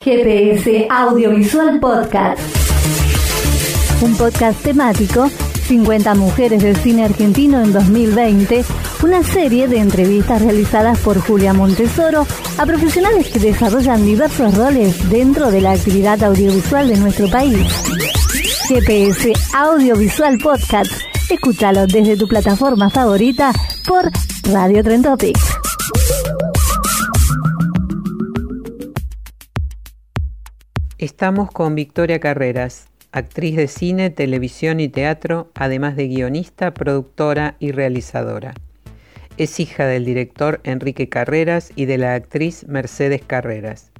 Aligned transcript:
GPS 0.00 0.86
Audiovisual 0.88 1.80
Podcast. 1.80 2.40
Un 4.00 4.16
podcast 4.16 4.62
temático 4.62 5.28
50 5.66 6.14
mujeres 6.14 6.62
del 6.62 6.76
cine 6.76 7.04
argentino 7.04 7.60
en 7.60 7.72
2020, 7.72 8.64
una 9.02 9.24
serie 9.24 9.66
de 9.66 9.78
entrevistas 9.78 10.40
realizadas 10.40 11.00
por 11.00 11.20
Julia 11.20 11.52
Montesoro 11.52 12.24
a 12.58 12.64
profesionales 12.64 13.28
que 13.28 13.40
desarrollan 13.40 14.06
diversos 14.06 14.54
roles 14.56 15.10
dentro 15.10 15.50
de 15.50 15.62
la 15.62 15.72
actividad 15.72 16.22
audiovisual 16.22 16.86
de 16.88 16.96
nuestro 16.96 17.28
país. 17.28 17.66
GPS 18.68 19.32
Audiovisual 19.52 20.38
Podcast. 20.38 20.92
Escúchalo 21.28 21.88
desde 21.88 22.16
tu 22.16 22.28
plataforma 22.28 22.88
favorita 22.88 23.52
por 23.84 24.08
Radio 24.44 24.84
Trentopic. 24.84 25.36
Estamos 30.98 31.52
con 31.52 31.76
Victoria 31.76 32.18
Carreras, 32.18 32.88
actriz 33.12 33.54
de 33.54 33.68
cine, 33.68 34.10
televisión 34.10 34.80
y 34.80 34.88
teatro, 34.88 35.48
además 35.54 35.94
de 35.94 36.08
guionista, 36.08 36.74
productora 36.74 37.54
y 37.60 37.70
realizadora. 37.70 38.54
Es 39.36 39.60
hija 39.60 39.86
del 39.86 40.04
director 40.04 40.58
Enrique 40.64 41.08
Carreras 41.08 41.70
y 41.76 41.84
de 41.84 41.98
la 41.98 42.14
actriz 42.14 42.66
Mercedes 42.66 43.22
Carreras. 43.24 43.92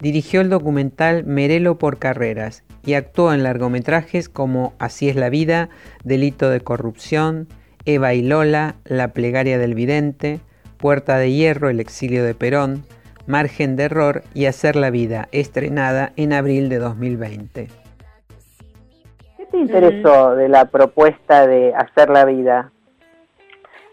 Dirigió 0.00 0.40
el 0.40 0.50
documental 0.50 1.22
Merelo 1.22 1.78
por 1.78 2.00
Carreras 2.00 2.64
y 2.84 2.94
actuó 2.94 3.32
en 3.32 3.44
largometrajes 3.44 4.28
como 4.28 4.74
Así 4.80 5.08
es 5.08 5.14
la 5.14 5.30
vida, 5.30 5.68
Delito 6.02 6.50
de 6.50 6.60
corrupción, 6.60 7.46
Eva 7.84 8.14
y 8.14 8.22
Lola, 8.22 8.74
La 8.84 9.12
plegaria 9.12 9.58
del 9.58 9.76
vidente, 9.76 10.40
Puerta 10.76 11.18
de 11.18 11.30
hierro, 11.30 11.70
El 11.70 11.78
exilio 11.78 12.24
de 12.24 12.34
Perón, 12.34 12.84
Margen 13.26 13.76
de 13.76 13.84
error 13.84 14.22
y 14.34 14.46
Hacer 14.46 14.76
la 14.76 14.90
vida, 14.90 15.28
estrenada 15.32 16.12
en 16.16 16.32
abril 16.32 16.68
de 16.68 16.78
2020 16.78 17.68
te 19.52 19.58
interesó 19.58 20.34
de 20.34 20.48
la 20.48 20.64
propuesta 20.64 21.46
de 21.46 21.72
hacer 21.74 22.08
la 22.08 22.24
vida? 22.24 22.72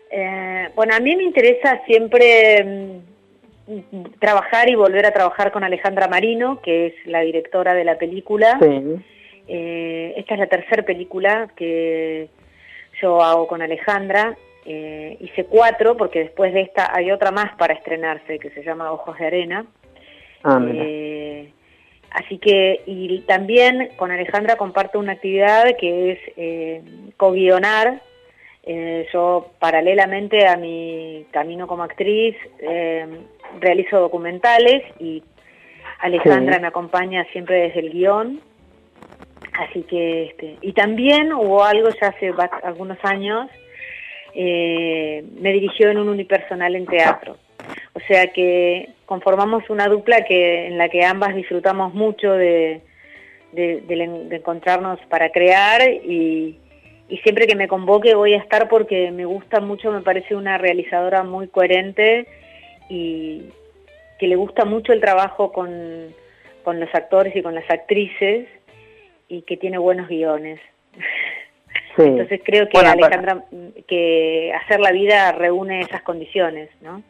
Eh, 0.09 0.69
bueno, 0.75 0.95
a 0.95 0.99
mí 0.99 1.15
me 1.15 1.23
interesa 1.23 1.81
siempre 1.85 3.03
mm, 3.67 4.03
trabajar 4.19 4.69
y 4.69 4.75
volver 4.75 5.05
a 5.05 5.11
trabajar 5.11 5.51
con 5.51 5.63
Alejandra 5.63 6.07
Marino, 6.07 6.61
que 6.61 6.87
es 6.87 6.93
la 7.05 7.19
directora 7.19 7.73
de 7.75 7.83
la 7.83 7.97
película. 7.97 8.57
Eh, 9.47 10.13
esta 10.15 10.33
es 10.33 10.39
la 10.39 10.47
tercera 10.47 10.83
película 10.83 11.49
que 11.55 12.29
yo 13.01 13.21
hago 13.21 13.47
con 13.47 13.61
Alejandra. 13.61 14.35
Eh, 14.71 15.17
hice 15.19 15.45
cuatro, 15.45 15.97
porque 15.97 16.19
después 16.19 16.53
de 16.53 16.61
esta 16.61 16.95
hay 16.95 17.11
otra 17.11 17.31
más 17.31 17.55
para 17.55 17.73
estrenarse, 17.73 18.37
que 18.37 18.51
se 18.51 18.63
llama 18.63 18.91
Ojos 18.91 19.17
de 19.17 19.25
Arena. 19.25 19.65
Ah, 20.43 20.59
Así 22.11 22.37
que, 22.37 22.81
y 22.85 23.21
también 23.21 23.89
con 23.95 24.11
Alejandra 24.11 24.55
comparto 24.55 24.99
una 24.99 25.13
actividad 25.13 25.75
que 25.79 26.11
es 26.11 26.19
eh, 26.37 26.81
co-guionar. 27.17 28.01
Eh, 28.63 29.07
yo, 29.11 29.51
paralelamente 29.59 30.47
a 30.47 30.55
mi 30.55 31.25
camino 31.31 31.67
como 31.67 31.83
actriz, 31.83 32.35
eh, 32.59 33.07
realizo 33.59 33.99
documentales 33.99 34.83
y 34.99 35.23
Alejandra 35.99 36.59
me 36.59 36.67
acompaña 36.67 37.25
siempre 37.31 37.61
desde 37.61 37.79
el 37.79 37.91
guion. 37.91 38.41
Así 39.53 39.83
que, 39.83 40.27
este, 40.27 40.57
y 40.61 40.73
también 40.73 41.33
hubo 41.33 41.63
algo 41.63 41.89
ya 42.01 42.09
hace 42.09 42.31
algunos 42.63 42.97
años, 43.03 43.49
eh, 44.41 45.21
me 45.41 45.51
dirigió 45.51 45.89
en 45.89 45.97
un 45.97 46.07
unipersonal 46.07 46.73
en 46.73 46.85
teatro. 46.85 47.35
O 47.91 47.99
sea 48.07 48.27
que 48.27 48.87
conformamos 49.05 49.69
una 49.69 49.89
dupla 49.89 50.23
que 50.23 50.67
en 50.67 50.77
la 50.77 50.87
que 50.87 51.03
ambas 51.03 51.35
disfrutamos 51.35 51.93
mucho 51.93 52.31
de, 52.31 52.81
encontrarnos 53.53 54.97
para 55.09 55.29
crear 55.31 55.81
y, 55.89 56.57
siempre 57.21 57.47
que 57.47 57.55
me 57.57 57.67
convoque 57.67 58.15
voy 58.15 58.33
a 58.33 58.37
estar 58.37 58.69
porque 58.69 59.11
me 59.11 59.25
gusta 59.25 59.59
mucho, 59.59 59.91
me 59.91 60.01
parece 60.01 60.35
una 60.35 60.57
realizadora 60.57 61.23
muy 61.23 61.49
coherente 61.49 62.25
y 62.87 63.43
que 64.19 64.27
le 64.27 64.37
gusta 64.37 64.63
mucho 64.63 64.93
el 64.93 65.01
trabajo 65.01 65.51
con, 65.51 66.15
los 66.65 66.95
actores 66.95 67.35
y 67.35 67.41
con 67.41 67.55
las 67.55 67.69
actrices 67.69 68.47
y 69.27 69.41
que 69.41 69.57
tiene 69.57 69.79
buenos 69.79 70.07
guiones. 70.07 70.61
Entonces 72.07 72.41
creo 72.43 72.67
que 72.69 72.77
Alejandra, 72.79 73.43
que 73.87 74.53
hacer 74.53 74.79
la 74.79 74.91
vida 74.91 75.31
reúne 75.31 75.81
esas 75.81 76.01
condiciones, 76.03 76.69
¿no? 76.81 77.01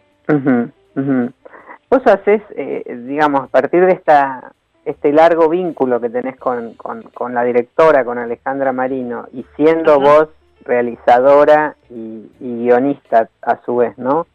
Vos 1.89 2.01
haces, 2.05 2.41
eh, 2.55 2.83
digamos, 3.07 3.41
a 3.43 3.47
partir 3.47 3.85
de 3.85 3.93
esta 3.93 4.53
este 4.85 5.11
largo 5.11 5.49
vínculo 5.49 5.99
que 6.01 6.09
tenés 6.09 6.37
con, 6.37 6.73
con, 6.73 7.33
la 7.33 7.43
directora, 7.43 8.03
con 8.03 8.17
Alejandra 8.17 8.71
Marino, 8.73 9.27
y 9.33 9.45
siendo 9.55 9.99
vos 9.99 10.29
realizadora 10.65 11.75
y, 11.89 12.27
guionista 12.39 13.29
a 13.41 13.61
su 13.65 13.77
vez, 13.77 13.97
¿no? 13.97 14.25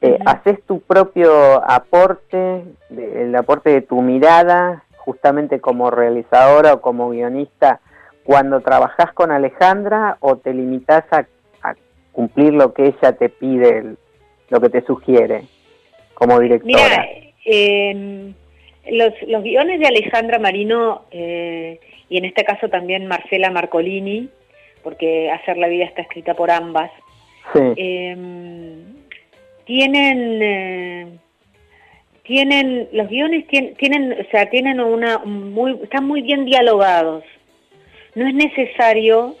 Eh, 0.00 0.18
haces 0.26 0.62
tu 0.64 0.80
propio 0.80 1.32
aporte, 1.64 2.64
el 2.90 3.34
aporte 3.34 3.70
de 3.70 3.80
tu 3.80 4.02
mirada, 4.02 4.84
justamente 4.96 5.60
como 5.60 5.90
realizadora 5.90 6.74
o 6.74 6.80
como 6.82 7.10
guionista, 7.10 7.80
cuando 8.24 8.60
trabajás 8.60 9.12
con 9.12 9.30
Alejandra 9.30 10.16
o 10.20 10.36
te 10.36 10.52
limitas 10.52 11.04
a, 11.12 11.26
a 11.62 11.74
cumplir 12.12 12.52
lo 12.54 12.72
que 12.72 12.86
ella 12.86 13.12
te 13.12 13.28
pide, 13.28 13.96
lo 14.50 14.60
que 14.60 14.70
te 14.70 14.82
sugiere? 14.82 15.44
como 16.14 16.40
directora? 16.40 17.06
Mira, 17.44 18.34
los, 18.90 19.14
los 19.28 19.42
guiones 19.42 19.80
de 19.80 19.86
Alejandra 19.86 20.38
Marino 20.38 21.02
eh, 21.10 21.80
y 22.08 22.18
en 22.18 22.24
este 22.24 22.44
caso 22.44 22.68
también 22.68 23.06
Marcela 23.06 23.50
Marcolini, 23.50 24.28
porque 24.82 25.30
Hacer 25.30 25.56
la 25.56 25.68
vida 25.68 25.84
está 25.84 26.02
escrita 26.02 26.34
por 26.34 26.50
ambas, 26.50 26.90
em, 27.76 28.82
tienen... 29.66 30.42
Eh, 30.42 31.06
tienen 32.22 32.88
los 32.92 33.06
guiones 33.10 33.46
tienen, 33.46 34.12
o 34.18 34.30
sea 34.30 34.48
tienen 34.48 34.80
una 34.80 35.18
muy 35.18 35.78
están 35.82 36.06
muy 36.06 36.22
bien 36.22 36.46
dialogados 36.46 37.22
no 38.14 38.26
es 38.26 38.34
necesario 38.34 39.36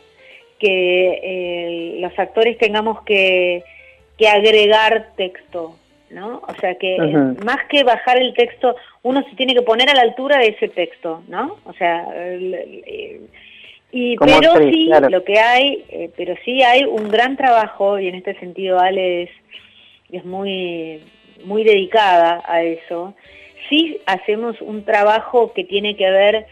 que 0.58 1.20
eh, 1.22 1.96
los 2.00 2.18
actores 2.18 2.58
tengamos 2.58 3.02
que, 3.02 3.62
que 4.16 4.28
agregar 4.28 5.10
texto 5.16 5.76
¿no? 6.14 6.42
O 6.46 6.54
sea 6.60 6.76
que 6.76 6.96
más 7.44 7.58
que 7.68 7.82
bajar 7.82 8.18
el 8.18 8.34
texto, 8.34 8.76
uno 9.02 9.22
se 9.28 9.36
tiene 9.36 9.52
que 9.52 9.62
poner 9.62 9.90
a 9.90 9.94
la 9.94 10.02
altura 10.02 10.38
de 10.38 10.48
ese 10.48 10.68
texto, 10.68 11.22
¿no? 11.28 11.56
O 11.64 11.72
sea, 11.74 12.06
y 13.90 14.16
pero 14.16 14.56
sí, 14.58 14.90
lo 15.10 15.24
que 15.24 15.38
hay, 15.38 15.84
eh, 15.88 16.10
pero 16.16 16.34
sí 16.44 16.62
hay 16.62 16.84
un 16.84 17.08
gran 17.08 17.36
trabajo 17.36 17.98
y 17.98 18.08
en 18.08 18.14
este 18.14 18.38
sentido 18.38 18.78
Ale 18.78 19.24
es, 20.10 20.24
muy 20.24 21.00
muy 21.44 21.64
dedicada 21.64 22.42
a 22.46 22.62
eso. 22.62 23.14
Sí 23.68 23.98
hacemos 24.06 24.60
un 24.60 24.84
trabajo 24.84 25.52
que 25.52 25.64
tiene 25.64 25.96
que 25.96 26.08
ver 26.10 26.46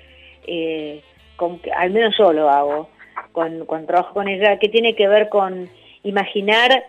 eh, 0.46 1.02
con, 1.36 1.60
al 1.76 1.90
menos 1.90 2.14
yo 2.18 2.32
lo 2.32 2.48
hago, 2.48 2.88
con, 3.32 3.66
con 3.66 3.86
trabajo 3.86 4.14
con 4.14 4.28
ella, 4.28 4.58
que 4.58 4.68
tiene 4.68 4.94
que 4.94 5.08
ver 5.08 5.28
con 5.28 5.68
imaginar 6.02 6.84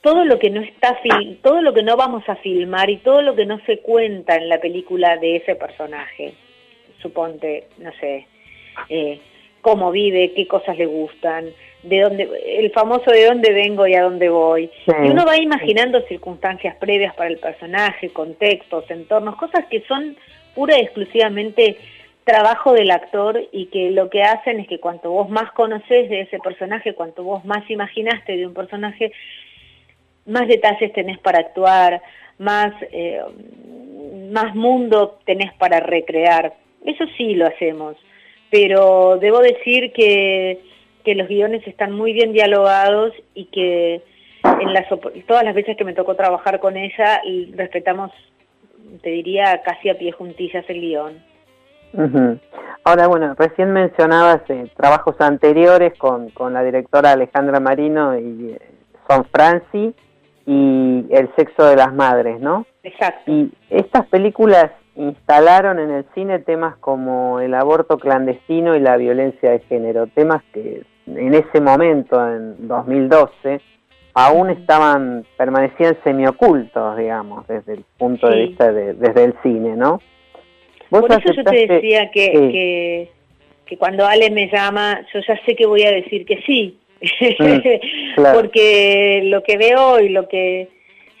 todo 0.00 0.24
lo 0.24 0.38
que 0.38 0.50
no 0.50 0.60
está 0.60 0.98
todo 1.42 1.60
lo 1.60 1.74
que 1.74 1.82
no 1.82 1.96
vamos 1.96 2.22
a 2.28 2.36
filmar 2.36 2.88
y 2.90 2.98
todo 2.98 3.22
lo 3.22 3.34
que 3.34 3.46
no 3.46 3.60
se 3.66 3.78
cuenta 3.78 4.36
en 4.36 4.48
la 4.48 4.58
película 4.58 5.16
de 5.16 5.36
ese 5.36 5.54
personaje. 5.54 6.34
Suponte 7.02 7.68
no 7.78 7.90
sé 8.00 8.26
eh, 8.88 9.20
cómo 9.60 9.90
vive 9.90 10.32
qué 10.34 10.46
cosas 10.46 10.78
le 10.78 10.86
gustan 10.86 11.50
de 11.82 12.00
dónde 12.00 12.28
el 12.58 12.70
famoso 12.72 13.10
de 13.10 13.26
dónde 13.26 13.52
vengo 13.52 13.86
y 13.86 13.94
a 13.94 14.02
dónde 14.02 14.28
voy. 14.28 14.70
Y 14.86 15.08
uno 15.08 15.24
va 15.26 15.36
imaginando 15.36 16.00
circunstancias 16.02 16.76
previas 16.76 17.14
para 17.14 17.30
el 17.30 17.38
personaje 17.38 18.10
contextos 18.10 18.90
entornos 18.90 19.36
cosas 19.36 19.66
que 19.66 19.82
son 19.82 20.16
pura 20.54 20.78
y 20.78 20.82
exclusivamente 20.82 21.76
trabajo 22.26 22.72
del 22.72 22.90
actor 22.90 23.40
y 23.52 23.66
que 23.66 23.90
lo 23.92 24.10
que 24.10 24.24
hacen 24.24 24.58
es 24.58 24.66
que 24.66 24.80
cuanto 24.80 25.12
vos 25.12 25.30
más 25.30 25.52
conoces 25.52 26.10
de 26.10 26.22
ese 26.22 26.40
personaje, 26.40 26.92
cuanto 26.92 27.22
vos 27.22 27.44
más 27.44 27.70
imaginaste 27.70 28.36
de 28.36 28.48
un 28.48 28.52
personaje, 28.52 29.12
más 30.26 30.48
detalles 30.48 30.92
tenés 30.92 31.20
para 31.20 31.38
actuar, 31.38 32.02
más, 32.38 32.72
eh, 32.90 33.20
más 34.32 34.56
mundo 34.56 35.20
tenés 35.24 35.52
para 35.54 35.78
recrear. 35.78 36.54
Eso 36.84 37.04
sí 37.16 37.36
lo 37.36 37.46
hacemos, 37.46 37.96
pero 38.50 39.18
debo 39.18 39.38
decir 39.38 39.92
que, 39.92 40.58
que 41.04 41.14
los 41.14 41.28
guiones 41.28 41.64
están 41.68 41.92
muy 41.92 42.12
bien 42.12 42.32
dialogados 42.32 43.12
y 43.34 43.44
que 43.44 44.02
en 44.42 44.72
las, 44.72 44.88
todas 45.28 45.44
las 45.44 45.54
veces 45.54 45.76
que 45.76 45.84
me 45.84 45.94
tocó 45.94 46.16
trabajar 46.16 46.58
con 46.58 46.76
ella 46.76 47.22
respetamos, 47.52 48.10
te 49.00 49.10
diría, 49.10 49.62
casi 49.64 49.90
a 49.90 49.94
pie 49.96 50.10
juntillas 50.10 50.64
el 50.68 50.80
guion. 50.80 51.35
Ahora, 52.84 53.08
bueno, 53.08 53.34
recién 53.36 53.72
mencionabas 53.72 54.42
eh, 54.48 54.70
trabajos 54.76 55.16
anteriores 55.20 55.98
con, 55.98 56.30
con 56.30 56.52
la 56.52 56.62
directora 56.62 57.12
Alejandra 57.12 57.58
Marino 57.58 58.16
y 58.16 58.52
eh, 58.52 58.60
Son 59.08 59.24
Franci 59.24 59.94
y 60.46 61.06
El 61.10 61.28
sexo 61.36 61.64
de 61.64 61.74
las 61.74 61.92
madres, 61.92 62.40
¿no? 62.40 62.64
Exacto. 62.84 63.28
Y 63.30 63.52
estas 63.70 64.06
películas 64.06 64.70
instalaron 64.94 65.78
en 65.78 65.90
el 65.90 66.04
cine 66.14 66.38
temas 66.38 66.76
como 66.76 67.40
el 67.40 67.54
aborto 67.54 67.98
clandestino 67.98 68.76
y 68.76 68.80
la 68.80 68.96
violencia 68.96 69.50
de 69.50 69.58
género, 69.60 70.06
temas 70.06 70.42
que 70.52 70.84
en 71.06 71.34
ese 71.34 71.60
momento, 71.60 72.24
en 72.28 72.68
2012, 72.68 73.60
aún 74.14 74.50
estaban, 74.50 75.24
permanecían 75.36 75.96
semiocultos, 76.04 76.96
digamos, 76.96 77.46
desde 77.46 77.74
el 77.74 77.84
punto 77.98 78.28
de 78.28 78.46
vista 78.46 78.72
de, 78.72 78.94
desde 78.94 79.24
el 79.24 79.34
cine, 79.42 79.76
¿no? 79.76 80.00
Por 80.90 81.10
eso 81.10 81.32
yo 81.32 81.44
te 81.44 81.66
decía 81.66 82.10
que, 82.10 82.30
que, 82.32 83.08
que 83.66 83.76
cuando 83.76 84.06
Ale 84.06 84.30
me 84.30 84.48
llama, 84.48 85.04
yo 85.12 85.20
ya 85.26 85.38
sé 85.44 85.56
que 85.56 85.66
voy 85.66 85.82
a 85.82 85.90
decir 85.90 86.24
que 86.24 86.40
sí, 86.46 86.78
Mm, 87.00 88.22
porque 88.34 89.22
lo 89.24 89.42
que 89.42 89.56
veo 89.56 90.00
y 90.00 90.08
lo 90.08 90.28
que 90.28 90.68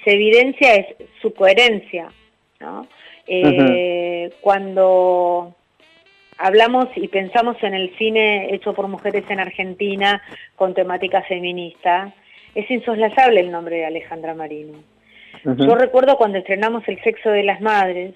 se 0.04 0.12
evidencia 0.12 0.74
es 0.74 0.86
su 1.20 1.34
coherencia, 1.34 2.08
¿no? 2.60 2.86
Eh, 3.26 4.30
cuando 4.40 5.54
hablamos 6.38 6.86
y 6.94 7.08
pensamos 7.08 7.56
en 7.62 7.74
el 7.74 7.96
cine 7.96 8.54
hecho 8.54 8.72
por 8.72 8.86
mujeres 8.88 9.24
en 9.30 9.40
Argentina 9.40 10.22
con 10.54 10.74
temática 10.74 11.22
feminista, 11.22 12.12
es 12.54 12.70
insoslayable 12.70 13.40
el 13.40 13.50
nombre 13.50 13.76
de 13.76 13.86
Alejandra 13.86 14.34
Marino. 14.34 14.78
Yo 15.44 15.74
recuerdo 15.76 16.16
cuando 16.16 16.38
estrenamos 16.38 16.82
El 16.88 17.00
sexo 17.02 17.30
de 17.30 17.44
las 17.44 17.60
madres, 17.60 18.14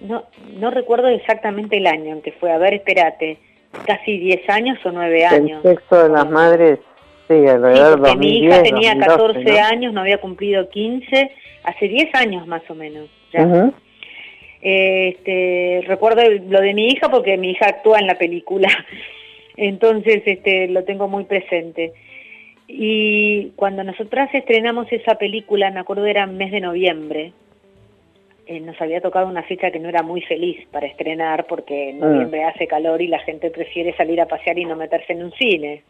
no, 0.00 0.24
no 0.54 0.70
recuerdo 0.70 1.08
exactamente 1.08 1.78
el 1.78 1.86
año 1.86 2.14
en 2.14 2.22
que 2.22 2.32
fue, 2.32 2.52
a 2.52 2.58
ver, 2.58 2.74
espérate, 2.74 3.38
casi 3.86 4.18
10 4.18 4.48
años 4.50 4.78
o 4.84 4.90
9 4.90 5.24
años. 5.24 5.64
El 5.64 5.76
sexo 5.76 6.02
de 6.04 6.08
las 6.10 6.30
madres, 6.30 6.78
sí, 7.28 7.34
alrededor 7.46 8.00
de 8.00 8.16
Mi 8.16 8.38
hija 8.38 8.62
tenía 8.62 8.96
14 8.98 9.60
años, 9.60 9.92
no 9.92 10.00
había 10.00 10.18
cumplido 10.18 10.68
15, 10.68 11.30
hace 11.64 11.88
10 11.88 12.14
años 12.14 12.46
más 12.46 12.62
o 12.68 12.74
menos. 12.74 13.08
Ya. 13.32 13.70
este, 14.62 15.82
recuerdo 15.86 16.22
lo 16.48 16.60
de 16.60 16.72
mi 16.72 16.88
hija 16.88 17.10
porque 17.10 17.36
mi 17.36 17.50
hija 17.50 17.66
actúa 17.66 17.98
en 17.98 18.06
la 18.06 18.14
película, 18.14 18.68
entonces 19.56 20.22
este, 20.24 20.68
lo 20.68 20.84
tengo 20.84 21.08
muy 21.08 21.24
presente. 21.24 21.92
Y 22.68 23.52
cuando 23.56 23.84
nosotras 23.84 24.28
estrenamos 24.32 24.90
esa 24.90 25.16
película, 25.16 25.70
me 25.70 25.80
acuerdo 25.80 26.06
era 26.06 26.26
mes 26.26 26.50
de 26.50 26.60
noviembre, 26.60 27.32
eh, 28.46 28.60
nos 28.60 28.80
había 28.80 29.00
tocado 29.00 29.26
una 29.26 29.42
fecha 29.42 29.70
que 29.70 29.78
no 29.78 29.88
era 29.88 30.02
muy 30.02 30.22
feliz 30.22 30.66
para 30.70 30.86
estrenar 30.86 31.46
porque 31.46 31.90
en 31.90 32.00
noviembre 32.00 32.44
mm. 32.44 32.48
hace 32.48 32.66
calor 32.66 33.02
y 33.02 33.08
la 33.08 33.18
gente 33.20 33.50
prefiere 33.50 33.96
salir 33.96 34.20
a 34.20 34.26
pasear 34.26 34.58
y 34.58 34.64
no 34.64 34.76
meterse 34.76 35.12
en 35.12 35.24
un 35.24 35.32
cine. 35.32 35.82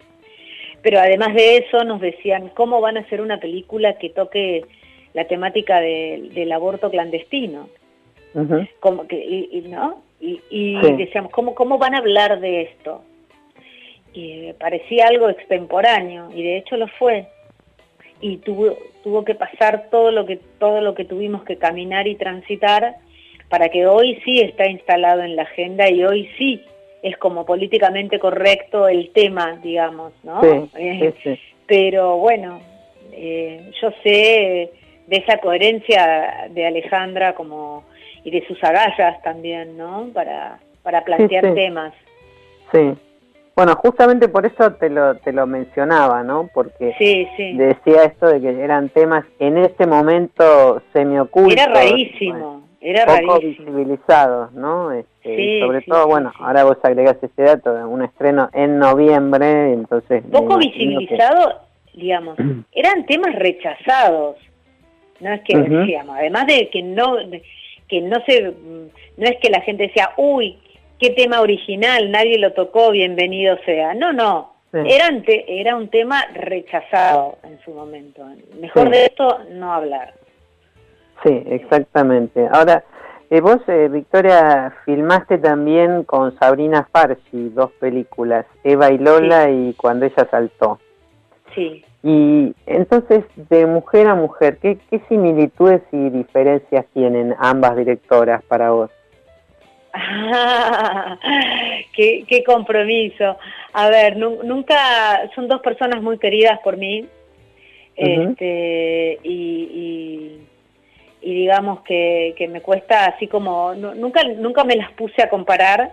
Pero 0.83 0.99
además 0.99 1.35
de 1.35 1.59
eso 1.59 1.85
nos 1.85 2.01
decían, 2.01 2.51
¿cómo 2.55 2.81
van 2.81 2.97
a 2.97 3.01
hacer 3.01 3.21
una 3.21 3.39
película 3.39 3.99
que 3.99 4.11
toque 4.11 4.65
la 5.15 5.27
temática 5.27 5.81
del 5.81 6.53
aborto 6.53 6.91
clandestino? 6.91 7.69
como 8.81 9.07
que, 9.07 9.17
y, 9.17 9.65
¿no? 9.69 10.03
Y, 10.21 10.77
decíamos, 10.97 11.33
¿cómo, 11.33 11.55
¿cómo 11.55 11.79
van 11.79 11.95
a 11.95 11.99
hablar 11.99 12.39
de 12.41 12.63
esto? 12.63 13.03
Y 14.13 14.53
parecía 14.55 15.07
algo 15.07 15.31
extemporáneo, 15.31 16.31
y 16.35 16.43
de 16.43 16.59
hecho 16.59 16.77
lo 16.77 16.87
fue 16.87 17.27
y 18.21 18.39
tuvo, 18.39 18.77
tuvo 19.07 19.25
que 19.25 19.37
pasar 19.37 19.87
todo 19.89 20.11
lo 20.11 20.27
que 20.27 20.41
todo 20.59 20.81
lo 20.81 20.97
que 20.97 21.05
tuvimos 21.05 21.45
que 21.45 21.59
caminar 21.59 22.09
y 22.09 22.17
transitar 22.17 22.97
para 23.49 23.69
que 23.69 23.87
hoy 23.87 24.21
sí 24.25 24.41
está 24.41 24.67
instalado 24.67 25.23
en 25.23 25.37
la 25.37 25.43
agenda 25.43 25.89
y 25.89 26.03
hoy 26.03 26.29
sí 26.37 26.61
es 27.05 27.17
como 27.19 27.47
políticamente 27.47 28.19
correcto 28.19 28.89
el 28.89 29.11
tema, 29.11 29.61
digamos, 29.63 30.13
¿no? 30.25 30.41
Eh, 30.77 31.15
pero 31.69 32.17
bueno, 32.17 32.61
eh, 33.13 33.71
yo 33.81 33.93
sé 34.03 34.73
de 35.07 35.17
esa 35.17 35.39
coherencia 35.39 36.49
de 36.51 36.67
Alejandra 36.67 37.37
como 37.37 37.85
y 38.25 38.33
de 38.33 38.45
sus 38.49 38.59
agallas 38.65 39.23
también, 39.23 39.77
¿no? 39.77 40.09
Para, 40.13 40.59
para 40.83 41.05
plantear 41.05 41.55
temas. 41.55 41.95
Sí, 42.73 42.93
bueno, 43.57 43.75
justamente 43.77 44.29
por 44.29 44.45
eso 44.45 44.73
te 44.75 44.91
lo, 44.91 45.15
te 45.17 45.33
lo 45.33 45.47
mencionaba, 45.47 46.23
¿no? 46.23 46.51
Porque 46.53 46.95
decía 47.57 48.05
esto 48.05 48.27
de 48.27 48.41
que 48.43 48.51
eran 48.63 48.91
temas 48.91 49.25
en 49.39 49.57
ese 49.57 49.87
momento 49.87 50.83
semiocultos. 50.93 51.55
Era 51.55 51.73
rarísimo, 51.73 52.69
era 52.83 53.07
poco 53.07 53.41
visibilizados, 53.41 54.53
¿no? 54.53 54.93
Este, 54.93 55.61
sobre 55.61 55.81
todo, 55.81 56.07
bueno, 56.07 56.33
ahora 56.39 56.65
vos 56.65 56.77
agregás 56.83 57.17
ese 57.23 57.43
dato, 57.43 57.73
de 57.73 57.83
un 57.83 58.03
estreno 58.03 58.51
en 58.53 58.79
noviembre, 58.79 59.73
entonces... 59.73 60.23
Poco 60.31 60.59
visibilizado, 60.59 61.63
digamos, 61.95 62.37
eran 62.73 63.07
temas 63.07 63.35
rechazados, 63.37 64.37
no 65.21 65.33
es 65.33 65.41
que 65.41 65.57
decíamos, 65.57 66.15
además 66.19 66.47
de 66.47 66.69
que 66.69 66.83
no, 66.83 67.17
que 67.89 68.03
no 68.03 68.23
se, 68.27 68.43
no 68.43 69.25
es 69.25 69.37
que 69.41 69.49
la 69.49 69.63
gente 69.63 69.85
decía, 69.85 70.11
uy, 70.19 70.59
qué 70.99 71.11
tema 71.11 71.41
original, 71.41 72.11
nadie 72.11 72.39
lo 72.39 72.53
tocó, 72.53 72.91
bienvenido 72.91 73.57
sea. 73.65 73.95
No, 73.95 74.13
no, 74.13 74.55
era, 74.73 75.09
un 75.09 75.25
era 75.27 75.77
un 75.77 75.89
tema 75.89 76.25
rechazado 76.35 77.39
en 77.45 77.59
su 77.61 77.73
momento. 77.73 78.25
Mejor 78.61 78.91
de 78.91 79.07
esto 79.07 79.41
no 79.51 79.73
hablar. 79.73 80.15
Sí, 81.23 81.43
exactamente. 81.47 82.47
Ahora, 82.53 82.85
eh, 83.31 83.41
vos, 83.41 83.59
eh, 83.69 83.89
Victoria, 83.91 84.73
filmaste 84.85 85.39
también 85.39 86.05
con 86.05 86.39
Sabrina 86.39 86.89
Farsi 86.93 87.49
dos 87.51 87.73
películas, 87.73 88.47
Eva 88.63 88.93
y 88.93 88.99
Lola 88.99 89.51
y 89.51 89.75
Cuando 89.75 90.07
ella 90.07 90.29
saltó. 90.31 90.79
Sí. 91.55 91.85
Y 92.03 92.55
entonces, 92.67 93.25
de 93.37 93.67
mujer 93.67 94.07
a 94.07 94.15
mujer, 94.15 94.59
¿qué, 94.59 94.79
qué 94.91 95.01
similitudes 95.09 95.83
y 95.91 96.11
diferencias 96.11 96.87
tienen 96.93 97.35
ambas 97.39 97.77
directoras 97.77 98.45
para 98.45 98.71
vos? 98.71 98.91
qué, 101.93 102.43
compromiso. 102.45 103.39
A 103.73 103.89
ver, 103.89 104.17
nunca, 104.17 105.31
son 105.35 105.49
dos 105.49 105.61
personas 105.61 106.03
muy 106.03 106.19
queridas 106.19 106.59
por 106.61 106.77
mí. 106.77 107.07
este, 107.97 109.19
y, 109.23 110.41
y, 111.23 111.35
digamos 111.35 111.81
que, 111.81 112.35
que, 112.37 112.47
me 112.47 112.61
cuesta 112.61 113.07
así 113.07 113.27
como, 113.27 113.75
nunca, 113.75 114.23
nunca 114.25 114.65
me 114.65 114.77
las 114.77 114.93
puse 114.93 115.23
a 115.23 115.29
comparar. 115.29 115.93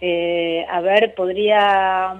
Eh, 0.00 0.64
a 0.68 0.80
ver, 0.80 1.14
podría... 1.14 2.16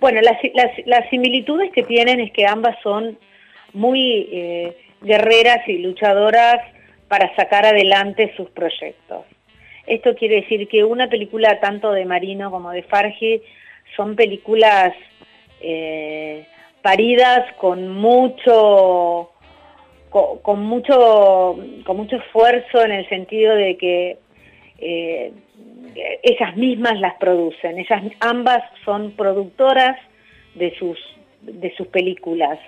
Bueno, 0.00 0.20
las, 0.22 0.38
las, 0.86 1.10
similitudes 1.10 1.70
que 1.72 1.82
tienen 1.82 2.20
es 2.20 2.32
que 2.32 2.46
ambas 2.46 2.76
son 2.82 3.18
muy 3.74 4.28
eh, 4.32 4.76
guerreras 5.02 5.68
y 5.68 5.78
luchadoras 5.78 6.58
para 7.06 7.34
sacar 7.36 7.66
adelante 7.66 8.32
sus 8.36 8.48
proyectos. 8.50 9.26
Esto 9.90 10.14
quiere 10.14 10.42
decir 10.42 10.68
que 10.68 10.84
una 10.84 11.08
película 11.08 11.58
tanto 11.58 11.90
de 11.90 12.04
Marino 12.04 12.52
como 12.52 12.70
de 12.70 12.84
Fargi 12.84 13.42
son 13.96 14.14
películas 14.14 14.94
eh, 15.60 16.46
paridas 16.80 17.52
con 17.56 17.88
mucho 17.88 19.32
con, 20.10 20.62
mucho 20.62 21.58
con 21.84 21.96
mucho 21.96 22.16
esfuerzo 22.16 22.84
en 22.84 22.92
el 22.92 23.08
sentido 23.08 23.56
de 23.56 23.76
que 23.76 24.18
eh, 24.78 25.32
ellas 26.22 26.56
mismas 26.56 27.00
las 27.00 27.14
producen. 27.14 27.78
Ellas 27.80 28.04
ambas 28.20 28.62
son 28.84 29.10
productoras 29.16 29.96
de 30.54 30.72
sus 30.78 30.98
de 31.42 31.74
sus 31.74 31.88
películas. 31.88 32.60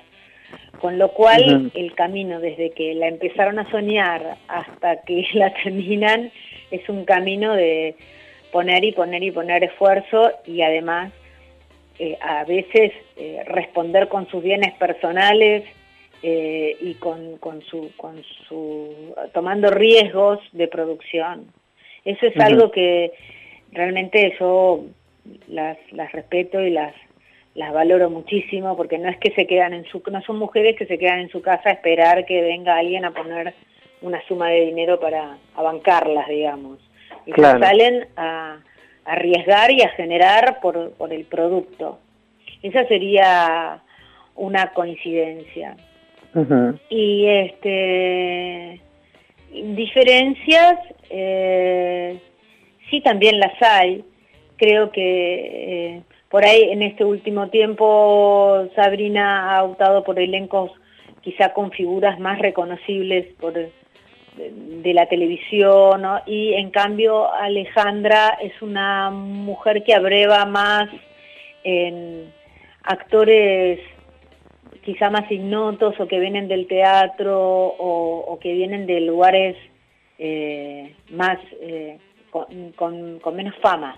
Con 0.80 0.98
lo 0.98 1.12
cual, 1.12 1.70
el 1.74 1.94
camino 1.94 2.40
desde 2.40 2.72
que 2.72 2.94
la 2.94 3.06
empezaron 3.06 3.60
a 3.60 3.70
soñar 3.70 4.38
hasta 4.48 5.02
que 5.02 5.24
la 5.34 5.54
terminan 5.54 6.32
es 6.72 6.88
un 6.88 7.04
camino 7.04 7.54
de 7.54 7.94
poner 8.50 8.84
y 8.84 8.92
poner 8.92 9.22
y 9.22 9.30
poner 9.30 9.62
esfuerzo 9.62 10.32
y 10.46 10.62
además 10.62 11.12
eh, 11.98 12.18
a 12.20 12.44
veces 12.44 12.92
eh, 13.16 13.42
responder 13.46 14.08
con 14.08 14.26
sus 14.28 14.42
bienes 14.42 14.72
personales 14.74 15.64
eh, 16.22 16.76
y 16.80 16.94
con, 16.94 17.36
con, 17.38 17.62
su, 17.62 17.90
con 17.96 18.22
su 18.48 19.14
tomando 19.32 19.70
riesgos 19.70 20.40
de 20.52 20.68
producción. 20.68 21.46
Eso 22.04 22.26
es 22.26 22.36
algo 22.40 22.70
que 22.70 23.12
realmente 23.70 24.34
yo 24.40 24.84
las, 25.48 25.78
las 25.92 26.10
respeto 26.12 26.60
y 26.60 26.70
las 26.70 26.94
las 27.54 27.72
valoro 27.72 28.08
muchísimo 28.08 28.76
porque 28.76 28.96
no 28.96 29.10
es 29.10 29.18
que 29.18 29.30
se 29.32 29.46
quedan 29.46 29.74
en 29.74 29.84
su 29.84 30.02
no 30.10 30.22
son 30.22 30.38
mujeres 30.38 30.74
que 30.76 30.86
se 30.86 30.98
quedan 30.98 31.20
en 31.20 31.28
su 31.28 31.42
casa 31.42 31.68
a 31.68 31.72
esperar 31.72 32.24
que 32.24 32.40
venga 32.40 32.78
alguien 32.78 33.04
a 33.04 33.12
poner 33.12 33.54
una 34.02 34.20
suma 34.26 34.48
de 34.50 34.66
dinero 34.66 35.00
para 35.00 35.38
bancarlas 35.56 36.28
digamos. 36.28 36.78
Y 37.26 37.32
salen 37.32 38.08
a, 38.16 38.58
arriesgar 39.04 39.70
y 39.70 39.82
a 39.82 39.88
generar 39.90 40.60
por, 40.60 40.92
por 40.92 41.12
el 41.12 41.24
producto. 41.24 41.98
Esa 42.62 42.86
sería 42.86 43.82
una 44.34 44.72
coincidencia. 44.72 45.76
Y 46.88 47.26
este 47.26 48.80
diferencias 49.52 50.78
eh, 51.10 52.18
sí 52.90 53.00
también 53.02 53.38
las 53.38 53.60
hay. 53.60 54.04
Creo 54.56 54.90
que 54.90 55.96
eh, 55.96 56.02
por 56.30 56.44
ahí 56.44 56.70
en 56.70 56.82
este 56.82 57.04
último 57.04 57.48
tiempo 57.48 58.66
Sabrina 58.74 59.54
ha 59.54 59.64
optado 59.64 60.04
por 60.04 60.18
elencos 60.18 60.70
quizá 61.20 61.52
con 61.52 61.70
figuras 61.70 62.18
más 62.18 62.38
reconocibles 62.38 63.26
por, 63.34 63.52
de, 64.36 64.94
la 64.94 65.06
televisión, 65.06 66.02
y 66.26 66.54
en 66.54 66.70
cambio 66.70 67.32
Alejandra 67.32 68.38
es 68.42 68.60
una 68.62 69.10
mujer 69.10 69.84
que 69.84 69.94
abreva 69.94 70.44
más 70.46 70.88
en 71.64 72.32
actores 72.84 73.80
quizá 74.84 75.10
más 75.10 75.30
ignotos 75.30 75.98
o 76.00 76.08
que 76.08 76.18
vienen 76.18 76.48
del 76.48 76.66
teatro 76.66 77.38
o, 77.38 78.38
que 78.40 78.52
vienen 78.52 78.86
de 78.86 79.00
lugares 79.00 79.56
eh, 80.18 80.94
más 81.10 81.38
eh, 81.60 81.98
con, 82.30 83.20
menos 83.34 83.54
fama 83.62 83.96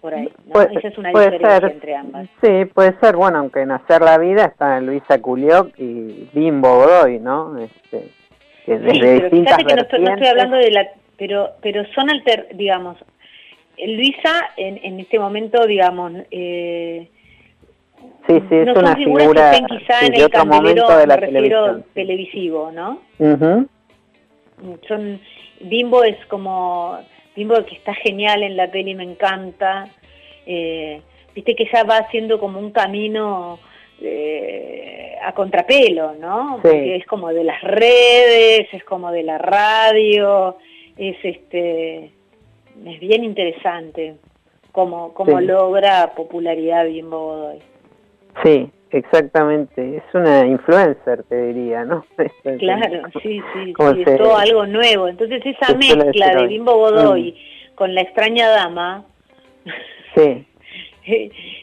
por 0.00 0.14
ahí. 0.14 0.32
Esa 0.76 0.88
es 0.88 0.98
una 0.98 1.10
diferencia 1.10 1.56
entre 1.58 1.96
ambas. 1.96 2.28
Sí, 2.42 2.64
puede 2.72 2.98
ser, 3.00 3.16
bueno, 3.16 3.38
aunque 3.38 3.60
en 3.60 3.72
Hacer 3.72 4.00
la 4.00 4.18
Vida 4.18 4.46
está 4.46 4.80
Luisa 4.80 5.20
Culioc 5.20 5.78
y 5.78 6.28
Bimbo 6.32 6.76
Godoy, 6.76 7.18
¿no? 7.18 7.58
Este, 7.58 8.08
desde 8.78 8.90
sí, 8.92 9.00
pero 9.00 9.30
fíjate 9.30 9.64
que 9.64 9.74
no 9.74 9.82
estoy, 9.82 10.26
hablando 10.26 10.56
de 10.56 10.70
la... 10.70 10.88
Pero, 11.16 11.50
pero 11.60 11.84
son 11.94 12.10
alter, 12.10 12.48
digamos, 12.54 12.96
Luisa 13.78 14.50
en, 14.56 14.80
en 14.82 15.00
este 15.00 15.18
momento, 15.18 15.66
digamos... 15.66 16.12
Eh, 16.30 17.08
sí, 18.26 18.34
sí, 18.48 18.54
es 18.54 18.66
no 18.66 18.74
una 18.74 18.96
figura 18.96 19.50
que 19.50 19.56
estén 19.56 19.78
quizá 19.78 20.06
en 20.06 20.14
el 20.14 20.30
candelero, 20.30 20.96
de 20.96 21.06
la 21.06 21.16
refiero 21.16 21.82
televisivo, 21.94 22.70
¿no? 22.72 23.00
Son, 24.88 25.20
Bimbo 25.60 26.04
es 26.04 26.16
como 26.26 26.98
Bimbo 27.36 27.64
que 27.64 27.76
está 27.76 27.94
genial 27.94 28.42
en 28.42 28.56
la 28.56 28.70
peli, 28.70 28.94
me 28.94 29.04
encanta. 29.04 29.88
Eh, 30.46 31.00
viste 31.34 31.54
que 31.54 31.68
ya 31.72 31.84
va 31.84 31.98
haciendo 31.98 32.38
como 32.38 32.58
un 32.58 32.70
camino 32.70 33.58
eh, 34.00 35.09
a 35.22 35.32
contrapelo, 35.32 36.14
¿no? 36.14 36.60
Porque 36.62 36.96
es 36.96 37.06
como 37.06 37.28
de 37.28 37.44
las 37.44 37.60
redes, 37.62 38.68
es 38.72 38.84
como 38.84 39.12
de 39.12 39.22
la 39.22 39.38
radio, 39.38 40.56
es 40.96 41.16
este 41.22 42.10
es 42.86 43.00
bien 43.00 43.24
interesante 43.24 44.16
cómo, 44.72 45.12
cómo 45.14 45.40
logra 45.40 46.12
popularidad 46.14 46.86
Bimbo 46.86 47.18
Godoy. 47.18 47.58
Sí, 48.42 48.70
exactamente. 48.90 49.98
Es 49.98 50.14
una 50.14 50.46
influencer, 50.46 51.24
te 51.24 51.46
diría, 51.48 51.84
¿no? 51.84 52.04
Claro, 52.58 53.08
sí, 53.22 53.40
sí, 53.52 53.74
sí 53.76 54.02
es 54.06 54.16
todo 54.16 54.36
algo 54.36 54.66
nuevo. 54.66 55.08
Entonces 55.08 55.42
esa 55.44 55.74
mezcla 55.74 56.34
de 56.36 56.46
Bimbo 56.46 56.74
Godoy 56.76 57.32
mm. 57.32 57.74
con 57.74 57.94
la 57.94 58.02
extraña 58.02 58.48
dama, 58.48 59.04
sí. 60.14 60.46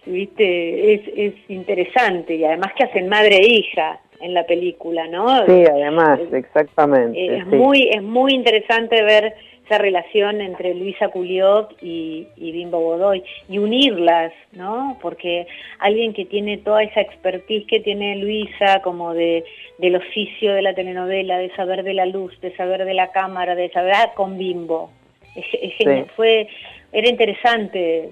Viste, 0.06 0.94
es, 0.94 1.02
es 1.16 1.34
interesante 1.50 2.36
y 2.36 2.44
además 2.44 2.74
que 2.78 2.84
hacen 2.84 3.08
madre 3.08 3.38
e 3.38 3.48
hija 3.48 4.00
en 4.20 4.34
la 4.34 4.46
película, 4.46 5.08
¿no? 5.08 5.46
Sí, 5.46 5.64
además, 5.66 6.20
exactamente. 6.32 7.38
Es 7.38 7.46
muy, 7.46 7.90
es 7.90 8.02
muy 8.02 8.34
interesante 8.34 9.04
ver 9.04 9.36
esa 9.66 9.78
relación 9.78 10.40
entre 10.42 10.74
Luisa 10.74 11.10
Culioc 11.10 11.74
y, 11.82 12.28
Bimbo 12.38 12.80
Godoy 12.80 13.22
y 13.50 13.58
unirlas, 13.58 14.32
¿no? 14.54 14.98
Porque 15.02 15.46
alguien 15.80 16.14
que 16.14 16.26
tiene 16.26 16.58
toda 16.58 16.84
esa 16.84 17.02
expertise 17.02 17.68
que 17.68 17.82
tiene 17.82 18.16
Luisa, 18.16 18.82
como 18.82 19.14
de 19.14 19.44
del 19.78 19.96
oficio 19.96 20.54
de 20.54 20.64
la 20.64 20.74
telenovela, 20.74 21.38
de 21.38 21.54
saber 21.56 21.84
de 21.84 21.94
la 21.94 22.06
luz, 22.06 22.40
de 22.42 22.56
saber 22.56 22.86
de 22.86 22.96
la 22.96 23.12
cámara, 23.12 23.54
de 23.54 23.70
saber 23.70 23.94
ah, 23.96 24.12
con 24.16 24.38
Bimbo. 24.38 24.90
Fue, 26.16 26.48
era 26.92 27.10
interesante 27.10 28.10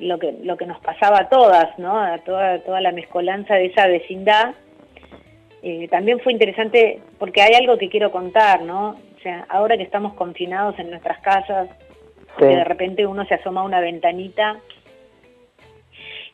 lo 0.00 0.18
que 0.18 0.32
lo 0.42 0.56
que 0.56 0.66
nos 0.66 0.80
pasaba 0.80 1.20
a 1.20 1.28
todas, 1.28 1.78
¿no? 1.78 2.00
A 2.00 2.18
toda 2.18 2.60
toda 2.60 2.80
la 2.80 2.92
mezcolanza 2.92 3.54
de 3.54 3.66
esa 3.66 3.86
vecindad. 3.86 4.54
Eh, 5.62 5.86
también 5.88 6.18
fue 6.20 6.32
interesante 6.32 7.00
porque 7.18 7.42
hay 7.42 7.54
algo 7.54 7.78
que 7.78 7.88
quiero 7.88 8.10
contar, 8.10 8.62
¿no? 8.62 8.90
O 8.90 9.20
sea, 9.22 9.46
ahora 9.48 9.76
que 9.76 9.84
estamos 9.84 10.14
confinados 10.14 10.76
en 10.78 10.90
nuestras 10.90 11.20
casas, 11.20 11.68
que 12.36 12.46
de 12.46 12.64
repente 12.64 13.06
uno 13.06 13.24
se 13.26 13.34
asoma 13.34 13.60
a 13.60 13.64
una 13.64 13.80
ventanita 13.80 14.58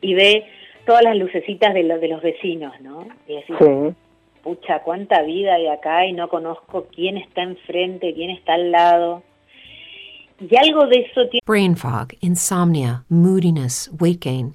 y 0.00 0.14
ve 0.14 0.46
todas 0.86 1.02
las 1.02 1.16
lucecitas 1.16 1.74
de, 1.74 1.82
de 1.82 2.08
los 2.08 2.22
vecinos, 2.22 2.80
¿no? 2.80 3.06
Y 3.26 3.36
decís, 3.36 3.56
pucha, 4.42 4.80
cuánta 4.80 5.22
vida 5.22 5.54
hay 5.54 5.66
acá 5.66 6.06
y 6.06 6.12
no 6.12 6.28
conozco 6.28 6.86
quién 6.94 7.18
está 7.18 7.42
enfrente, 7.42 8.14
quién 8.14 8.30
está 8.30 8.54
al 8.54 8.70
lado. 8.70 9.22
Y 10.40 10.56
algo 10.56 10.86
de 10.86 11.00
eso 11.00 11.28
tiene... 11.28 11.40
Brain 11.46 11.76
fog, 11.76 12.08
insomnia, 12.20 13.04
moodiness, 13.08 13.90
weight 13.98 14.22
gain. 14.24 14.54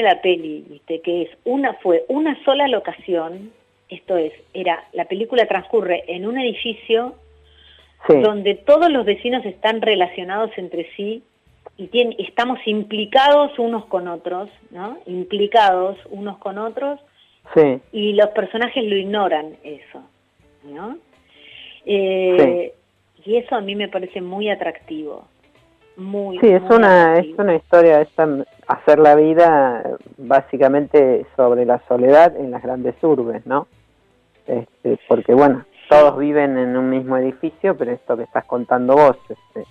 la 0.00 0.22
peli, 0.22 0.64
¿viste? 0.68 1.00
que 1.00 1.22
es 1.22 1.28
una 1.44 1.74
fue 1.74 2.04
una 2.08 2.42
sola 2.44 2.68
locación, 2.68 3.52
esto 3.88 4.16
es, 4.16 4.32
era 4.54 4.84
la 4.92 5.04
película 5.04 5.46
transcurre 5.46 6.04
en 6.06 6.26
un 6.26 6.38
edificio 6.38 7.14
donde 8.08 8.54
todos 8.54 8.90
los 8.90 9.04
vecinos 9.04 9.44
están 9.44 9.80
relacionados 9.80 10.50
entre 10.56 10.90
sí 10.96 11.22
y 11.76 11.88
estamos 12.18 12.58
implicados 12.66 13.58
unos 13.58 13.84
con 13.86 14.08
otros, 14.08 14.48
¿no? 14.70 14.98
Implicados 15.06 15.98
unos 16.10 16.38
con 16.38 16.58
otros 16.58 16.98
y 17.92 18.14
los 18.14 18.28
personajes 18.30 18.84
lo 18.84 18.96
ignoran 18.96 19.56
eso, 19.62 20.02
¿no? 20.64 20.98
Eh, 21.84 22.72
y 23.24 23.36
eso 23.36 23.54
a 23.54 23.60
mí 23.60 23.74
me 23.74 23.88
parece 23.88 24.20
muy 24.20 24.48
atractivo. 24.48 25.26
Muy, 25.96 26.38
sí, 26.38 26.48
es 26.48 26.62
una 26.70 27.18
es 27.18 27.38
una 27.38 27.54
historia 27.54 28.00
esta, 28.00 28.26
hacer 28.66 28.98
la 28.98 29.14
vida 29.14 29.82
básicamente 30.16 31.26
sobre 31.36 31.66
la 31.66 31.80
soledad 31.86 32.34
en 32.36 32.50
las 32.50 32.62
grandes 32.62 32.94
urbes, 33.02 33.46
¿no? 33.46 33.66
Este, 34.46 34.98
porque 35.08 35.34
bueno, 35.34 35.64
todos 35.88 36.18
viven 36.18 36.56
en 36.56 36.76
un 36.76 36.88
mismo 36.88 37.16
edificio, 37.18 37.76
pero 37.76 37.92
esto 37.92 38.16
que 38.16 38.22
estás 38.22 38.44
contando 38.46 38.94
vos, 38.94 39.16
este, 39.28 39.66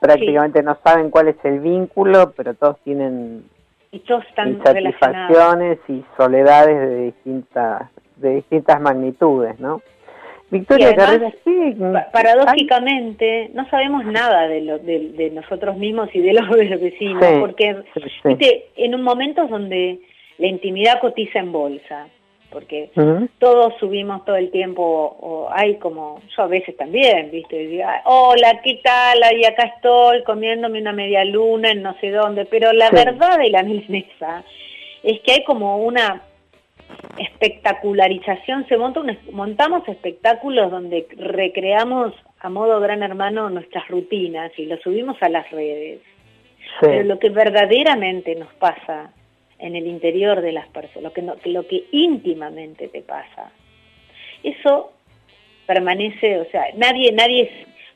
prácticamente 0.00 0.62
no 0.62 0.78
saben 0.82 1.10
cuál 1.10 1.28
es 1.28 1.36
el 1.44 1.60
vínculo, 1.60 2.32
pero 2.34 2.54
todos 2.54 2.78
tienen 2.80 3.44
y 3.92 4.00
todos 4.00 4.24
están 4.26 4.48
insatisfacciones 4.54 5.78
y 5.88 6.04
soledades 6.16 6.76
de 6.76 6.96
distintas 6.96 7.90
de 8.16 8.36
distintas 8.36 8.80
magnitudes, 8.80 9.60
¿no? 9.60 9.82
Victoria 10.54 11.34
sí, 11.44 11.74
paradójicamente 12.12 13.50
no 13.54 13.68
sabemos 13.70 14.04
nada 14.06 14.46
de, 14.46 14.60
lo, 14.60 14.78
de, 14.78 15.30
nosotros 15.34 15.76
mismos 15.76 16.08
y 16.14 16.20
de 16.20 16.32
los, 16.32 16.48
vecinos, 16.80 17.24
porque 17.40 17.82
en 18.76 18.94
un 18.94 19.02
momento 19.02 19.48
donde 19.48 19.98
la 20.38 20.46
intimidad 20.46 21.00
cotiza 21.00 21.40
en 21.40 21.50
bolsa, 21.50 22.06
porque 22.50 22.90
todos 23.40 23.74
subimos 23.80 24.24
todo 24.24 24.36
el 24.36 24.52
tiempo, 24.52 25.16
o 25.20 25.48
hay 25.50 25.74
como, 25.78 26.22
yo 26.36 26.44
a 26.44 26.46
veces 26.46 26.76
también, 26.76 27.32
¿viste? 27.32 27.84
Hola, 28.04 28.60
¿qué 28.62 28.80
tal? 28.84 29.18
Y 29.36 29.44
acá 29.44 29.64
estoy 29.74 30.22
comiéndome 30.22 30.80
una 30.80 30.92
media 30.92 31.24
luna 31.24 31.72
en 31.72 31.82
no 31.82 31.96
sé 32.00 32.12
dónde, 32.12 32.44
pero 32.44 32.72
la 32.72 32.90
verdad 32.90 33.38
de 33.38 33.50
la 33.50 33.62
mesa 33.88 34.44
es 35.02 35.20
que 35.22 35.32
hay 35.32 35.42
como 35.42 35.78
una 35.78 36.22
espectacularización, 37.18 38.66
se 38.68 38.76
monta 38.76 39.00
montamos 39.32 39.86
espectáculos 39.88 40.70
donde 40.70 41.06
recreamos 41.16 42.12
a 42.40 42.48
modo 42.48 42.80
gran 42.80 43.02
hermano 43.02 43.48
nuestras 43.50 43.88
rutinas 43.88 44.52
y 44.58 44.66
lo 44.66 44.76
subimos 44.78 45.16
a 45.22 45.28
las 45.28 45.50
redes. 45.50 46.00
Pero 46.80 47.04
lo 47.04 47.18
que 47.18 47.30
verdaderamente 47.30 48.34
nos 48.34 48.52
pasa 48.54 49.12
en 49.58 49.76
el 49.76 49.86
interior 49.86 50.40
de 50.40 50.52
las 50.52 50.66
personas, 50.68 51.04
lo 51.04 51.12
que, 51.12 51.50
lo 51.50 51.66
que 51.66 51.84
íntimamente 51.92 52.88
te 52.88 53.02
pasa. 53.02 53.50
Eso 54.42 54.92
permanece, 55.66 56.40
o 56.40 56.44
sea, 56.50 56.66
nadie, 56.76 57.12
nadie, 57.12 57.50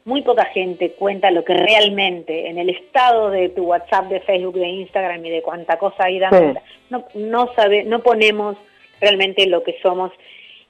muy 0.04 0.22
poca 0.22 0.46
gente 0.46 0.92
cuenta 0.92 1.30
lo 1.30 1.44
que 1.44 1.52
realmente 1.52 2.48
en 2.48 2.58
el 2.58 2.70
estado 2.70 3.30
de 3.30 3.50
tu 3.50 3.64
WhatsApp, 3.64 4.06
de 4.06 4.20
Facebook, 4.20 4.54
de 4.54 4.68
Instagram 4.68 5.24
y 5.26 5.30
de 5.30 5.42
cuánta 5.42 5.78
cosa 5.78 6.04
hay 6.04 6.18
dando. 6.18 6.60
No, 6.88 7.04
no 7.14 7.52
sabe, 7.54 7.84
no 7.84 8.02
ponemos 8.02 8.56
realmente 9.00 9.46
lo 9.46 9.62
que 9.62 9.76
somos 9.82 10.12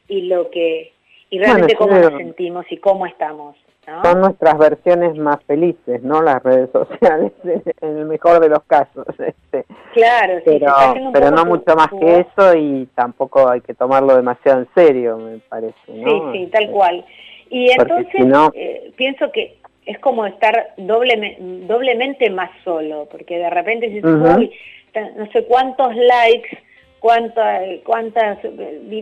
y 0.09 0.23
lo 0.23 0.51
que 0.51 0.93
y 1.31 1.39
realmente 1.39 1.75
cómo 1.77 1.95
nos 1.95 2.17
sentimos 2.17 2.65
y 2.71 2.79
cómo 2.79 3.07
estamos. 3.07 3.57
Son 4.03 4.21
nuestras 4.21 4.59
versiones 4.59 5.17
más 5.17 5.43
felices, 5.45 6.03
¿no? 6.03 6.21
Las 6.21 6.43
redes 6.43 6.71
sociales, 6.73 7.33
en 7.81 7.99
el 7.99 8.05
mejor 8.05 8.41
de 8.41 8.51
los 8.51 8.63
casos. 8.65 9.07
Este. 9.19 9.65
Claro, 9.95 10.39
sí, 10.45 10.59
pero, 10.61 11.11
pero 11.13 11.31
no 11.31 11.45
mucho 11.47 11.75
más 11.75 11.89
que 11.89 12.21
eso 12.21 12.55
y 12.55 12.87
tampoco 12.95 13.49
hay 13.49 13.63
que 13.63 13.75
tomarlo 13.75 14.15
demasiado 14.15 14.61
en 14.61 14.69
serio, 14.75 15.17
me 15.17 15.39
parece. 15.39 15.75
¿no? 15.89 16.33
Sí, 16.33 16.39
sí, 16.39 16.47
tal 16.53 16.65
este, 16.65 16.75
cual. 16.75 17.05
Y 17.51 17.71
entonces 17.71 18.15
eh, 18.55 18.93
pienso 18.97 19.33
que 19.33 19.57
es 19.87 19.99
como 20.01 20.27
estar 20.27 20.75
doble, 20.77 21.39
doblemente 21.67 22.29
más 22.29 22.51
solo, 22.63 23.09
porque 23.11 23.39
de 23.39 23.49
repente 23.49 23.91
si 23.91 24.01
no 24.03 24.37
sé 25.33 25.45
cuántos 25.47 25.97
likes, 25.97 26.59
cuántas, 27.01 27.63
cuántas, 27.85 28.39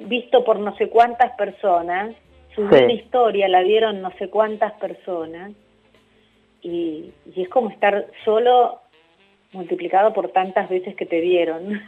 visto 0.09 0.44
por 0.44 0.59
no 0.59 0.76
sé 0.76 0.88
cuántas 0.88 1.32
personas, 1.37 2.14
su 2.54 2.62
historia 2.74 3.48
la 3.48 3.62
vieron 3.62 4.00
no 4.00 4.11
sé 4.18 4.30
cuántas 4.30 4.72
personas 4.74 5.52
y, 6.62 7.12
es 7.37 7.48
como 7.48 7.70
estar 7.70 8.06
solo 8.24 8.80
multiplicado 9.52 10.12
por 10.12 10.30
tantas 10.30 10.68
veces 10.68 10.94
que 10.96 11.06
te 11.06 11.20
vieron. 11.20 11.80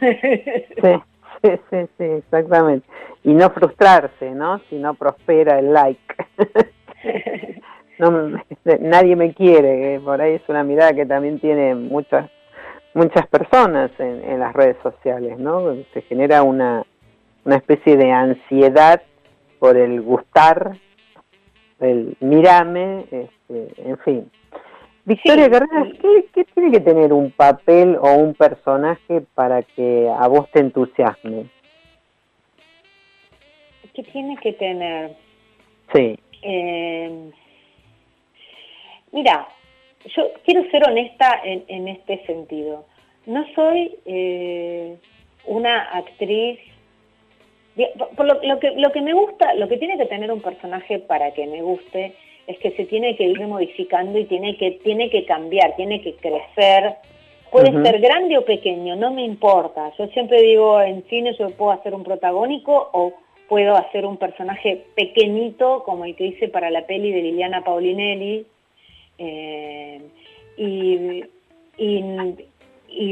Sí, 1.41 1.49
sí, 1.69 1.77
sí, 1.97 2.03
exactamente. 2.03 2.85
Y 3.23 3.33
no 3.33 3.49
frustrarse, 3.51 4.31
¿no? 4.31 4.59
Si 4.69 4.75
no 4.75 4.93
prospera 4.93 5.59
el 5.59 5.71
like. 5.71 6.15
no, 7.99 8.41
nadie 8.81 9.15
me 9.15 9.33
quiere, 9.33 10.01
por 10.01 10.19
ahí 10.21 10.33
es 10.33 10.49
una 10.49 10.63
mirada 10.63 10.93
que 10.93 11.05
también 11.05 11.39
tiene 11.39 11.75
muchas 11.75 12.29
muchas 12.99 13.27
personas 13.27 13.91
en, 13.99 14.23
en 14.23 14.39
las 14.39 14.53
redes 14.53 14.77
sociales, 14.83 15.39
¿no? 15.39 15.73
Se 15.93 16.01
genera 16.03 16.43
una, 16.43 16.85
una 17.45 17.55
especie 17.55 17.97
de 17.97 18.11
ansiedad 18.11 19.01
por 19.59 19.77
el 19.77 20.01
gustar, 20.01 20.77
el 21.79 22.15
mirame, 22.19 23.05
este, 23.11 23.89
en 23.89 23.97
fin. 23.99 24.31
Victoria 25.05 25.49
Carreras, 25.49 25.97
¿qué, 26.33 26.45
tiene 26.53 26.71
que 26.71 26.81
tener 26.81 27.13
un 27.13 27.31
papel 27.31 27.97
o 27.99 28.13
un 28.15 28.35
personaje 28.35 29.21
para 29.33 29.63
que 29.63 30.07
a 30.07 30.27
vos 30.27 30.49
te 30.51 30.59
entusiasme? 30.59 31.49
¿Qué 33.93 34.03
tiene 34.03 34.37
que 34.37 34.53
tener? 34.53 35.15
Sí. 35.93 36.19
Eh, 36.43 37.31
mira, 39.11 39.47
yo 40.15 40.31
quiero 40.45 40.69
ser 40.69 40.87
honesta 40.87 41.41
en, 41.43 41.63
en 41.67 41.87
este 41.87 42.23
sentido. 42.25 42.85
No 43.29 43.45
soy 43.53 43.95
eh, 44.05 44.97
una 45.45 45.83
actriz 45.83 46.59
por 48.15 48.25
lo, 48.25 48.59
que, 48.59 48.71
lo 48.71 48.91
que 48.91 49.01
me 49.01 49.13
gusta, 49.13 49.53
lo 49.53 49.67
que 49.69 49.77
tiene 49.77 49.97
que 49.97 50.07
tener 50.07 50.31
un 50.31 50.41
personaje 50.41 50.99
para 50.99 51.31
que 51.31 51.45
me 51.45 51.61
guste 51.61 52.15
es 52.47 52.57
que 52.57 52.71
se 52.71 52.85
tiene 52.85 53.15
que 53.15 53.25
ir 53.25 53.39
modificando 53.41 54.17
y 54.17 54.25
tiene 54.25 54.57
que, 54.57 54.71
tiene 54.83 55.11
que 55.11 55.25
cambiar, 55.25 55.75
tiene 55.75 56.01
que 56.01 56.15
crecer. 56.15 56.95
Puede 57.51 57.71
ser 57.83 57.99
grande 57.99 58.37
o 58.37 58.45
pequeño, 58.45 58.95
no 58.95 59.13
me 59.13 59.23
importa. 59.23 59.91
Yo 59.97 60.07
siempre 60.07 60.41
digo, 60.41 60.81
en 60.81 61.03
cine 61.03 61.35
yo 61.37 61.51
puedo 61.51 61.71
hacer 61.71 61.93
un 61.93 62.03
protagónico 62.03 62.89
o 62.93 63.13
puedo 63.47 63.75
hacer 63.75 64.05
un 64.05 64.17
personaje 64.17 64.85
pequeñito, 64.95 65.83
como 65.83 66.05
el 66.05 66.15
que 66.15 66.25
hice 66.25 66.47
para 66.47 66.71
la 66.71 66.87
peli 66.87 67.11
de 67.11 67.21
Liliana 67.21 67.63
Paulinelli. 67.63 68.45
Eh, 69.19 70.01
y, 70.57 71.23
y, 71.77 72.03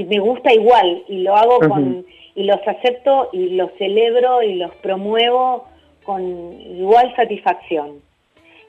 me 0.09 0.19
gusta 0.19 0.53
igual, 0.53 1.03
y 1.07 1.19
lo 1.19 1.35
hago 1.35 1.59
con 1.59 2.05
y 2.35 2.43
los 2.43 2.59
acepto 2.67 3.29
y 3.33 3.49
los 3.49 3.71
celebro 3.79 4.43
y 4.43 4.53
los 4.55 4.73
promuevo 4.75 5.67
con 6.03 6.21
igual 6.61 7.13
satisfacción. 7.15 8.01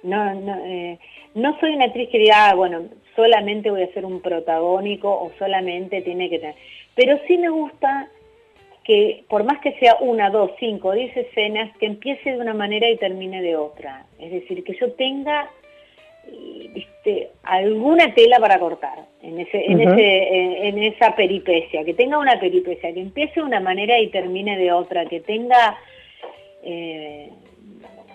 No, 0.02 0.34
no, 0.34 0.64
eh, 0.64 0.98
no 1.34 1.58
soy 1.60 1.74
una 1.74 1.86
actriz 1.86 2.08
que 2.08 2.18
diga, 2.18 2.48
ah, 2.48 2.54
bueno, 2.54 2.84
solamente 3.14 3.70
voy 3.70 3.82
a 3.82 3.92
ser 3.92 4.06
un 4.06 4.20
protagónico 4.20 5.10
o 5.10 5.32
solamente 5.38 6.00
tiene 6.00 6.30
que 6.30 6.38
tener. 6.38 6.54
Pero 6.94 7.18
sí 7.26 7.36
me 7.36 7.50
gusta 7.50 8.08
que, 8.84 9.24
por 9.28 9.44
más 9.44 9.60
que 9.60 9.72
sea 9.78 9.96
una, 10.00 10.30
dos, 10.30 10.52
cinco, 10.58 10.92
diez 10.92 11.14
escenas, 11.14 11.76
que 11.76 11.86
empiece 11.86 12.32
de 12.32 12.38
una 12.38 12.54
manera 12.54 12.88
y 12.88 12.96
termine 12.96 13.42
de 13.42 13.56
otra. 13.56 14.06
Es 14.18 14.32
decir, 14.32 14.64
que 14.64 14.74
yo 14.80 14.92
tenga 14.92 15.50
viste, 17.08 17.30
alguna 17.42 18.14
tela 18.14 18.38
para 18.38 18.58
cortar 18.58 18.98
en, 19.22 19.40
ese, 19.40 19.64
en, 19.64 19.80
ese, 19.80 20.68
en, 20.68 20.82
esa 20.82 21.14
peripecia, 21.14 21.84
que 21.84 21.94
tenga 21.94 22.18
una 22.18 22.38
peripecia, 22.38 22.92
que 22.92 23.00
empiece 23.00 23.40
de 23.40 23.46
una 23.46 23.60
manera 23.60 23.98
y 23.98 24.08
termine 24.08 24.56
de 24.56 24.72
otra, 24.72 25.06
que 25.06 25.20
tenga, 25.20 25.76
eh, 26.62 27.30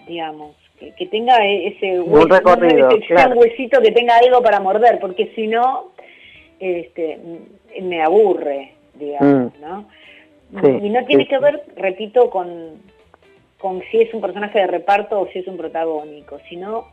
digamos, 0.08 0.56
que, 0.98 1.06
tenga 1.08 1.38
ese, 1.46 2.00
huesito, 2.02 3.82
que 3.82 3.92
tenga 3.92 4.18
algo 4.18 4.42
para 4.42 4.60
morder, 4.60 5.00
porque 5.00 5.32
si 5.36 5.48
no, 5.48 5.92
este, 6.60 7.20
me 7.82 8.02
aburre, 8.02 8.74
digamos, 8.96 9.54
mm. 9.58 9.62
¿no? 9.62 9.88
y 10.54 10.90
no 10.90 11.04
tiene 11.06 11.28
que 11.28 11.40
ver, 11.40 11.64
repito, 11.76 12.30
con, 12.30 12.82
con 13.58 13.82
si 13.90 14.02
es 14.02 14.14
un 14.14 14.22
personaje 14.22 14.60
de 14.60 14.68
reparto 14.68 15.20
o 15.20 15.28
si 15.30 15.40
es 15.40 15.48
un 15.48 15.58
protagónico, 15.58 16.38
sino 16.48 16.90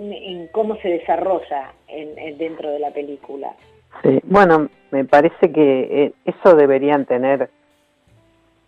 en 0.00 0.48
cómo 0.48 0.76
se 0.76 0.88
desarrolla 0.88 1.72
en, 1.88 2.38
dentro 2.38 2.70
de 2.70 2.78
la 2.78 2.90
película. 2.90 3.54
Sí, 4.02 4.20
bueno, 4.24 4.68
me 4.90 5.04
parece 5.04 5.52
que 5.52 6.04
eh, 6.04 6.12
eso 6.24 6.56
deberían 6.56 7.04
tener 7.04 7.50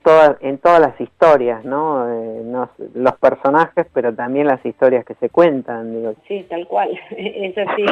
todas 0.02 0.36
en 0.42 0.58
todas 0.58 0.80
las 0.80 1.00
historias, 1.00 1.64
¿no? 1.64 2.06
Eh, 2.08 2.66
Los 2.94 3.16
personajes, 3.18 3.86
pero 3.94 4.12
también 4.14 4.48
las 4.48 4.64
historias 4.66 5.04
que 5.04 5.14
se 5.14 5.30
cuentan. 5.30 5.94
Digo. 5.94 6.14
Sí, 6.26 6.44
tal 6.48 6.66
cual, 6.66 6.90
es 7.10 7.56
así. 7.56 7.86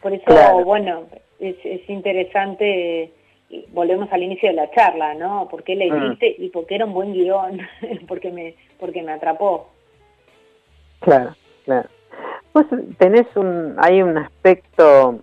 Por 0.00 0.12
eso, 0.12 0.64
bueno, 0.64 1.04
es, 1.38 1.56
es 1.64 1.88
interesante, 1.88 3.10
volvemos 3.68 4.10
al 4.12 4.22
inicio 4.22 4.48
de 4.48 4.54
la 4.54 4.70
charla, 4.70 5.14
¿no? 5.14 5.48
¿Por 5.48 5.62
qué 5.62 5.74
le 5.74 5.90
mm. 5.90 6.04
hiciste? 6.04 6.36
Y 6.38 6.48
porque 6.50 6.76
era 6.76 6.86
un 6.86 6.94
buen 6.94 7.12
guion, 7.12 7.60
porque 8.08 8.30
me, 8.30 8.54
porque 8.78 9.02
me 9.02 9.12
atrapó. 9.12 9.68
Claro, 11.00 11.34
claro. 11.64 11.88
Pues 12.56 12.68
tenés 12.96 13.26
un, 13.34 13.74
hay 13.76 14.00
un 14.00 14.16
aspecto 14.16 15.18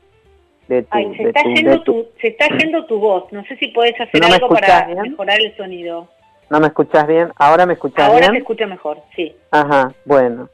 de 0.68 0.84
tu, 0.84 0.98
se, 1.16 1.24
está 1.30 1.42
yendo 1.42 1.82
tu, 1.82 2.06
se 2.22 2.28
está 2.28 2.48
yendo 2.60 2.86
tu 2.86 3.00
voz. 3.00 3.24
No 3.32 3.44
sé 3.46 3.58
si 3.58 3.70
puedes 3.70 4.00
hacer 4.00 4.24
algo 4.24 4.50
para 4.50 4.86
mejorar 4.86 5.42
el 5.42 5.58
sonido. 5.58 6.08
¿No 6.52 6.60
me 6.60 6.68
escuchas 6.68 7.08
bien? 7.08 7.32
¿Ahora 7.38 7.66
me 7.66 7.74
escuchas 7.74 8.06
bien? 8.06 8.24
Ahora 8.24 8.34
te 8.34 8.38
escucho 8.38 8.68
mejor, 8.68 9.00
sí. 9.16 9.36
Ajá, 9.50 9.96
bueno. 10.06 10.48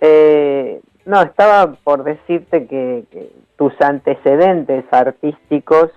Eh, 0.00 0.80
no, 1.06 1.22
estaba 1.22 1.74
por 1.82 2.04
decirte 2.04 2.68
que, 2.68 3.02
tus 3.56 3.72
antecedentes 3.80 4.84
artísticos, 4.92 5.90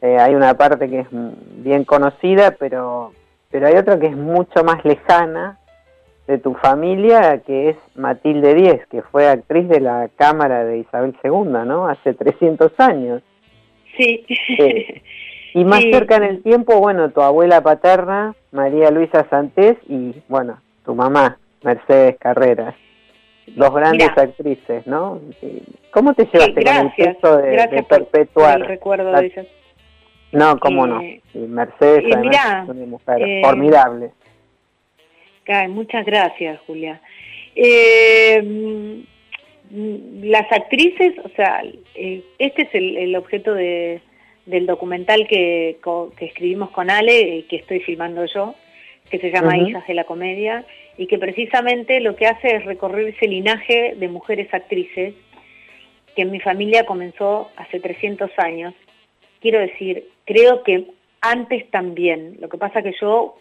eh, 0.00 0.16
hay 0.18 0.34
una 0.34 0.54
parte 0.54 0.88
que 0.88 1.00
es 1.00 1.08
bien 1.10 1.84
conocida, 1.84 2.52
pero, 2.52 3.12
pero 3.50 3.66
hay 3.66 3.74
otra 3.74 4.00
que 4.00 4.06
es 4.06 4.16
mucho 4.16 4.64
más 4.64 4.82
lejana 4.86 5.58
de 6.26 6.38
tu 6.38 6.54
familia, 6.54 7.42
que 7.46 7.70
es 7.70 7.76
Matilde 7.94 8.54
Díez, 8.54 8.86
que 8.86 9.02
fue 9.02 9.28
actriz 9.28 9.68
de 9.68 9.80
la 9.80 10.08
Cámara 10.16 10.64
de 10.64 10.78
Isabel 10.78 11.14
II, 11.22 11.66
¿no? 11.66 11.86
Hace 11.86 12.14
300 12.14 12.72
años. 12.78 13.22
Sí. 13.96 14.24
Eh, 14.58 15.02
y 15.54 15.64
más 15.64 15.82
cerca 15.82 16.16
en 16.16 16.24
el 16.24 16.42
tiempo, 16.42 16.80
bueno, 16.80 17.10
tu 17.10 17.20
abuela 17.20 17.60
paterna, 17.60 18.34
María 18.50 18.90
Luisa 18.90 19.26
Santés, 19.30 19.76
y 19.88 20.14
bueno, 20.28 20.58
tu 20.84 20.94
mamá, 20.94 21.38
Mercedes 21.62 22.16
Carreras. 22.18 22.74
Dos 23.46 23.74
grandes 23.74 24.08
actrices, 24.16 24.86
¿no? 24.86 25.20
¿Cómo 25.92 26.14
te 26.14 26.24
llevaste 26.24 26.64
con 26.64 26.76
el 26.76 26.94
texto 26.96 27.36
de, 27.36 27.84
perpetuar? 27.88 28.62
el 28.62 28.66
recuerdo 28.66 29.12
de 29.12 29.26
ellas. 29.26 29.46
No, 30.32 30.58
cómo 30.58 30.86
no. 30.86 31.00
Eh, 31.02 31.20
Mercedes 31.34 32.04
es 32.08 32.16
una 32.16 32.64
mujer 32.86 33.22
eh, 33.22 33.42
formidable 33.44 34.10
muchas 35.68 36.04
gracias, 36.04 36.60
Julia. 36.66 37.00
Eh, 37.54 39.04
las 40.22 40.50
actrices, 40.52 41.14
o 41.24 41.28
sea, 41.30 41.62
eh, 41.94 42.22
este 42.38 42.62
es 42.62 42.68
el, 42.74 43.16
objeto 43.16 43.54
de, 43.54 44.00
del 44.46 44.66
documental 44.66 45.26
que, 45.26 45.78
que, 46.16 46.24
escribimos 46.26 46.70
con 46.70 46.90
Ale, 46.90 47.38
eh, 47.38 47.46
que 47.48 47.56
estoy 47.56 47.80
filmando 47.80 48.24
yo, 48.26 48.54
que 49.10 49.18
se 49.18 49.30
llama 49.30 49.58
Hijas 49.58 49.86
de 49.86 49.94
la 49.94 50.04
Comedia, 50.04 50.64
y 50.96 51.06
que 51.06 51.18
precisamente 51.18 52.00
lo 52.00 52.16
que 52.16 52.26
hace 52.26 52.56
es 52.56 52.64
recorrer 52.64 53.08
ese 53.08 53.26
linaje 53.26 53.94
de 53.96 54.08
mujeres 54.08 54.52
actrices 54.52 55.14
que 56.14 56.22
en 56.22 56.30
mi 56.30 56.40
familia 56.40 56.86
comenzó 56.86 57.50
hace 57.56 57.80
300 57.80 58.30
años. 58.38 58.74
Quiero 59.40 59.58
decir, 59.58 60.08
creo 60.24 60.62
que 60.62 60.86
antes 61.20 61.68
también, 61.70 62.36
lo 62.40 62.48
que 62.48 62.58
pasa 62.58 62.82
que 62.82 62.94
yo 63.00 63.36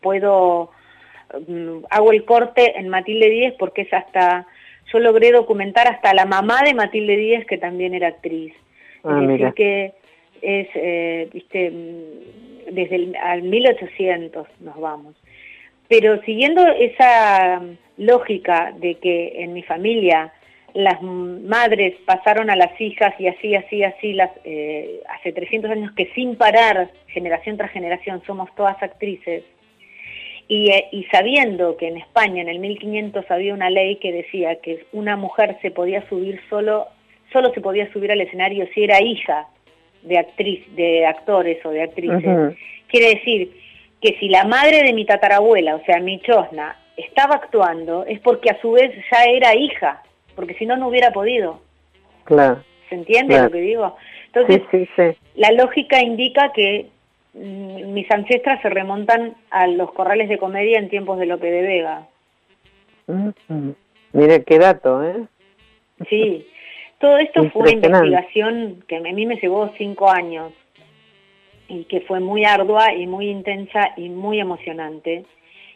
puedo 0.00 0.70
hago 1.90 2.12
el 2.12 2.24
corte 2.24 2.78
en 2.78 2.88
Matilde 2.88 3.28
Díez 3.30 3.54
porque 3.58 3.82
es 3.82 3.92
hasta, 3.92 4.46
yo 4.92 4.98
logré 4.98 5.32
documentar 5.32 5.88
hasta 5.88 6.14
la 6.14 6.24
mamá 6.24 6.62
de 6.64 6.74
Matilde 6.74 7.16
Díez 7.16 7.46
que 7.46 7.58
también 7.58 7.94
era 7.94 8.08
actriz. 8.08 8.54
Ah, 9.04 9.20
es 9.22 9.28
decir, 9.28 9.52
que 9.54 9.92
es, 10.42 10.68
eh, 10.74 11.28
viste, 11.32 11.70
mm, 11.70 12.74
desde 12.74 12.96
el 12.96 13.16
al 13.16 13.42
1800 13.42 14.46
nos 14.60 14.80
vamos. 14.80 15.14
Pero 15.88 16.20
siguiendo 16.22 16.66
esa 16.66 17.62
lógica 17.96 18.72
de 18.78 18.96
que 18.96 19.42
en 19.42 19.54
mi 19.54 19.62
familia 19.62 20.32
las 20.74 21.00
madres 21.02 21.94
pasaron 22.04 22.50
a 22.50 22.56
las 22.56 22.78
hijas 22.80 23.14
y 23.18 23.26
así, 23.26 23.54
así, 23.54 23.82
así, 23.82 24.12
las, 24.12 24.30
eh, 24.44 25.00
hace 25.08 25.32
300 25.32 25.70
años 25.70 25.92
que 25.92 26.06
sin 26.14 26.36
parar, 26.36 26.90
generación 27.08 27.56
tras 27.56 27.70
generación, 27.70 28.22
somos 28.26 28.54
todas 28.54 28.80
actrices, 28.82 29.44
eh, 30.48 30.88
y, 30.92 31.04
sabiendo 31.04 31.76
que 31.76 31.88
en 31.88 31.98
España 31.98 32.40
en 32.40 32.48
el 32.48 32.58
1500 32.58 33.30
había 33.30 33.52
una 33.52 33.68
ley 33.68 33.96
que 33.96 34.12
decía 34.12 34.56
que 34.56 34.86
una 34.92 35.16
mujer 35.16 35.58
se 35.60 35.70
podía 35.70 36.08
subir 36.08 36.40
solo, 36.48 36.86
solo 37.32 37.52
se 37.52 37.60
podía 37.60 37.92
subir 37.92 38.10
al 38.12 38.20
escenario 38.20 38.66
si 38.72 38.84
era 38.84 39.02
hija 39.02 39.48
de 40.02 40.18
actriz, 40.18 40.64
de 40.74 41.04
actores 41.06 41.64
o 41.66 41.70
de 41.70 41.82
actrices. 41.82 42.56
Quiere 42.88 43.14
decir 43.16 43.52
que 44.00 44.16
si 44.18 44.28
la 44.28 44.44
madre 44.44 44.82
de 44.84 44.92
mi 44.94 45.04
tatarabuela, 45.04 45.76
o 45.76 45.84
sea, 45.84 46.00
mi 46.00 46.20
chosna, 46.20 46.78
estaba 46.96 47.36
actuando, 47.36 48.04
es 48.06 48.20
porque 48.20 48.50
a 48.50 48.60
su 48.60 48.72
vez 48.72 48.92
ya 49.10 49.24
era 49.24 49.54
hija, 49.54 50.02
porque 50.34 50.54
si 50.54 50.66
no, 50.66 50.76
no 50.76 50.88
hubiera 50.88 51.12
podido. 51.12 51.60
Claro. 52.24 52.62
¿Se 52.88 52.94
entiende 52.94 53.40
lo 53.40 53.50
que 53.50 53.60
digo? 53.60 53.96
Entonces, 54.32 55.16
la 55.34 55.52
lógica 55.52 56.00
indica 56.00 56.52
que 56.52 56.86
mis 57.38 58.10
ancestras 58.10 58.60
se 58.62 58.68
remontan 58.68 59.34
a 59.50 59.66
los 59.66 59.92
corrales 59.92 60.28
de 60.28 60.38
comedia 60.38 60.78
en 60.78 60.88
tiempos 60.88 61.18
de 61.18 61.26
Lope 61.26 61.50
de 61.50 61.62
Vega. 61.62 62.08
Mm, 63.06 63.70
mire 64.12 64.44
qué 64.44 64.58
dato, 64.58 65.02
¿eh? 65.04 65.24
Sí, 66.08 66.46
todo 66.98 67.18
esto 67.18 67.48
fue 67.50 67.76
una 67.76 67.86
investigación 67.86 68.84
que 68.86 68.96
a 68.96 69.00
mí 69.00 69.26
me 69.26 69.36
llevó 69.36 69.70
cinco 69.78 70.10
años 70.10 70.52
y 71.68 71.84
que 71.84 72.00
fue 72.02 72.20
muy 72.20 72.44
ardua 72.44 72.94
y 72.94 73.06
muy 73.06 73.28
intensa 73.28 73.92
y 73.96 74.08
muy 74.08 74.40
emocionante 74.40 75.24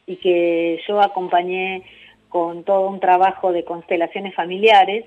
y 0.06 0.16
que 0.16 0.80
yo 0.88 1.00
acompañé 1.00 1.82
con 2.28 2.64
todo 2.64 2.88
un 2.88 2.98
trabajo 2.98 3.52
de 3.52 3.64
constelaciones 3.64 4.34
familiares 4.34 5.04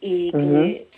y, 0.00 0.32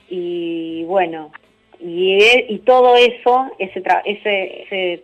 y 0.09 0.85
bueno, 0.85 1.33
y, 1.83 2.59
todo 2.65 2.97
eso, 2.97 3.51
ese, 3.59 5.03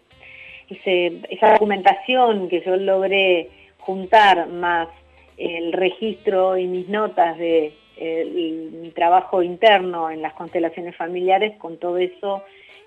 esa 1.31 1.53
documentación 1.53 2.49
que 2.49 2.61
yo 2.61 2.77
logré 2.77 3.51
juntar 3.79 4.49
más 4.49 4.89
el 5.37 5.73
registro 5.73 6.57
y 6.57 6.67
mis 6.67 6.89
notas 6.89 7.39
de 7.39 7.73
mi 7.99 8.91
trabajo 8.95 9.43
interno 9.43 10.11
en 10.11 10.23
las 10.23 10.35
constelaciones 10.35 10.95
familiares, 10.97 11.57
con 11.59 11.79
todo 11.79 11.99
eso 11.99 12.43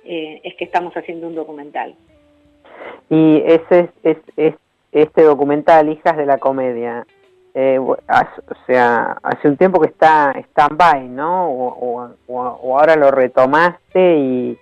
eh, 0.05 0.39
es 0.43 0.55
que 0.55 0.65
estamos 0.65 0.93
haciendo 0.95 1.27
un 1.27 1.35
documental. 1.35 1.95
Y 3.09 3.41
ese 3.45 3.89
es, 4.03 4.17
es, 4.37 4.53
este 4.91 5.23
documental, 5.23 5.89
Hijas 5.89 6.17
de 6.17 6.25
la 6.25 6.37
Comedia, 6.37 7.05
eh, 7.53 7.79
o 7.79 7.97
sea, 8.67 9.17
hace 9.23 9.47
un 9.47 9.57
tiempo 9.57 9.81
que 9.81 9.87
está 9.87 10.33
stand-by, 10.51 11.07
¿no? 11.09 11.49
O, 11.49 12.15
ahora 12.27 12.95
lo 12.95 13.11
retomaste 13.11 14.17
y 14.17 14.57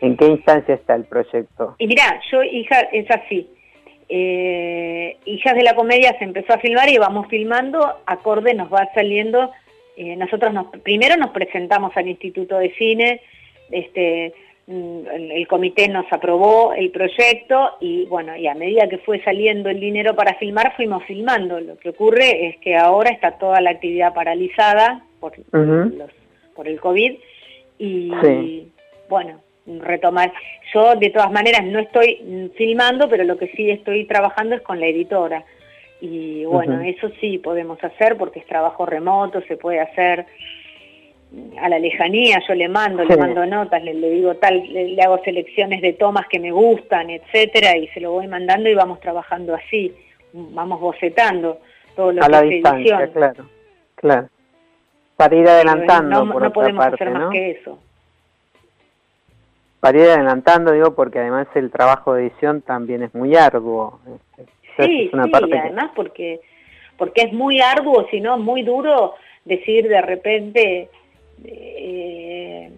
¿en 0.00 0.16
qué 0.16 0.26
instancia 0.26 0.74
está 0.74 0.94
el 0.94 1.04
proyecto? 1.04 1.74
Y 1.78 1.86
mira, 1.86 2.20
yo, 2.30 2.42
hija, 2.42 2.80
es 2.92 3.10
así. 3.10 3.50
Eh, 4.08 5.16
Hijas 5.24 5.54
de 5.54 5.62
la 5.62 5.74
Comedia 5.74 6.16
se 6.18 6.24
empezó 6.24 6.52
a 6.52 6.58
filmar 6.58 6.88
y 6.88 6.98
vamos 6.98 7.26
filmando, 7.28 7.98
acorde 8.06 8.54
nos 8.54 8.72
va 8.72 8.88
saliendo. 8.94 9.50
Eh, 9.96 10.16
nosotros 10.16 10.52
nos, 10.52 10.66
primero 10.82 11.16
nos 11.16 11.30
presentamos 11.30 11.96
al 11.96 12.08
Instituto 12.08 12.58
de 12.58 12.72
Cine, 12.74 13.20
este, 13.70 14.34
el 14.66 15.46
comité 15.46 15.88
nos 15.88 16.10
aprobó 16.10 16.72
el 16.72 16.90
proyecto 16.90 17.72
y 17.80 18.06
bueno, 18.06 18.34
y 18.34 18.46
a 18.46 18.54
medida 18.54 18.88
que 18.88 18.98
fue 18.98 19.22
saliendo 19.22 19.68
el 19.68 19.78
dinero 19.78 20.16
para 20.16 20.34
filmar, 20.34 20.74
fuimos 20.76 21.04
filmando. 21.04 21.60
Lo 21.60 21.76
que 21.76 21.90
ocurre 21.90 22.48
es 22.48 22.56
que 22.58 22.76
ahora 22.76 23.10
está 23.10 23.32
toda 23.32 23.60
la 23.60 23.70
actividad 23.70 24.14
paralizada 24.14 25.04
por, 25.20 25.34
por 26.54 26.68
el 26.68 26.80
COVID 26.80 27.14
y, 27.78 28.68
bueno, 29.08 29.40
retomar. 29.66 30.32
Yo 30.72 30.96
de 30.96 31.10
todas 31.10 31.30
maneras 31.30 31.64
no 31.64 31.78
estoy 31.80 32.50
filmando, 32.56 33.08
pero 33.08 33.24
lo 33.24 33.36
que 33.36 33.48
sí 33.48 33.70
estoy 33.70 34.06
trabajando 34.06 34.56
es 34.56 34.62
con 34.62 34.80
la 34.80 34.86
editora. 34.86 35.44
Y 36.00 36.44
bueno, 36.44 36.80
eso 36.80 37.10
sí 37.20 37.38
podemos 37.38 37.82
hacer 37.82 38.16
porque 38.16 38.40
es 38.40 38.46
trabajo 38.46 38.84
remoto, 38.86 39.40
se 39.42 39.56
puede 39.56 39.80
hacer 39.80 40.26
a 41.60 41.68
la 41.68 41.78
lejanía, 41.78 42.38
yo 42.46 42.54
le 42.54 42.68
mando, 42.68 43.04
le 43.04 43.16
mando 43.16 43.46
notas, 43.46 43.82
le, 43.82 43.94
digo 43.94 44.34
tal, 44.36 44.62
le, 44.72 45.00
hago 45.02 45.18
selecciones 45.24 45.80
de 45.82 45.94
tomas 45.94 46.26
que 46.28 46.38
me 46.38 46.50
gustan, 46.50 47.10
etcétera, 47.10 47.76
y 47.76 47.88
se 47.88 48.00
lo 48.00 48.12
voy 48.12 48.26
mandando 48.26 48.68
y 48.68 48.74
vamos 48.74 49.00
trabajando 49.00 49.54
así, 49.54 49.94
vamos 50.32 50.80
bocetando 50.80 51.58
todo 51.96 52.12
lo 52.12 52.22
a 52.22 52.28
la 52.28 52.42
distancia, 52.42 53.10
claro, 53.12 53.46
claro, 53.94 54.28
para 55.16 55.36
ir 55.36 55.48
adelantando. 55.48 56.24
No, 56.24 56.52
podemos 56.52 56.86
hacer 56.86 57.10
más 57.10 57.30
que 57.30 57.50
eso. 57.52 57.78
Para 59.80 59.98
ir 59.98 60.08
adelantando, 60.08 60.72
digo, 60.72 60.94
porque 60.94 61.18
además 61.18 61.46
el 61.54 61.70
trabajo 61.70 62.14
de 62.14 62.26
edición 62.26 62.62
también 62.62 63.02
es 63.02 63.14
muy 63.14 63.36
arduo. 63.36 64.00
Sí, 64.76 64.84
sí, 64.84 65.10
además 65.12 65.90
porque 65.94 66.40
porque 66.96 67.22
es 67.22 67.32
muy 67.32 67.60
arduo, 67.60 68.06
sino 68.10 68.38
muy 68.38 68.62
duro 68.62 69.14
decir 69.44 69.88
de 69.88 70.00
repente 70.00 70.88
eh, 71.44 72.70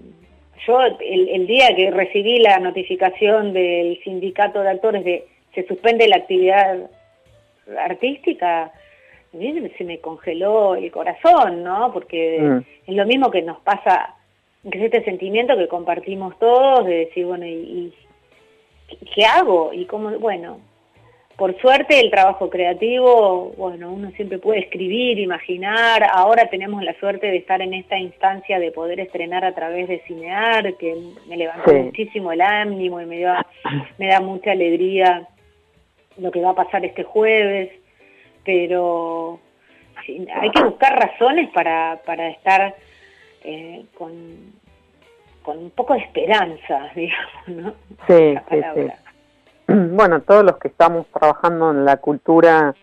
yo 0.66 0.80
el, 1.00 1.46
día 1.46 1.68
que 1.76 1.90
recibí 1.90 2.38
la 2.38 2.58
notificación 2.58 3.52
del 3.52 4.00
sindicato 4.02 4.62
de 4.62 4.70
actores 4.70 5.04
de 5.04 5.26
se 5.54 5.66
suspende 5.66 6.08
la 6.08 6.16
actividad 6.16 6.90
artística, 7.78 8.72
se 9.32 9.84
me 9.84 9.98
congeló 9.98 10.74
el 10.74 10.90
corazón, 10.90 11.62
¿no? 11.62 11.92
Porque 11.92 12.38
mm. 12.40 12.90
es 12.90 12.96
lo 12.96 13.06
mismo 13.06 13.30
que 13.30 13.42
nos 13.42 13.58
pasa, 13.60 14.14
que 14.70 14.78
es 14.78 14.84
este 14.84 15.04
sentimiento 15.04 15.56
que 15.56 15.68
compartimos 15.68 16.38
todos 16.38 16.86
de 16.86 17.06
decir, 17.06 17.26
bueno, 17.26 17.46
¿y, 17.46 17.92
qué 19.14 19.24
hago? 19.24 19.72
Y 19.72 19.84
cómo, 19.86 20.10
bueno, 20.18 20.60
por 21.36 21.58
suerte 21.60 22.00
el 22.00 22.10
trabajo 22.10 22.48
creativo, 22.48 23.52
bueno, 23.58 23.92
uno 23.92 24.10
siempre 24.12 24.38
puede 24.38 24.60
escribir, 24.60 25.18
imaginar, 25.18 26.02
ahora 26.10 26.48
tenemos 26.48 26.82
la 26.82 26.98
suerte 26.98 27.26
de 27.26 27.36
estar 27.36 27.60
en 27.60 27.74
esta 27.74 27.98
instancia 27.98 28.58
de 28.58 28.72
poder 28.72 29.00
estrenar 29.00 29.44
a 29.44 29.54
través 29.54 29.86
de 29.86 30.00
Cinear, 30.06 30.74
que 30.76 30.96
me 31.28 31.36
levantó 31.36 31.74
muchísimo 31.74 32.32
el 32.32 32.40
ánimo 32.40 33.02
y 33.02 33.06
me 33.06 33.20
da, 33.20 33.46
me 33.98 34.08
da 34.08 34.20
mucha 34.20 34.52
alegría 34.52 35.28
lo 36.16 36.30
que 36.30 36.40
va 36.40 36.50
a 36.50 36.54
pasar 36.54 36.84
este 36.86 37.02
jueves, 37.02 37.70
pero 38.42 39.38
hay 40.40 40.50
que 40.50 40.62
buscar 40.62 40.98
razones 40.98 41.50
para, 41.50 42.00
para 42.06 42.28
estar 42.28 42.74
eh, 43.44 43.84
con, 43.92 44.54
con 45.42 45.58
un 45.58 45.70
poco 45.70 45.92
de 45.92 46.00
esperanza, 46.00 46.90
digamos, 46.94 47.48
¿no? 47.48 47.74
Sí, 48.06 48.34
sí, 48.48 48.56
sí. 48.74 49.05
Bueno, 49.68 50.20
todos 50.22 50.44
los 50.44 50.58
que 50.58 50.68
estamos 50.68 51.06
trabajando 51.08 51.70
en 51.70 51.84
la 51.84 51.96
cultura 51.96 52.74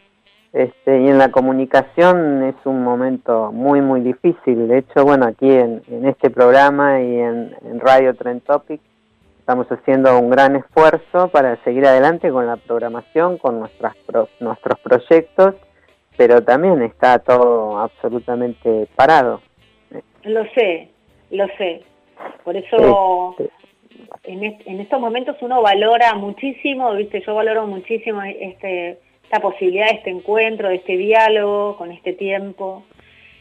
este, 0.52 1.02
y 1.02 1.08
en 1.08 1.18
la 1.18 1.32
comunicación 1.32 2.44
es 2.44 2.56
un 2.66 2.84
momento 2.84 3.52
muy, 3.52 3.82
muy 3.82 4.02
difícil. 4.02 4.68
De 4.68 4.80
hecho, 4.80 5.04
bueno, 5.04 5.26
aquí 5.26 5.50
en, 5.50 5.82
este 6.06 6.30
programa 6.30 7.02
y 7.02 7.20
en, 7.20 7.80
Radio 7.80 8.14
Trend 8.16 8.44
Topic 8.44 8.82
estamos 9.40 9.68
haciendo 9.72 10.20
un 10.20 10.30
gran 10.30 10.56
esfuerzo 10.56 11.30
para 11.30 11.56
seguir 11.64 11.86
adelante 11.86 12.30
con 12.30 12.46
la 12.46 12.58
programación, 12.58 13.38
con 13.38 13.60
nuestras 13.60 13.96
nuestros 14.40 14.80
proyectos, 14.80 15.56
pero 16.18 16.44
también 16.44 16.82
está 16.84 17.20
todo 17.20 17.80
absolutamente 17.80 18.88
parado. 18.96 19.42
Lo 20.24 20.46
sé, 20.54 20.90
lo 21.32 21.48
sé. 21.58 21.84
Por 22.44 22.56
eso 22.56 23.36
este, 23.40 23.50
en, 24.24 24.80
estos 24.80 25.00
momentos 25.00 25.38
uno 25.42 25.62
valora 25.62 26.14
muchísimo, 26.16 26.94
viste, 26.94 27.22
yo 27.26 27.36
valoro 27.36 27.68
muchísimo 27.68 28.22
este, 28.24 28.98
esta 29.24 29.40
posibilidad 29.40 29.90
de 29.90 29.98
este 29.98 30.10
encuentro, 30.10 30.70
de 30.70 30.76
este 30.76 30.98
diálogo 30.98 31.76
con 31.78 31.92
este 31.92 32.14
tiempo. 32.14 32.84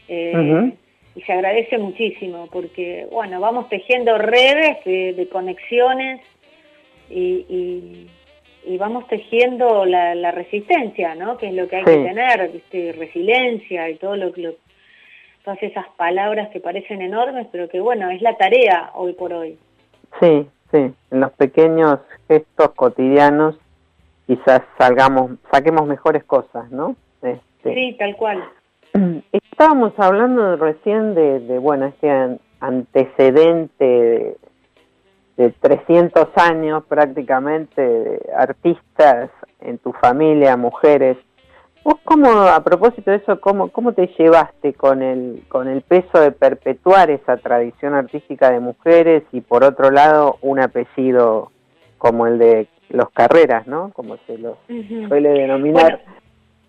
Eh, 0.07 0.73
y 1.15 1.21
se 1.21 1.33
agradece 1.33 1.77
muchísimo 1.77 2.47
porque, 2.51 3.07
bueno, 3.11 3.39
vamos 3.39 3.69
tejiendo 3.69 4.17
redes 4.17 4.83
de, 4.83 5.27
conexiones 5.31 6.21
y, 7.09 8.07
vamos 8.79 9.07
tejiendo 9.07 9.85
la, 9.85 10.31
resistencia, 10.31 11.13
¿no? 11.15 11.37
Que 11.37 11.47
es 11.47 11.53
lo 11.53 11.67
que 11.67 11.77
hay 11.77 11.83
que 11.83 11.97
tener, 11.97 12.51
¿viste? 12.51 12.93
resiliencia 12.93 13.89
y 13.89 13.95
todo 13.95 14.15
lo, 14.15 14.31
lo, 14.35 14.55
todas 15.43 15.61
esas 15.61 15.85
palabras 15.97 16.49
que 16.49 16.59
parecen 16.59 17.01
enormes, 17.01 17.47
pero 17.51 17.69
que, 17.69 17.79
bueno, 17.79 18.09
es 18.09 18.21
la 18.21 18.35
tarea 18.35 18.91
hoy 18.95 19.13
por 19.13 19.33
hoy. 19.33 19.57
Sí, 20.19 20.47
sí, 20.71 20.93
en 21.11 21.19
los 21.19 21.31
pequeños 21.33 21.99
gestos 22.27 22.71
cotidianos 22.75 23.57
quizás 24.27 24.61
salgamos, 24.77 25.31
saquemos 25.51 25.85
mejores 25.87 26.23
cosas, 26.23 26.71
¿no? 26.71 26.95
Este, 27.21 27.73
sí, 27.73 27.95
tal 27.97 28.15
cual. 28.15 28.43
Estábamos 29.31 29.93
hablando 29.97 30.55
recién 30.55 31.15
de, 31.15 31.39
de, 31.41 31.57
bueno, 31.57 31.85
este 31.85 32.39
antecedente 32.59 33.83
de, 33.83 34.37
de 35.37 35.49
300 35.51 36.29
años 36.37 36.83
prácticamente 36.85 37.81
de 37.81 38.21
artistas 38.35 39.29
en 39.59 39.77
tu 39.79 39.91
familia, 39.93 40.55
mujeres 40.57 41.17
Vos 41.83 41.95
cómo, 42.05 42.29
a 42.29 42.63
propósito 42.63 43.11
de 43.11 43.17
eso, 43.17 43.41
cómo, 43.41 43.69
cómo 43.69 43.93
te 43.93 44.07
llevaste 44.17 44.73
con 44.73 45.01
el, 45.01 45.43
con 45.49 45.67
el 45.67 45.81
peso 45.81 46.19
de 46.19 46.31
perpetuar 46.31 47.11
esa 47.11 47.37
tradición 47.37 47.93
artística 47.93 48.51
de 48.51 48.61
mujeres 48.61 49.23
y 49.33 49.41
por 49.41 49.65
otro 49.65 49.91
lado 49.91 50.37
un 50.41 50.59
apellido 50.61 51.51
como 51.97 52.27
el 52.27 52.39
de 52.39 52.67
los 52.89 53.09
Carreras, 53.11 53.67
¿no? 53.67 53.91
Como 53.93 54.17
se 54.27 54.37
lo 54.37 54.57
suele 55.07 55.29
denominar 55.29 56.01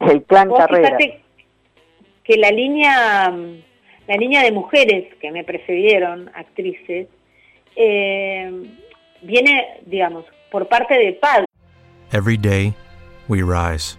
el 0.01 0.25
clan 0.25 0.51
Carreras. 0.53 0.99
Que 2.25 2.37
la 2.39 2.51
línea, 2.51 3.31
la 4.09 4.17
línea 4.17 4.43
de 4.43 4.51
mujeres 4.51 5.15
que 5.21 5.31
me 5.31 5.45
precedieron, 5.45 6.31
actrices, 6.35 7.07
eh, 7.77 8.51
viene, 9.23 9.81
digamos, 9.87 10.25
por 10.51 10.67
parte 10.69 10.95
de 10.95 11.13
padre. 11.13 11.45
Every 12.13 12.37
day 12.37 12.73
we 13.29 13.43
rise. 13.43 13.99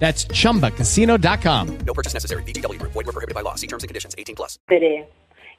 That's 0.00 0.26
chumbacasino.com. 0.32 1.78
No 1.86 1.94
purchase 1.94 2.14
necessary. 2.14 2.42
BGW. 2.44 2.80
Void 2.82 3.06
were 3.06 3.12
prohibited 3.12 3.34
by 3.34 3.42
law. 3.42 3.54
See 3.54 3.68
terms 3.68 3.84
and 3.84 3.88
conditions 3.88 4.14
18 4.18 4.34
plus. 4.34 4.58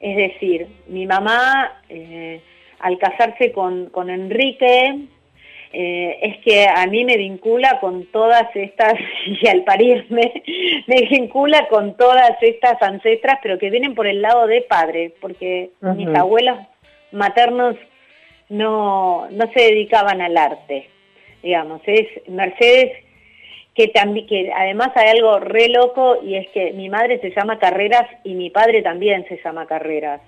Es 0.02 0.18
decir, 0.18 0.68
mi 0.88 1.06
mamá, 1.06 1.84
eh, 1.88 2.42
al 2.80 2.98
casarse 2.98 3.52
con, 3.52 3.92
con 3.92 4.10
Enrique, 4.10 5.06
eh, 5.74 6.20
es 6.24 6.38
que 6.44 6.66
a 6.68 6.88
mí 6.88 7.06
me 7.06 7.18
vincula 7.18 7.80
con 7.80 8.08
todas 8.08 8.48
estas, 8.56 8.96
y 9.28 9.48
al 9.48 9.64
parirme, 9.64 10.44
me 10.88 11.02
vincula 11.04 11.68
con 11.70 11.96
todas 11.96 12.32
estas 12.42 12.82
ancestras, 12.82 13.38
pero 13.44 13.60
que 13.60 13.70
vienen 13.70 13.94
por 13.94 14.08
el 14.08 14.24
lado 14.24 14.48
de 14.48 14.62
padre, 14.64 15.14
porque 15.22 15.70
uh 15.82 15.86
-huh. 15.86 15.96
mis 15.96 16.10
abuelos 16.18 16.58
maternos 17.12 17.76
no, 18.50 19.30
no 19.30 19.52
se 19.54 19.62
dedicaban 19.62 20.20
al 20.20 20.36
arte, 20.36 20.90
digamos. 21.44 21.82
Es 21.86 22.08
Mercedes 22.28 22.92
que 23.76 23.88
también 23.88 24.28
que 24.28 24.52
además 24.54 24.92
hay 24.96 25.10
algo 25.10 25.40
re 25.40 25.70
loco 25.70 26.18
y 26.24 26.36
es 26.36 26.50
que 26.50 26.74
mi 26.74 26.90
madre 26.90 27.20
se 27.20 27.32
llama 27.32 27.60
Carreras 27.60 28.08
y 28.24 28.34
mi 28.34 28.50
padre 28.50 28.82
también 28.82 29.26
se 29.28 29.40
llama 29.44 29.66
Carreras. 29.66 30.22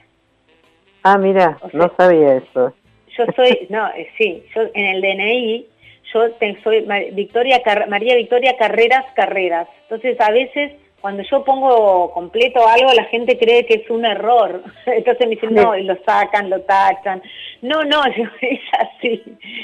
Ah, 1.03 1.17
mira, 1.17 1.57
no 1.73 1.91
sabía 1.97 2.37
eso. 2.37 2.73
Yo 3.17 3.25
soy, 3.35 3.65
no, 3.69 3.87
eh, 3.89 4.09
sí, 4.17 4.43
yo 4.55 4.61
en 4.73 4.85
el 4.85 5.01
DNI 5.01 5.67
yo 6.13 6.21
soy 6.63 6.85
Victoria 7.13 7.61
María 7.87 8.15
Victoria 8.15 8.55
Carreras 8.57 9.05
Carreras. 9.15 9.67
Entonces 9.83 10.19
a 10.21 10.31
veces 10.31 10.71
cuando 11.03 11.21
yo 11.29 11.43
pongo 11.43 12.11
completo 12.11 12.65
algo 12.65 12.93
la 12.93 13.03
gente 13.03 13.37
cree 13.37 13.65
que 13.65 13.73
es 13.73 13.89
un 13.89 14.05
error. 14.05 14.63
Entonces 14.85 15.27
me 15.27 15.35
dicen, 15.35 15.53
no, 15.53 15.75
y 15.75 15.83
lo 15.83 15.97
sacan, 16.05 16.49
lo 16.49 16.61
tachan. 16.61 17.21
No, 17.61 17.83
no, 17.83 18.05
es 18.41 18.61
así. 18.79 19.21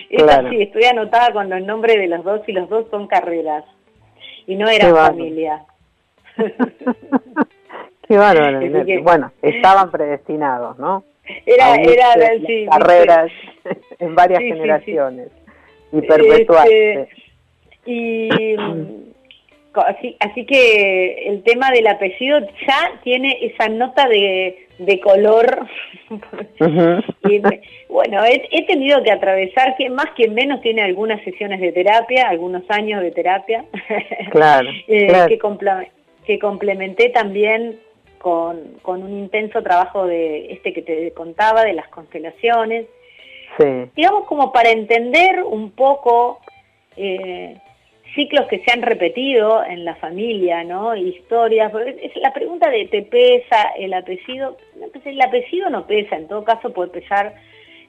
Es 0.10 0.21
así, 0.21 0.63
estoy 0.63 0.84
anotada 0.84 1.32
con 1.32 1.49
los 1.49 1.62
nombres 1.62 1.95
de 1.95 2.10
los 2.10 2.25
dos 2.25 2.41
y 2.45 2.52
los 2.52 2.67
dos 2.67 2.88
son 2.91 3.08
carreras. 3.08 3.63
Y 4.47 4.58
no 4.58 4.67
eran 4.67 4.93
familia. 4.93 5.63
Qué 8.06 8.17
bárbaro. 8.17 8.60
bueno, 9.04 9.32
estaban 9.41 9.91
predestinados, 9.91 10.78
¿no? 10.78 11.06
Era, 11.45 11.75
era 11.75 12.15
carreras 12.69 13.32
en 13.97 14.13
varias 14.13 14.41
generaciones 14.41 15.30
y 15.93 16.02
perpetuarse. 16.02 17.02
Este, 17.02 17.10
y 17.86 19.08
Así, 19.81 20.15
así 20.19 20.45
que 20.45 21.27
el 21.27 21.43
tema 21.43 21.71
del 21.71 21.87
apellido 21.87 22.39
ya 22.39 22.99
tiene 23.03 23.37
esa 23.41 23.69
nota 23.69 24.07
de, 24.07 24.67
de 24.79 24.99
color. 24.99 25.67
bueno, 27.89 28.23
he, 28.25 28.63
tenido 28.65 29.03
que 29.03 29.11
atravesar, 29.11 29.75
que 29.77 29.89
más 29.89 30.07
que 30.15 30.29
menos 30.29 30.61
tiene 30.61 30.81
algunas 30.81 31.21
sesiones 31.23 31.59
de 31.59 31.71
terapia, 31.71 32.27
algunos 32.29 32.63
años 32.69 33.01
de 33.01 33.11
terapia, 33.11 33.65
claro, 34.31 34.69
eh, 34.87 35.27
Que, 35.27 35.39
que 36.25 36.39
complementé 36.39 37.09
también 37.09 37.79
con, 38.19 38.79
con 38.81 39.03
un 39.03 39.11
intenso 39.17 39.61
trabajo 39.61 40.07
de 40.07 40.53
este 40.53 40.73
que 40.73 40.81
te 40.81 41.11
contaba, 41.11 41.63
de 41.63 41.73
las 41.73 41.87
constelaciones. 41.89 42.85
Sí. 43.57 43.65
Digamos 43.95 44.25
como 44.25 44.51
para 44.51 44.69
entender 44.69 45.43
un 45.43 45.71
poco... 45.71 46.39
Eh, 46.95 47.55
ciclos 48.15 48.47
que 48.47 48.59
se 48.59 48.71
han 48.71 48.81
repetido 48.81 49.63
en 49.63 49.85
la 49.85 49.95
familia, 49.95 50.63
¿no? 50.63 50.95
Historias. 50.95 51.71
Es 52.01 52.15
la 52.17 52.33
pregunta 52.33 52.69
de 52.69 52.85
¿te 52.85 53.01
pesa 53.03 53.71
el 53.77 53.93
apellido? 53.93 54.57
El 55.05 55.21
apellido 55.21 55.69
no 55.69 55.85
pesa, 55.85 56.15
en 56.15 56.27
todo 56.27 56.43
caso 56.43 56.73
puede 56.73 56.91
pesar 56.91 57.35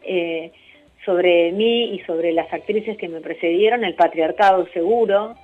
eh, 0.02 0.52
sobre 1.04 1.52
mí 1.52 1.94
y 1.94 2.00
sobre 2.00 2.33
las 2.33 2.52
actrices 2.52 2.96
que 2.96 3.09
me 3.09 3.20
precedieron, 3.20 3.85
el 3.85 3.94
patriarcado 3.94 4.66
seguro, 4.68 5.35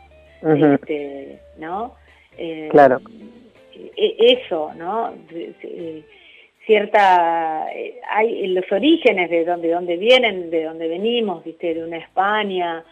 este, 0.42 1.38
¿no? 1.58 1.94
Eh, 2.36 2.68
claro. 2.70 3.00
E, 3.96 4.16
eso, 4.18 4.72
¿no? 4.74 5.14
Cierta, 6.66 7.68
eh, 7.72 8.00
hay 8.10 8.48
los 8.48 8.70
orígenes 8.72 9.30
de 9.30 9.44
donde, 9.44 9.70
donde 9.70 9.96
vienen, 9.96 10.50
de 10.50 10.64
donde 10.64 10.88
venimos, 10.88 11.44
¿viste? 11.44 11.74
De 11.74 11.84
una 11.84 11.98
España, 11.98 12.84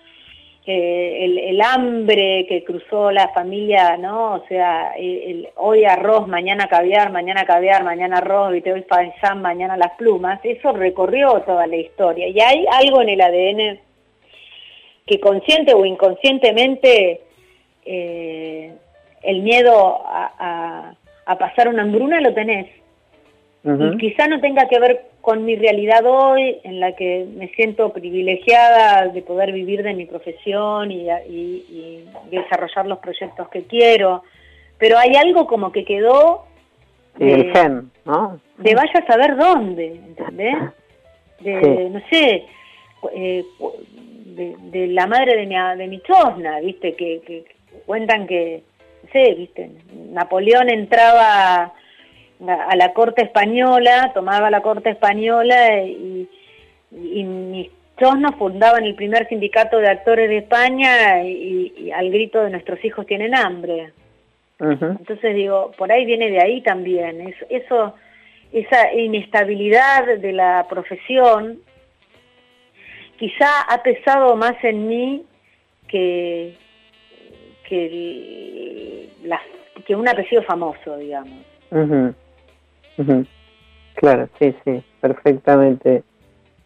el, 0.67 1.39
el, 1.39 1.61
hambre 1.61 2.47
que 2.49 2.65
cruzó 2.65 3.11
la 3.11 3.29
familia, 3.29 3.99
¿no? 3.99 4.35
O 4.35 4.47
sea, 4.49 4.95
el, 4.97 5.49
hoy 5.57 5.85
arroz, 5.85 6.27
mañana 6.27 6.69
caviar, 6.69 7.13
mañana 7.13 7.45
caviar, 7.45 7.85
mañana 7.85 8.19
arroz, 8.19 8.53
¿viste? 8.53 8.73
hoy 8.73 8.83
faisán, 8.89 9.43
mañana 9.43 9.77
las 9.77 9.93
plumas, 9.93 10.41
eso 10.43 10.73
recorrió 10.73 11.43
toda 11.43 11.67
la 11.67 11.77
historia. 11.77 12.29
Y 12.29 12.41
hay 12.41 12.65
algo 12.71 13.03
en 13.03 13.09
el 13.11 13.21
ADN 13.21 13.81
que 15.07 15.21
consciente 15.21 15.75
o 15.75 15.85
inconscientemente 15.85 17.21
eh, 17.85 18.73
el 19.23 19.43
miedo 19.43 20.01
a, 20.07 20.95
a, 21.27 21.39
pasar 21.39 21.69
una 21.69 21.83
hambruna 21.83 22.23
lo 22.23 22.33
tenés. 22.33 22.69
Y 23.65 23.97
quizá 23.99 24.27
no 24.29 24.41
tenga 24.41 24.67
que 24.69 24.79
ver 24.79 25.14
con 25.25 25.47
mi 25.47 25.57
realidad 25.57 26.05
hoy, 26.05 26.61
en 26.65 26.81
la 26.81 26.93
que 26.93 27.27
me 27.35 27.49
siento 27.49 27.95
privilegiada 27.95 29.09
de 29.09 29.23
poder 29.23 29.53
vivir 29.53 29.83
de 29.83 29.95
mi 29.95 30.05
profesión 30.05 30.91
y, 30.93 31.09
desarrollar 32.31 32.85
los 32.87 32.99
proyectos 32.99 33.49
que 33.49 33.63
quiero, 33.63 34.23
pero 34.77 34.99
hay 34.99 35.17
algo 35.17 35.47
como 35.47 35.73
que 35.73 35.87
quedó... 35.87 36.45
De, 37.17 37.33
el 37.33 37.53
gen, 37.53 37.91
¿no? 38.05 38.39
De 38.59 38.75
vaya 38.75 39.01
a 39.01 39.07
saber 39.07 39.37
dónde, 39.37 39.95
¿entendés? 39.95 40.57
De, 41.41 41.89
no 41.89 42.03
sé, 42.11 42.45
eh, 43.15 43.45
de, 44.27 44.87
la 44.89 45.07
madre 45.07 45.37
de 45.37 45.47
mi, 45.47 45.55
de 45.79 45.87
mi 45.89 46.01
chosna, 46.03 46.61
¿viste? 46.61 46.95
Que, 46.97 47.23
que 47.27 47.45
cuentan 47.87 48.27
que, 48.27 48.63
no 49.05 49.11
sé, 49.11 49.33
¿viste? 49.33 49.71
Napoleón 50.11 50.69
entraba 50.69 51.73
a 52.49 52.77
la 52.77 52.93
corte 52.93 53.23
española, 53.23 54.11
tomaba 54.15 54.51
la 54.51 54.61
corte 54.61 54.91
española 54.91 55.83
y, 55.83 56.29
y 56.91 57.25
mis 57.25 57.71
chosnos 57.99 58.35
fundaban 58.37 58.85
el 58.85 58.95
primer 58.95 59.29
sindicato 59.29 59.79
de 59.79 59.89
actores 59.89 60.29
de 60.29 60.39
España 60.39 61.23
y, 61.23 61.91
al 61.95 62.11
grito 62.11 62.43
de 62.43 62.51
nuestros 62.51 62.85
hijos 62.85 63.07
tienen 63.07 63.35
hambre. 63.35 63.93
Entonces 64.59 65.35
digo, 65.35 65.73
por 65.77 65.93
ahí 65.93 66.07
viene 66.07 66.31
de 66.31 66.41
ahí 66.41 66.63
también, 66.63 67.35
eso, 67.51 67.95
esa 68.53 68.93
inestabilidad 68.95 70.07
de 70.19 70.33
la 70.33 70.67
profesión 70.69 71.59
quizá 73.19 73.63
ha 73.69 73.83
pesado 73.83 74.37
más 74.37 74.55
en 74.63 74.89
mí 74.89 75.25
que, 75.89 76.57
que, 77.69 79.09
la, 79.25 79.41
que 79.85 79.95
un 79.95 80.09
apellido 80.09 80.43
famoso, 80.45 80.97
digamos. 80.97 81.45
Claro, 83.95 84.29
sí, 84.39 84.55
sí, 84.65 84.83
perfectamente, 85.01 86.03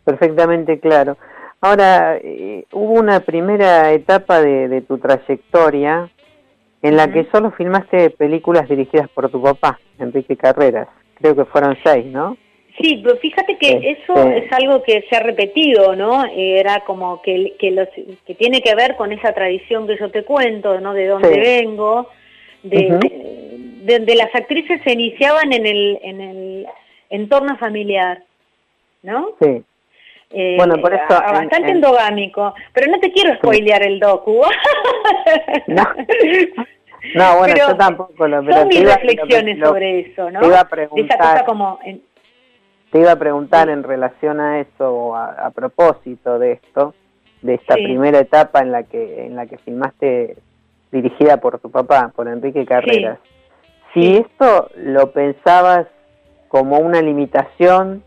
perfectamente 0.05 0.79
claro. 0.81 1.17
Ahora, 1.61 2.19
eh, 2.23 2.65
hubo 2.73 2.93
una 2.93 3.21
primera 3.21 3.93
etapa 3.93 4.41
de, 4.41 4.81
tu 4.83 4.99
trayectoria 4.99 6.09
en 6.83 6.97
la 6.97 7.13
que 7.13 7.27
solo 7.33 7.51
filmaste 7.51 8.11
películas 8.11 8.69
dirigidas 8.69 9.09
por 9.09 9.29
tu 9.31 9.43
papá, 9.43 9.81
Enrique 9.99 10.37
Carreras. 10.37 10.89
Creo 11.15 11.35
que 11.35 11.45
fueron 11.47 11.77
seis, 11.83 12.07
¿no? 12.07 12.37
Sí, 12.81 13.01
pero 13.03 13.17
fíjate 13.17 13.59
que 13.59 13.91
eso 13.91 14.15
es 14.29 14.53
algo 14.53 14.85
que 14.85 15.05
se 15.11 15.17
ha 15.17 15.21
repetido, 15.21 15.97
¿no? 15.97 16.25
Era 16.33 16.85
como 16.85 17.21
que, 17.23 17.55
que, 17.59 17.73
los, 17.73 17.89
que 18.25 18.35
tiene 18.37 18.61
que 18.63 18.77
ver 18.77 18.95
con 18.95 19.11
esa 19.11 19.33
tradición 19.33 19.89
que 19.89 19.97
yo 19.99 20.13
te 20.13 20.23
cuento, 20.23 20.81
¿no? 20.81 20.95
De 20.95 21.09
dónde 21.09 21.41
vengo, 21.41 22.09
de, 22.63 24.01
de, 24.01 24.15
las 24.15 24.35
actrices 24.35 24.81
se 24.83 24.93
iniciaban 24.93 25.53
en 25.53 25.67
el, 25.67 25.99
en 26.03 26.21
el 26.21 26.67
entorno 27.11 27.57
familiar, 27.57 28.23
¿no? 29.03 29.31
Sí. 29.41 29.63
Eh, 30.31 30.57
bueno, 30.59 30.77
por 30.81 30.93
eso... 30.93 31.07
bastante 31.09 31.71
endogámico, 31.71 32.55
pero 32.75 32.91
no 32.91 32.99
te 33.01 33.13
quiero 33.13 33.35
spoilear 33.37 33.83
el 33.83 33.99
docu. 33.99 34.43
no. 35.69 35.83
no, 37.15 37.39
bueno, 37.39 37.55
yo 37.57 37.77
tampoco 37.77 38.29
lo... 38.29 38.45
Pero 38.45 38.59
son 38.59 38.69
mis 38.69 38.85
reflexiones 38.85 39.59
sobre 39.59 40.01
eso, 40.01 40.31
¿no? 40.31 40.41
Te 40.41 40.47
iba 40.47 40.61
a 40.61 40.69
preguntar, 40.69 41.45
como... 41.47 41.79
Te 42.91 42.99
iba 42.99 43.13
a 43.13 43.19
preguntar 43.19 43.69
en 43.69 43.83
relación 43.83 44.41
a 44.41 44.61
eso, 44.61 45.15
a, 45.15 45.47
a 45.47 45.51
propósito 45.51 46.39
de 46.39 46.53
esto, 46.53 46.95
de 47.43 47.55
esta 47.55 47.75
primera 47.75 48.19
etapa 48.19 48.61
en 48.61 48.73
la 48.73 48.83
que 48.83 49.27
en 49.27 49.37
la 49.37 49.47
que 49.47 49.59
filmaste 49.59 50.37
dirigida 50.91 51.39
por 51.39 51.59
tu 51.59 51.71
papá, 51.71 52.13
por 52.15 52.29
Enrique 52.29 52.65
Carreras. 52.65 53.19
Si 53.95 54.17
esto 54.17 54.71
lo 54.77 55.13
pensabas 55.13 55.87
como 56.49 56.79
una 56.79 57.01
limitación 57.03 58.03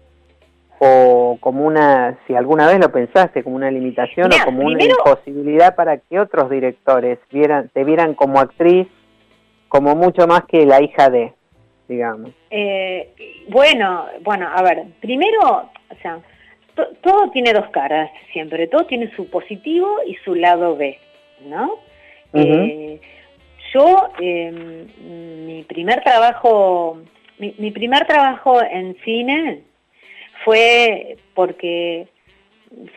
o 0.79 1.37
como 1.41 1.65
una, 1.65 2.17
si 2.25 2.35
alguna 2.35 2.67
vez 2.67 2.79
lo 2.79 2.91
pensaste 2.91 3.43
como 3.43 3.55
una 3.55 3.69
limitación 3.69 4.31
o 4.33 4.45
como 4.45 4.65
una 4.65 4.83
imposibilidad 4.83 5.75
para 5.75 5.97
que 5.97 6.19
otros 6.19 6.49
directores 6.49 7.19
vieran, 7.31 7.69
te 7.69 7.83
vieran 7.83 8.15
como 8.15 8.39
actriz 8.39 8.87
como 9.69 9.95
mucho 9.95 10.27
más 10.27 10.43
que 10.45 10.65
la 10.65 10.81
hija 10.81 11.09
de, 11.09 11.33
digamos. 11.87 12.31
Eh, 12.49 13.13
bueno, 13.49 14.07
bueno, 14.21 14.49
a 14.53 14.61
ver, 14.63 14.85
primero, 14.99 15.39
o 15.39 15.95
sea, 16.01 16.19
todo 17.01 17.29
tiene 17.31 17.53
dos 17.53 17.69
caras 17.69 18.09
siempre, 18.33 18.67
todo 18.67 18.85
tiene 18.85 19.11
su 19.15 19.29
positivo 19.29 19.87
y 20.07 20.15
su 20.25 20.35
lado 20.35 20.75
B, 20.75 20.97
¿no? 21.45 21.75
Eh, 22.33 22.99
yo, 23.73 24.09
em, 24.19 24.87
mi 25.45 25.63
primer 25.63 26.03
trabajo, 26.03 27.01
mi, 27.37 27.71
primer 27.71 28.05
trabajo 28.05 28.61
en 28.61 28.95
cine 29.03 29.63
fue 30.43 31.17
porque 31.33 32.07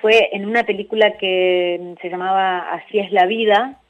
fue 0.00 0.30
en 0.32 0.46
una 0.46 0.64
película 0.64 1.16
que 1.16 1.94
se 2.00 2.08
llamaba 2.08 2.72
Así 2.72 2.98
es 2.98 3.12
la 3.12 3.26
vida, 3.26 3.80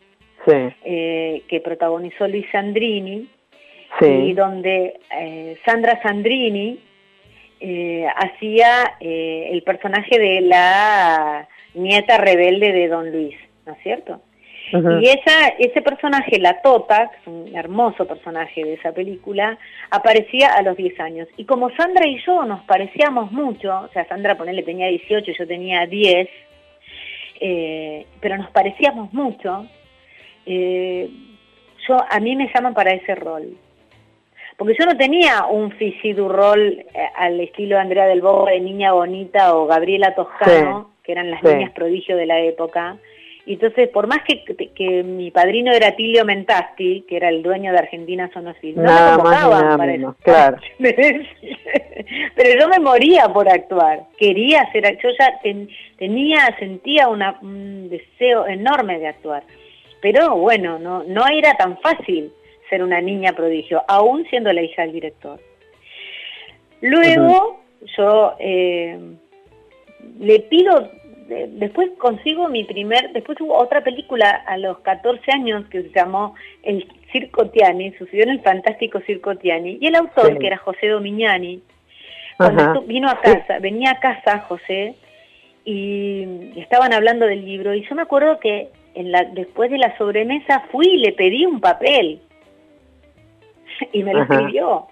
eh, 0.46 1.42
que 1.48 1.60
protagonizó 1.60 2.28
Luis 2.28 2.46
Sandrini, 2.52 3.28
y 4.00 4.32
donde 4.32 5.00
eh, 5.16 5.56
Sandra 5.64 6.02
Sandrini 6.02 6.80
eh, 7.60 8.06
hacía 8.16 8.96
el 9.00 9.62
personaje 9.62 10.18
de 10.18 10.40
la 10.40 11.48
nieta 11.74 12.18
rebelde 12.18 12.72
de 12.72 12.88
Don 12.88 13.10
Luis, 13.10 13.36
¿no 13.64 13.72
es 13.72 13.78
cierto? 13.82 14.20
Y 14.74 15.06
esa, 15.06 15.48
ese 15.58 15.82
personaje, 15.82 16.38
la 16.40 16.60
Tota, 16.60 17.10
que 17.10 17.16
es 17.18 17.26
un 17.26 17.56
hermoso 17.56 18.06
personaje 18.06 18.64
de 18.64 18.74
esa 18.74 18.90
película, 18.92 19.56
aparecía 19.90 20.48
a 20.52 20.62
los 20.62 20.76
10 20.76 20.98
años. 20.98 21.28
Y 21.36 21.44
como 21.44 21.70
Sandra 21.76 22.06
y 22.08 22.20
yo 22.26 22.44
nos 22.44 22.62
parecíamos 22.64 23.30
mucho, 23.30 23.82
o 23.82 23.88
sea, 23.92 24.04
Sandra 24.08 24.36
ponele 24.36 24.64
tenía 24.64 24.88
18, 24.88 25.32
yo 25.38 25.46
tenía 25.46 25.86
10, 25.86 26.28
eh, 27.40 28.06
pero 28.20 28.36
nos 28.36 28.50
parecíamos 28.50 29.12
mucho, 29.12 29.66
eh, 30.44 31.08
yo, 31.86 31.96
a 32.10 32.18
mí 32.18 32.34
me 32.34 32.50
llaman 32.52 32.74
para 32.74 32.90
ese 32.90 33.14
rol. 33.14 33.56
Porque 34.56 34.74
yo 34.78 34.86
no 34.86 34.96
tenía 34.96 35.46
un 35.46 35.70
fisidu 35.72 36.28
rol 36.28 36.60
eh, 36.60 36.86
al 37.16 37.40
estilo 37.40 37.76
de 37.76 37.82
Andrea 37.82 38.06
del 38.06 38.22
Bobo 38.22 38.46
de 38.46 38.60
Niña 38.60 38.92
Bonita 38.92 39.54
o 39.54 39.66
Gabriela 39.66 40.14
Toscano, 40.14 40.90
que 41.04 41.12
eran 41.12 41.30
las 41.30 41.42
niñas 41.42 41.70
prodigio 41.72 42.16
de 42.16 42.26
la 42.26 42.40
época, 42.40 42.96
entonces, 43.46 43.88
por 43.88 44.06
más 44.06 44.20
que, 44.24 44.42
que, 44.74 45.02
mi 45.02 45.30
padrino 45.30 45.70
era 45.72 45.94
Tilio 45.94 46.24
Mentasti, 46.24 47.04
que 47.06 47.16
era 47.16 47.28
el 47.28 47.42
dueño 47.42 47.72
de 47.72 47.78
Argentina 47.78 48.30
Sonosil, 48.32 48.74
no 48.76 48.82
me 48.82 49.16
convocaban 49.16 49.76
para 49.76 49.94
eso. 49.94 50.16
Claro. 50.22 50.56
Pero 50.78 52.60
yo 52.60 52.68
me 52.68 52.78
moría 52.78 53.28
por 53.28 53.48
actuar. 53.48 54.04
Quería 54.18 54.62
hacer, 54.62 54.98
yo 55.02 55.10
ya 55.18 55.40
tenía, 55.98 56.56
sentía 56.58 57.08
una, 57.08 57.38
un 57.42 57.90
deseo 57.90 58.46
enorme 58.46 58.98
de 58.98 59.08
actuar. 59.08 59.42
Pero 60.00 60.36
bueno, 60.36 60.78
no, 60.78 61.04
no 61.04 61.26
era 61.28 61.54
tan 61.54 61.78
fácil 61.78 62.32
ser 62.70 62.82
una 62.82 63.00
niña 63.02 63.34
prodigio, 63.34 63.82
aún 63.88 64.24
siendo 64.30 64.52
la 64.52 64.62
hija 64.62 64.82
del 64.82 64.92
director. 64.92 65.38
Luego, 66.80 67.60
yo 67.96 68.36
eh, 68.38 68.98
le 70.18 70.40
pido 70.40 70.90
después 71.28 71.90
consigo 71.98 72.48
mi 72.48 72.64
primer, 72.64 73.12
después 73.12 73.40
hubo 73.40 73.56
otra 73.56 73.82
película 73.82 74.30
a 74.46 74.56
los 74.56 74.78
14 74.80 75.32
años 75.32 75.64
que 75.66 75.82
se 75.82 75.90
llamó 75.90 76.34
El 76.62 76.86
Circo 77.12 77.48
Tiani, 77.50 77.92
sucedió 77.92 78.24
en 78.24 78.30
el 78.30 78.40
fantástico 78.40 79.00
Circo 79.00 79.36
Tiani, 79.36 79.78
y 79.80 79.86
el 79.86 79.96
autor, 79.96 80.38
que 80.38 80.46
era 80.46 80.58
José 80.58 80.88
Domignani, 80.88 81.62
cuando 82.36 82.82
vino 82.82 83.08
a 83.08 83.20
casa, 83.20 83.58
venía 83.60 83.92
a 83.92 84.00
casa 84.00 84.40
José, 84.40 84.94
y 85.64 86.52
estaban 86.56 86.92
hablando 86.92 87.26
del 87.26 87.44
libro, 87.44 87.74
y 87.74 87.86
yo 87.88 87.94
me 87.94 88.02
acuerdo 88.02 88.38
que 88.38 88.68
en 88.94 89.12
la, 89.12 89.24
después 89.24 89.70
de 89.70 89.78
la 89.78 89.96
sobremesa 89.96 90.64
fui 90.70 90.86
y 90.86 90.98
le 90.98 91.12
pedí 91.12 91.44
un 91.46 91.60
papel. 91.60 92.20
Y 93.92 94.02
me 94.02 94.14
lo 94.14 94.22
escribió. 94.22 94.86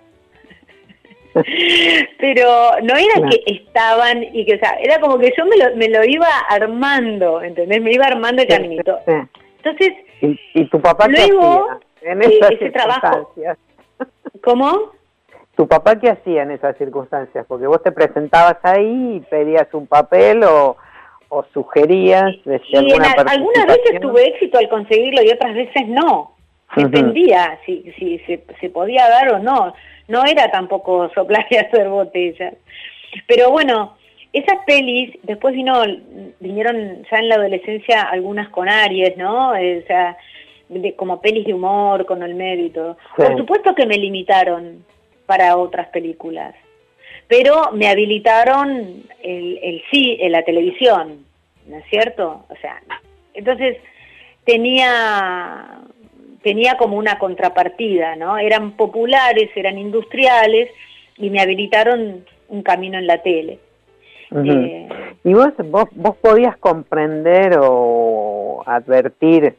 Pero 2.19 2.49
no 2.83 2.95
era 2.95 3.29
que 3.31 3.43
estaban 3.47 4.23
y 4.33 4.45
que, 4.45 4.55
o 4.55 4.59
sea, 4.59 4.77
era 4.81 5.01
como 5.01 5.19
que 5.19 5.33
yo 5.37 5.45
me 5.47 5.57
lo, 5.57 5.77
me 5.77 5.89
lo 5.89 6.05
iba 6.05 6.29
armando, 6.49 7.43
¿entendés? 7.43 7.81
Me 7.81 7.93
iba 7.93 8.07
armando 8.07 8.43
el 8.43 8.49
caminito. 8.49 8.99
Entonces, 9.07 9.93
¿Y, 10.21 10.65
tu 10.67 10.81
papá 10.81 11.09
luego, 11.09 11.69
qué 12.01 12.11
hacía 12.11 12.13
en 12.13 12.23
esas 12.23 12.51
ese 12.53 12.71
trabajo, 12.71 13.35
¿Cómo? 14.45 14.93
¿Tu 15.57 15.69
papá 15.69 15.99
qué 15.99 16.11
hacía 16.11 16.43
en 16.43 16.53
esas 16.53 16.77
circunstancias? 16.79 17.45
Porque 17.47 17.67
vos 17.67 17.83
te 17.83 17.93
presentabas 17.93 18.57
ahí 18.63 19.17
y 19.17 19.21
pedías 19.21 19.73
un 19.75 19.87
papel 19.87 20.45
o, 20.45 20.77
o 21.29 21.45
sugerías 21.53 22.35
y 22.45 22.77
algunas 22.77 23.15
veces 23.67 24.01
tuve 24.01 24.29
éxito 24.29 24.59
al 24.59 24.69
conseguirlo 24.69 25.23
y 25.23 25.31
otras 25.31 25.55
veces 25.55 25.89
no. 25.89 26.33
Dependía 26.77 27.59
si, 27.67 27.93
si 27.99 28.19
se, 28.21 28.45
se, 28.61 28.71
podía 28.71 29.09
dar 29.09 29.35
o 29.35 29.39
no. 29.39 29.75
No 30.13 30.27
era 30.27 30.51
tampoco 30.51 31.11
soplar 31.15 31.47
y 31.49 31.57
hacer 31.65 31.89
botellas. 31.89 32.55
Pero 33.27 33.51
bueno, 33.51 33.97
esas 34.33 34.59
pelis, 34.67 35.19
después 35.23 35.55
vino 35.55 35.83
vinieron 36.39 37.03
ya 37.11 37.19
en 37.19 37.29
la 37.29 37.37
adolescencia 37.37 38.03
algunas 38.03 38.51
con 38.51 38.69
Aries, 38.69 39.17
¿no? 39.17 39.53
O 39.53 39.87
sea, 39.87 40.19
como 40.97 41.21
pelis 41.23 41.47
de 41.47 41.55
humor, 41.55 42.05
con 42.05 42.23
el 42.23 42.35
mérito. 42.35 42.99
Por 43.17 43.37
supuesto 43.39 43.75
que 43.75 43.87
me 43.87 43.97
limitaron 43.97 44.85
para 45.25 45.57
otras 45.57 45.89
películas, 45.89 46.55
pero 47.27 47.73
me 47.73 47.89
habilitaron 47.89 49.05
el, 49.23 49.59
el 49.63 49.83
sí 49.91 50.19
en 50.21 50.33
la 50.33 50.43
televisión, 50.43 51.25
¿no 51.67 51.77
es 51.79 51.85
cierto? 51.89 52.45
O 52.51 52.57
sea, 52.61 52.83
entonces 53.33 53.79
tenía 54.45 55.81
tenía 56.43 56.77
como 56.77 56.97
una 56.97 57.19
contrapartida, 57.19 58.17
¿no? 58.17 58.39
Eran 58.39 58.73
populares, 58.73 59.51
eran 59.55 59.79
industriales 59.79 60.71
y 61.17 61.31
me 61.31 61.41
habilitaron 61.41 62.25
un 62.49 62.63
camino 62.63 62.99
en 62.99 63.07
la 63.07 63.19
tele. 63.23 63.59
Eh, 64.35 64.89
¿Y 65.25 65.35
vos, 65.35 65.53
vos, 65.65 65.85
vos 65.93 66.17
podías 66.17 66.57
comprender 66.57 67.59
o 67.61 68.63
advertir 68.67 69.57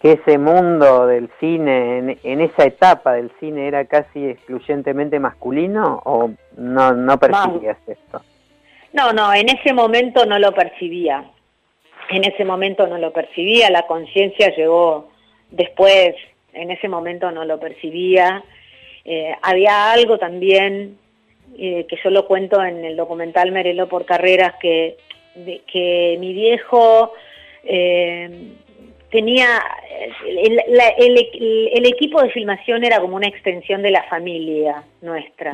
que 0.00 0.12
ese 0.12 0.38
mundo 0.38 1.06
del 1.06 1.30
cine, 1.40 2.18
en, 2.22 2.40
esa 2.40 2.64
etapa 2.64 3.14
del 3.14 3.30
cine, 3.40 3.68
era 3.68 3.84
casi 3.84 4.26
excluyentemente 4.26 5.18
masculino 5.18 6.00
o 6.04 6.30
no, 6.56 6.92
no 6.92 7.18
percibías 7.18 7.78
esto? 7.86 8.22
No, 8.92 9.12
no, 9.12 9.32
en 9.34 9.48
ese 9.48 9.72
momento 9.72 10.24
no 10.24 10.38
lo 10.38 10.52
percibía. 10.52 11.24
En 12.08 12.24
ese 12.24 12.44
momento 12.44 12.86
no 12.86 12.98
lo 12.98 13.12
percibía, 13.12 13.70
la 13.70 13.86
conciencia 13.86 14.54
llegó 14.54 15.08
después, 15.50 16.14
en 16.52 16.70
ese 16.70 16.88
momento 16.88 17.30
no 17.30 17.44
lo 17.44 17.58
percibía. 17.60 18.42
Eh, 19.04 19.34
había 19.42 19.92
algo 19.92 20.18
también 20.18 20.98
eh, 21.58 21.86
que 21.88 21.96
yo 22.02 22.10
lo 22.10 22.26
cuento 22.26 22.62
en 22.62 22.84
el 22.84 22.96
documental 22.96 23.52
Merelo 23.52 23.88
por 23.88 24.04
Carreras, 24.04 24.54
que, 24.60 24.96
que 25.70 26.16
mi 26.18 26.32
viejo 26.32 27.12
eh, 27.64 28.52
tenía, 29.10 29.62
el, 30.26 31.86
equipo 31.86 32.22
de 32.22 32.30
filmación 32.30 32.84
era 32.84 33.00
como 33.00 33.16
una 33.16 33.28
extensión 33.28 33.82
de 33.82 33.90
la 33.90 34.02
familia 34.04 34.82
nuestra, 35.02 35.52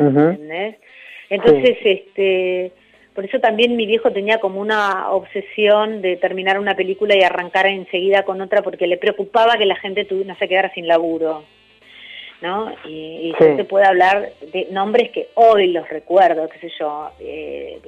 Entonces, 1.28 1.78
este, 1.84 2.72
por 3.14 3.24
eso 3.24 3.38
también 3.40 3.76
mi 3.76 3.86
viejo 3.86 4.10
tenía 4.10 4.38
como 4.38 4.60
una 4.60 5.10
obsesión 5.10 6.00
de 6.00 6.16
terminar 6.16 6.58
una 6.58 6.74
película 6.74 7.16
y 7.16 7.22
arrancar 7.22 7.66
enseguida 7.66 8.24
con 8.24 8.40
otra 8.40 8.62
porque 8.62 8.86
le 8.86 8.96
preocupaba 8.96 9.58
que 9.58 9.66
la 9.66 9.76
gente 9.76 10.06
no 10.24 10.34
se 10.36 10.48
quedara 10.48 10.72
sin 10.72 10.86
laburo. 10.86 11.44
¿no? 12.40 12.72
Y, 12.84 13.30
y 13.30 13.34
yo 13.38 13.56
te 13.56 13.64
puedo 13.64 13.86
hablar 13.86 14.32
de 14.52 14.66
nombres 14.70 15.10
que 15.10 15.28
hoy 15.34 15.68
los 15.68 15.88
recuerdo, 15.88 16.48
qué 16.48 16.58
sé 16.58 16.72
yo, 16.78 17.10
eh, 17.20 17.78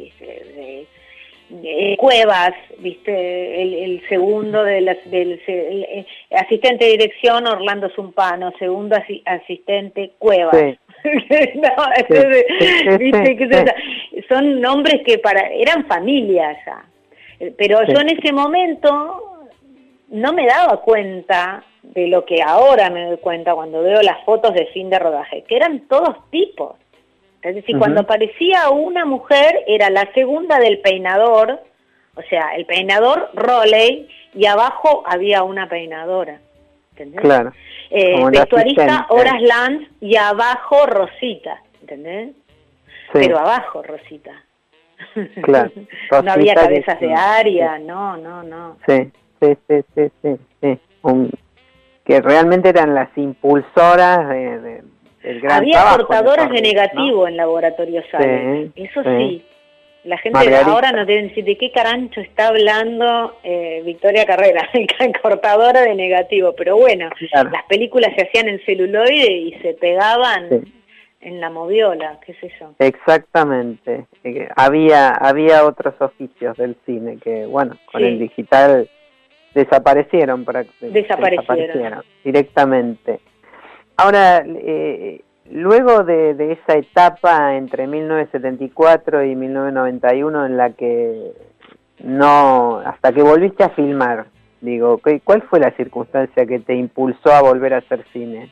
de, 1.51 1.97
Cuevas, 1.99 2.55
viste, 2.79 3.63
el, 3.85 4.03
segundo 4.09 4.65
del 4.65 4.89
eh, 4.89 6.07
asistente 6.31 6.85
de 6.85 6.93
dirección 6.93 7.47
Orlando 7.47 7.91
Zumpano, 7.91 8.53
segundo 8.59 8.97
asistente 9.25 10.13
Cuevas. 10.19 10.79
Son 14.29 14.61
nombres 14.61 15.03
que 15.05 15.19
para 15.19 15.49
eran 15.49 15.87
familias 15.87 16.57
ya. 16.67 16.85
Pero 17.59 17.83
yo 17.85 18.01
en 18.01 18.11
ese 18.11 18.33
momento 18.33 19.49
no 20.09 20.33
me 20.33 20.47
daba 20.47 20.81
cuenta 20.81 21.65
de 21.83 22.09
lo 22.09 22.25
que 22.25 22.43
ahora 22.43 22.91
me 22.91 23.07
doy 23.07 23.19
cuenta 23.19 23.55
cuando 23.55 23.83
veo 23.83 24.01
las 24.03 24.25
fotos 24.25 24.55
de 24.55 24.67
fin 24.67 24.89
de 24.89 24.99
rodaje, 24.99 25.43
que 25.43 25.57
eran 25.57 25.81
todos 25.89 26.31
tipos. 26.31 26.77
Es 27.43 27.55
decir, 27.55 27.77
cuando 27.79 28.01
aparecía 28.01 28.71
una 28.71 29.05
mujer 29.05 29.65
era 29.67 29.91
la 29.91 30.11
segunda 30.15 30.59
del 30.59 30.79
peinador, 30.81 31.61
o 32.15 32.23
sea, 32.23 32.55
el 32.57 32.65
peinador 32.65 33.31
Roley 33.35 34.09
y 34.33 34.47
abajo 34.47 35.03
había 35.07 35.43
una 35.43 35.69
peinadora. 35.69 36.41
¿Entendés? 36.95 37.23
Claro. 37.23 37.53
Eh, 37.91 38.25
vestuarista 38.31 39.07
Horas 39.09 39.43
Lance 39.43 39.89
y 40.01 40.17
abajo 40.17 40.87
Rosita, 40.87 41.61
¿entendés? 41.81 42.37
Pero 43.13 43.39
abajo 43.39 43.83
Rosita. 43.83 44.33
Claro. 45.43 45.73
no 46.23 46.33
había 46.33 46.55
cabezas 46.55 47.01
de 47.01 47.13
área, 47.13 47.79
no, 47.79 48.17
no, 48.17 48.45
no. 48.45 48.77
Sí, 48.87 49.11
sí, 49.41 49.57
sí, 49.69 49.85
sí, 49.95 50.11
sí. 50.23 50.39
sí. 50.61 51.31
que 52.05 52.21
realmente 52.21 52.69
eran 52.69 52.95
las 52.95 53.09
impulsoras 53.17 54.29
de, 54.29 54.83
del 55.23 55.41
gran 55.41 55.59
Había 55.59 55.97
portadoras 55.97 56.51
de, 56.51 56.63
negativo 56.63 57.27
en 57.27 57.37
Laboratorio 57.37 58.03
Sales, 58.11 58.71
eso 58.77 59.03
sí. 59.03 59.45
La 60.05 60.19
gente 60.19 60.39
ahora 60.57 60.93
nos 60.93 61.07
deben 61.07 61.29
decir 61.29 61.45
de 61.45 61.57
qué 61.57 61.71
carancho 61.73 62.21
está 62.21 62.49
hablando 62.49 63.39
eh, 63.43 63.83
Victoria 63.87 64.27
Carrera, 64.27 64.69
cortadora 65.23 65.81
de 65.81 65.95
negativo. 65.95 66.55
Pero 66.55 66.77
bueno, 66.77 67.09
las 67.33 67.65
películas 67.69 68.13
se 68.17 68.27
hacían 68.27 68.49
en 68.49 68.61
celuloide 68.67 69.33
y 69.33 69.53
se 69.63 69.73
pegaban 69.75 70.65
en 71.23 71.41
la 71.41 71.49
moviola, 71.49 72.21
qué 72.25 72.35
sé 72.35 72.53
yo. 72.61 72.75
Exactamente. 72.79 74.07
Eh, 74.25 74.47
había 74.57 75.09
había 75.09 75.65
otros 75.65 75.95
oficios 75.99 76.55
del 76.59 76.77
cine 76.85 77.17
que, 77.17 77.47
bueno, 77.47 77.79
con 77.91 78.05
el 78.05 78.19
digital 78.19 78.89
desaparecieron, 79.55 80.45
para, 80.45 80.67
desaparecieron. 80.81 82.03
directamente. 82.23 83.21
Ahora, 83.97 84.45
eh, 84.47 85.23
luego 85.51 86.05
de, 86.05 86.53
esa 86.53 86.79
etapa 86.79 87.57
entre 87.57 87.87
1974 87.87 89.25
y 89.25 89.37
1991 89.37 90.47
en 90.47 90.57
la 90.57 90.71
que 90.71 91.33
no, 92.01 92.79
hasta 92.85 93.13
que 93.13 93.23
volviste 93.23 93.65
a 93.65 93.71
filmar, 93.71 94.27
digo, 94.61 95.01
¿cuál 95.25 95.43
fue 95.43 95.61
la 95.61 95.71
circunstancia 95.73 96.47
que 96.47 96.61
te 96.61 96.75
impulsó 96.75 97.33
a 97.33 97.43
volver 97.43 97.75
a 97.75 97.79
hacer 97.79 98.05
cine? 98.13 98.51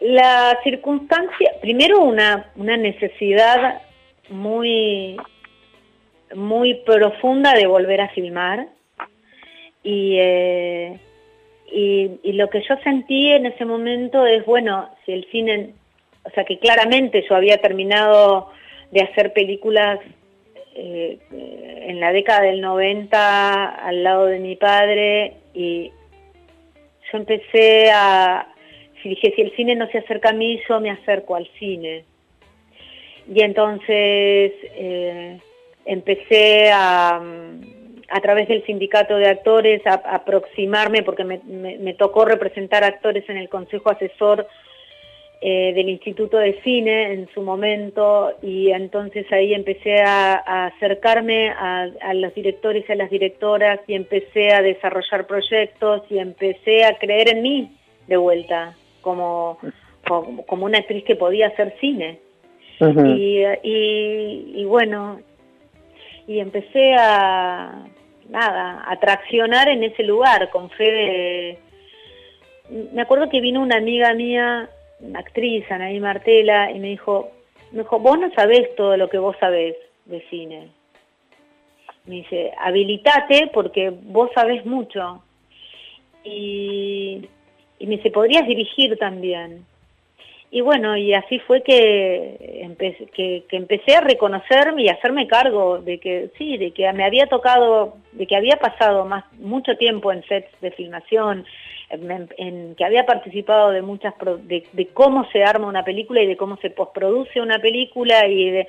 La 0.00 0.58
circunstancia, 0.62 1.52
primero 1.60 2.00
una, 2.00 2.52
una 2.56 2.76
necesidad 2.76 3.80
muy 4.30 5.16
muy 6.34 6.74
profunda 6.84 7.54
de 7.54 7.66
volver 7.66 8.00
a 8.00 8.08
filmar 8.08 8.66
y, 9.82 10.16
eh, 10.18 10.98
y, 11.72 12.32
lo 12.32 12.48
que 12.48 12.62
yo 12.62 12.76
sentí 12.82 13.28
en 13.28 13.46
ese 13.46 13.64
momento 13.64 14.26
es, 14.26 14.44
bueno, 14.44 14.88
si 15.04 15.12
el 15.12 15.26
cine, 15.30 15.70
o 16.24 16.30
sea 16.30 16.44
que 16.44 16.58
claramente 16.58 17.24
yo 17.28 17.34
había 17.34 17.58
terminado 17.58 18.50
de 18.90 19.02
hacer 19.02 19.32
películas 19.32 20.00
eh, 20.74 21.18
en 21.30 22.00
la 22.00 22.12
década 22.12 22.42
del 22.42 22.60
90 22.60 23.64
al 23.64 24.02
lado 24.02 24.26
de 24.26 24.38
mi 24.38 24.56
padre 24.56 25.34
y 25.54 25.90
yo 27.10 27.18
empecé 27.18 27.90
a, 27.92 28.46
si 29.02 29.10
dije, 29.10 29.32
si 29.34 29.42
el 29.42 29.56
cine 29.56 29.74
no 29.74 29.88
se 29.88 29.98
acerca 29.98 30.30
a 30.30 30.34
mí, 30.34 30.60
yo 30.68 30.80
me 30.80 30.90
acerco 30.90 31.36
al 31.36 31.48
cine. 31.58 32.04
Y 33.32 33.42
entonces... 33.42 34.52
Eh, 34.74 35.38
empecé 35.86 36.70
a, 36.72 37.20
a 38.08 38.20
través 38.20 38.48
del 38.48 38.64
sindicato 38.64 39.16
de 39.16 39.28
actores 39.28 39.86
a, 39.86 39.94
aproximarme, 39.94 41.02
porque 41.02 41.24
me, 41.24 41.94
tocó 41.94 42.24
representar 42.24 42.84
actores 42.84 43.28
en 43.28 43.36
el 43.36 43.48
consejo 43.48 43.90
asesor 43.90 44.46
eh, 45.40 45.72
del 45.74 45.88
Instituto 45.88 46.38
de 46.38 46.60
Cine 46.62 47.12
en 47.12 47.28
su 47.34 47.42
momento, 47.42 48.32
y 48.42 48.70
entonces 48.70 49.30
ahí 49.32 49.54
empecé 49.54 50.00
a, 50.02 50.66
acercarme 50.66 51.50
a, 51.50 52.14
los 52.14 52.34
directores 52.34 52.84
y 52.88 52.92
a 52.92 52.96
las 52.96 53.10
directoras, 53.10 53.80
y 53.86 53.94
empecé 53.94 54.52
a 54.52 54.62
desarrollar 54.62 55.26
proyectos, 55.26 56.02
y 56.08 56.18
empecé 56.18 56.84
a 56.84 56.98
creer 56.98 57.28
en 57.30 57.42
mí 57.42 57.76
de 58.06 58.16
vuelta, 58.16 58.76
como, 59.00 59.58
como, 60.04 60.64
una 60.64 60.78
actriz 60.78 61.04
que 61.04 61.16
podía 61.16 61.48
hacer 61.48 61.74
cine. 61.80 62.20
y, 62.80 63.42
y, 63.62 64.52
y 64.54 64.64
bueno, 64.64 65.18
y 66.26 66.40
empecé 66.40 66.94
a, 66.94 67.84
nada, 68.28 68.84
atraccionar 68.88 69.68
en 69.68 69.84
ese 69.84 70.02
lugar 70.02 70.50
con 70.50 70.70
fe 70.70 70.92
de... 70.92 71.58
Me 72.92 73.02
acuerdo 73.02 73.28
que 73.28 73.40
vino 73.40 73.62
una 73.62 73.76
amiga 73.76 74.12
mía, 74.14 74.68
una 75.00 75.20
actriz, 75.20 75.70
Anaí 75.70 76.00
Martela, 76.00 76.70
y 76.70 76.80
me 76.80 76.88
dijo, 76.88 77.30
me 77.70 77.82
dijo, 77.82 77.98
vos 77.98 78.18
no 78.18 78.32
sabés 78.32 78.74
todo 78.74 78.96
lo 78.96 79.08
que 79.08 79.18
vos 79.18 79.36
sabés 79.38 79.76
de 80.04 80.20
cine. 80.28 80.68
Me 82.06 82.16
dice, 82.16 82.52
habilitate 82.58 83.50
porque 83.52 83.90
vos 83.90 84.30
sabés 84.34 84.64
mucho. 84.64 85.22
Y, 86.24 87.28
y 87.78 87.86
me 87.86 87.96
dice, 87.96 88.10
podrías 88.10 88.46
dirigir 88.46 88.98
también. 88.98 89.64
Y 90.50 90.60
bueno, 90.60 90.96
y 90.96 91.12
así 91.12 91.40
fue 91.40 91.62
que 91.62 92.60
empecé, 92.62 93.06
que, 93.06 93.44
empecé 93.50 93.96
a 93.96 94.00
reconocerme 94.00 94.84
y 94.84 94.88
hacerme 94.88 95.26
cargo 95.26 95.78
de 95.78 95.98
que 95.98 96.30
sí, 96.38 96.56
de 96.56 96.70
que 96.70 96.90
me 96.92 97.04
había 97.04 97.26
tocado, 97.26 97.96
de 98.12 98.26
que 98.26 98.36
había 98.36 98.56
pasado 98.56 99.04
más 99.04 99.24
mucho 99.34 99.76
tiempo 99.76 100.12
en 100.12 100.22
sets 100.24 100.48
de 100.60 100.70
filmación, 100.70 101.44
en, 101.90 102.74
que 102.76 102.84
había 102.84 103.06
participado 103.06 103.70
de 103.70 103.82
muchas 103.82 104.14
de, 104.44 104.88
cómo 104.92 105.28
se 105.30 105.42
arma 105.42 105.66
una 105.66 105.84
película 105.84 106.22
y 106.22 106.26
de 106.26 106.36
cómo 106.36 106.56
se 106.58 106.70
postproduce 106.70 107.40
una 107.40 107.58
película 107.58 108.26
y 108.26 108.50
de 108.50 108.68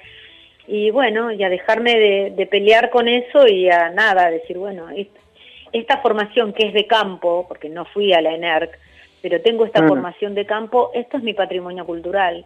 y 0.70 0.92
bueno, 0.92 1.32
y 1.32 1.42
a 1.44 1.50
dejarme 1.50 1.96
de, 1.96 2.46
pelear 2.48 2.90
con 2.90 3.08
eso 3.08 3.48
y 3.48 3.70
a 3.70 3.90
nada, 3.90 4.30
decir, 4.30 4.58
bueno, 4.58 4.88
esta 5.72 6.02
formación 6.02 6.52
que 6.52 6.68
es 6.68 6.74
de 6.74 6.86
campo, 6.86 7.46
porque 7.48 7.70
no 7.70 7.86
fui 7.86 8.12
a 8.12 8.22
la 8.22 8.34
ENERC, 8.34 8.78
pero 9.22 9.42
tengo 9.42 9.66
esta 9.66 9.88
formación 9.88 10.36
de 10.36 10.46
campo, 10.46 10.92
esto 10.94 11.18
es 11.18 11.24
mi 11.24 11.34
patrimonio 11.34 11.86
cultural. 11.86 12.46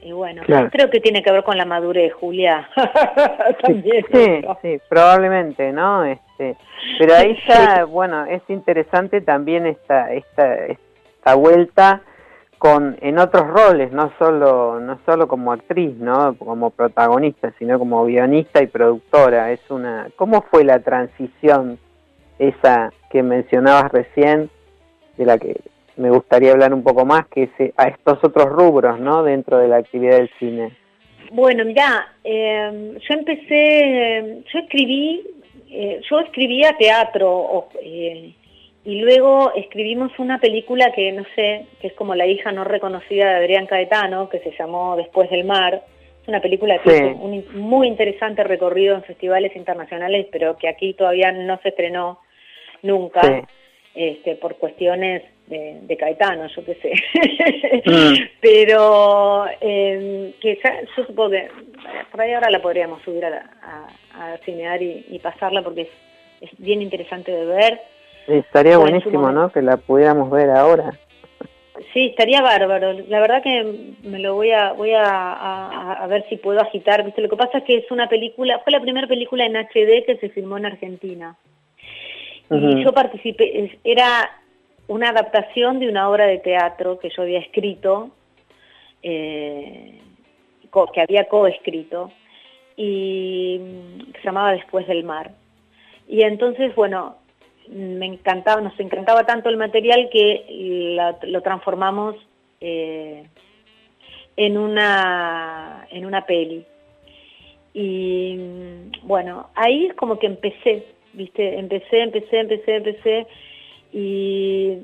Y 0.00 0.12
bueno, 0.12 0.42
creo 0.70 0.90
que 0.90 1.00
tiene 1.00 1.22
que 1.22 1.32
ver 1.32 1.42
con 1.42 1.56
la 1.56 1.64
madurez, 1.64 2.12
Julia. 2.14 2.68
También, 3.62 4.04
sí, 4.12 4.42
sí, 4.62 4.80
probablemente, 4.88 5.72
¿no? 5.72 6.04
Este, 6.04 6.56
pero 6.98 7.14
ahí 7.16 7.36
ya, 7.48 7.84
bueno, 7.84 8.24
es 8.26 8.42
interesante 8.48 9.20
también 9.20 9.66
esta, 9.66 10.12
esta, 10.12 10.66
esta 10.66 11.34
vuelta 11.34 12.02
con 12.58 12.96
en 13.00 13.18
otros 13.18 13.46
roles, 13.46 13.92
no 13.92 14.12
solo 14.18 14.80
no 14.80 14.98
solo 15.06 15.28
como 15.28 15.52
actriz, 15.52 15.96
¿no? 15.96 16.34
Como 16.34 16.70
protagonista, 16.70 17.52
sino 17.58 17.78
como 17.78 18.04
guionista 18.04 18.62
y 18.62 18.66
productora. 18.66 19.52
Es 19.52 19.60
una 19.70 20.08
¿Cómo 20.16 20.42
fue 20.42 20.64
la 20.64 20.80
transición 20.80 21.78
esa 22.38 22.92
que 23.10 23.22
mencionabas 23.22 23.90
recién 23.92 24.50
de 25.18 25.26
la 25.26 25.36
que 25.36 25.56
me 25.96 26.10
gustaría 26.10 26.52
hablar 26.52 26.72
un 26.72 26.82
poco 26.82 27.04
más, 27.04 27.26
que 27.26 27.44
es 27.44 27.50
eh, 27.58 27.72
a 27.76 27.88
estos 27.88 28.22
otros 28.22 28.46
rubros, 28.46 28.98
¿no? 29.00 29.22
Dentro 29.24 29.58
de 29.58 29.68
la 29.68 29.78
actividad 29.78 30.16
del 30.16 30.30
cine. 30.38 30.70
Bueno, 31.32 31.64
mira, 31.64 32.14
eh, 32.24 32.96
yo 33.06 33.14
empecé, 33.14 34.42
yo 34.50 34.58
escribí, 34.60 35.22
eh, 35.70 36.00
yo 36.08 36.20
escribía 36.20 36.76
teatro 36.78 37.68
y 37.82 39.00
luego 39.00 39.52
escribimos 39.54 40.12
una 40.18 40.38
película 40.38 40.92
que 40.92 41.12
no 41.12 41.24
sé, 41.34 41.66
que 41.80 41.88
es 41.88 41.92
como 41.92 42.14
la 42.14 42.26
hija 42.26 42.52
no 42.52 42.64
reconocida 42.64 43.28
de 43.28 43.36
Adrián 43.36 43.66
Caetano, 43.66 44.30
que 44.30 44.38
se 44.38 44.52
llamó 44.58 44.96
Después 44.96 45.28
del 45.28 45.44
Mar. 45.44 45.82
Es 46.22 46.28
una 46.28 46.40
película 46.40 46.78
que 46.78 46.90
tiene 46.90 47.12
un 47.12 47.44
muy 47.60 47.88
interesante 47.88 48.44
recorrido 48.44 48.94
en 48.94 49.02
festivales 49.02 49.54
internacionales, 49.54 50.28
pero 50.32 50.56
que 50.56 50.68
aquí 50.68 50.94
todavía 50.94 51.32
no 51.32 51.58
se 51.62 51.70
estrenó 51.70 52.20
nunca 52.82 53.46
este, 53.98 54.36
por 54.36 54.54
cuestiones 54.58 55.24
de, 55.48 55.96
Caetano, 55.98 56.46
yo 56.46 56.64
qué 56.64 56.74
sé. 56.76 56.92
Mm. 57.84 58.28
Pero 58.40 59.46
eh, 59.60 60.34
que 60.40 60.56
yo 60.96 61.04
supongo 61.04 61.30
que 61.30 61.48
por 62.12 62.20
ahí 62.20 62.32
ahora 62.32 62.48
la 62.48 62.62
podríamos 62.62 63.02
subir 63.02 63.24
a, 63.24 63.50
a, 64.14 64.36
cinear 64.44 64.80
y, 64.80 65.18
pasarla 65.20 65.62
porque 65.62 65.90
es, 66.40 66.50
bien 66.58 66.80
interesante 66.80 67.32
de 67.32 67.44
ver. 67.44 67.80
estaría 68.28 68.78
buenísimo, 68.78 69.32
¿no? 69.32 69.50
Que 69.50 69.62
la 69.62 69.76
pudiéramos 69.78 70.30
ver 70.30 70.50
ahora. 70.50 70.96
Sí, 71.92 72.06
estaría 72.06 72.40
bárbaro. 72.40 72.92
La 73.08 73.18
verdad 73.18 73.42
que 73.42 73.96
me 74.04 74.20
lo 74.20 74.36
voy 74.36 74.52
a 74.52 74.74
voy 74.74 74.92
a, 74.94 76.02
a, 76.02 76.06
ver 76.06 76.24
si 76.28 76.36
puedo 76.36 76.60
agitar. 76.60 77.04
¿Viste? 77.04 77.20
Lo 77.20 77.28
que 77.28 77.36
pasa 77.36 77.58
es 77.58 77.64
que 77.64 77.78
es 77.78 77.90
una 77.90 78.08
película, 78.08 78.60
fue 78.60 78.72
la 78.72 78.80
primera 78.80 79.08
película 79.08 79.44
en 79.44 79.56
HD 79.56 80.04
que 80.06 80.18
se 80.20 80.28
filmó 80.28 80.56
en 80.56 80.66
Argentina. 80.66 81.36
Y 82.50 82.82
yo 82.82 82.92
participé, 82.92 83.78
era 83.84 84.30
una 84.86 85.10
adaptación 85.10 85.80
de 85.80 85.88
una 85.88 86.08
obra 86.08 86.26
de 86.26 86.38
teatro 86.38 86.98
que 86.98 87.10
yo 87.10 87.22
había 87.22 87.40
escrito, 87.40 88.10
eh, 89.02 90.00
que 90.94 91.00
había 91.00 91.24
coescrito, 91.28 92.10
y 92.76 93.58
que 94.12 94.20
se 94.20 94.24
llamaba 94.24 94.52
Después 94.52 94.86
del 94.86 95.04
Mar. 95.04 95.32
Y 96.08 96.22
entonces, 96.22 96.74
bueno, 96.74 97.16
me 97.68 98.06
encantaba, 98.06 98.60
nos 98.62 98.78
encantaba 98.80 99.24
tanto 99.24 99.50
el 99.50 99.58
material 99.58 100.08
que 100.10 100.96
lo 101.22 101.42
transformamos 101.42 102.16
eh, 102.60 103.24
en, 104.36 104.56
una, 104.56 105.86
en 105.90 106.06
una 106.06 106.24
peli. 106.24 106.64
Y 107.74 108.38
bueno, 109.02 109.50
ahí 109.54 109.86
es 109.86 109.94
como 109.94 110.18
que 110.18 110.26
empecé 110.26 110.86
¿viste? 111.18 111.58
Empecé, 111.58 112.00
empecé, 112.00 112.40
empecé, 112.40 112.76
empecé 112.76 113.26
y 113.92 114.78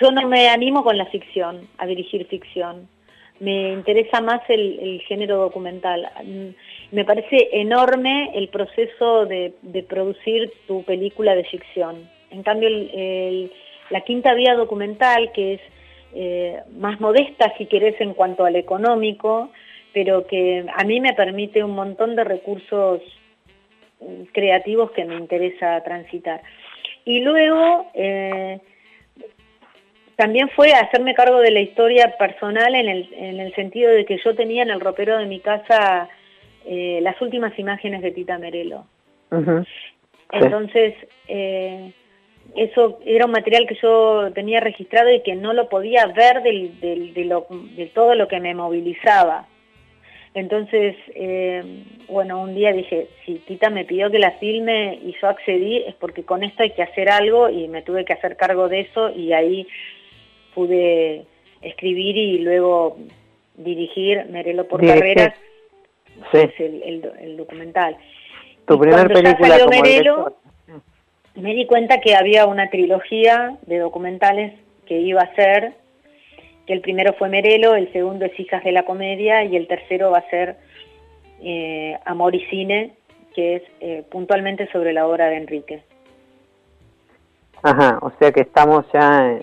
yo 0.00 0.10
no 0.10 0.28
me 0.28 0.48
animo 0.48 0.82
con 0.82 0.98
la 0.98 1.06
ficción, 1.06 1.68
a 1.78 1.86
dirigir 1.86 2.26
ficción. 2.26 2.88
Me 3.40 3.72
interesa 3.72 4.20
más 4.20 4.40
el, 4.48 5.00
género 5.06 5.38
documental. 5.38 6.08
Me 6.92 7.04
parece 7.04 7.50
enorme 7.52 8.30
el 8.34 8.48
proceso 8.48 9.26
de, 9.26 9.52
producir 9.88 10.52
tu 10.66 10.82
película 10.84 11.34
de 11.34 11.44
ficción. 11.44 12.08
En 12.30 12.42
cambio, 12.42 12.68
la 13.90 14.00
quinta 14.02 14.34
vía 14.34 14.54
documental, 14.54 15.32
que 15.32 15.54
es 15.54 15.60
eh, 16.14 16.60
más 16.76 17.00
modesta, 17.00 17.52
si 17.58 17.66
querés, 17.66 18.00
en 18.00 18.14
cuanto 18.14 18.44
al 18.44 18.56
económico, 18.56 19.50
pero 19.92 20.26
que 20.26 20.64
a 20.72 20.84
mí 20.84 21.00
me 21.00 21.12
permite 21.12 21.64
un 21.64 21.72
montón 21.72 22.14
de 22.16 22.24
recursos 22.24 23.00
creativos 24.32 24.90
que 24.92 25.04
me 25.04 25.16
interesa 25.16 25.82
transitar. 25.82 26.42
Y 27.04 27.20
luego 27.20 27.90
eh, 27.94 28.60
también 30.16 30.48
fue 30.50 30.72
hacerme 30.72 31.14
cargo 31.14 31.40
de 31.40 31.50
la 31.50 31.60
historia 31.60 32.16
personal 32.18 32.74
en 32.74 32.88
el, 32.88 33.12
en 33.14 33.40
el 33.40 33.54
sentido 33.54 33.90
de 33.90 34.04
que 34.04 34.18
yo 34.24 34.34
tenía 34.34 34.62
en 34.62 34.70
el 34.70 34.80
ropero 34.80 35.18
de 35.18 35.26
mi 35.26 35.40
casa 35.40 36.08
eh, 36.64 37.00
las 37.02 37.20
últimas 37.20 37.58
imágenes 37.58 38.02
de 38.02 38.12
Tita 38.12 38.38
Merelo. 38.38 38.86
Entonces, 40.30 40.94
eh, 41.28 41.92
eso 42.56 43.00
era 43.04 43.26
un 43.26 43.32
material 43.32 43.66
que 43.66 43.76
yo 43.82 44.30
tenía 44.32 44.60
registrado 44.60 45.12
y 45.12 45.22
que 45.22 45.34
no 45.34 45.52
lo 45.52 45.68
podía 45.68 46.06
ver 46.06 46.42
del, 46.42 46.80
de 46.80 47.90
todo 47.94 48.14
lo 48.14 48.28
que 48.28 48.40
me 48.40 48.54
movilizaba. 48.54 49.46
Entonces, 50.34 50.96
eh, 51.14 51.62
bueno, 52.08 52.42
un 52.42 52.56
día 52.56 52.72
dije, 52.72 53.08
si 53.24 53.36
Tita 53.36 53.70
me 53.70 53.84
pidió 53.84 54.10
que 54.10 54.18
la 54.18 54.32
filme 54.32 54.98
y 55.04 55.14
yo 55.22 55.28
accedí, 55.28 55.78
es 55.86 55.94
porque 55.94 56.24
con 56.24 56.42
esto 56.42 56.64
hay 56.64 56.70
que 56.70 56.82
hacer 56.82 57.08
algo 57.08 57.48
y 57.48 57.68
me 57.68 57.82
tuve 57.82 58.04
que 58.04 58.14
hacer 58.14 58.36
cargo 58.36 58.68
de 58.68 58.80
eso 58.80 59.10
y 59.10 59.32
ahí 59.32 59.68
pude 60.52 61.24
escribir 61.62 62.16
y 62.16 62.38
luego 62.38 62.96
dirigir 63.56 64.26
Merelo 64.26 64.66
por 64.66 64.84
carreras, 64.84 65.34
es 66.32 66.50
el, 66.58 67.36
documental. 67.36 67.96
Tu 68.66 68.78
primer 68.78 69.06
película 69.06 69.58
como 69.60 69.70
Merelo, 69.70 70.36
me 71.36 71.54
di 71.54 71.64
cuenta 71.66 72.00
que 72.00 72.16
había 72.16 72.46
una 72.46 72.70
trilogía 72.70 73.56
de 73.66 73.78
documentales 73.78 74.52
que 74.86 74.98
iba 74.98 75.20
a 75.20 75.26
hacer 75.26 75.74
que 76.66 76.72
el 76.72 76.80
primero 76.80 77.12
fue 77.14 77.28
Merelo, 77.28 77.74
el 77.74 77.92
segundo 77.92 78.24
es 78.24 78.38
Hijas 78.38 78.64
de 78.64 78.72
la 78.72 78.84
Comedia 78.84 79.44
y 79.44 79.56
el 79.56 79.66
tercero 79.66 80.10
va 80.10 80.18
a 80.18 80.30
ser 80.30 80.56
eh, 81.42 81.98
Amor 82.04 82.34
y 82.34 82.44
Cine, 82.46 82.92
que 83.34 83.56
es 83.56 83.62
eh, 83.80 84.04
puntualmente 84.10 84.70
sobre 84.72 84.92
la 84.92 85.06
obra 85.06 85.26
de 85.26 85.36
Enrique. 85.36 85.82
Ajá, 87.62 87.98
o 88.02 88.12
sea 88.18 88.32
que 88.32 88.42
estamos 88.42 88.84
ya 88.92 89.38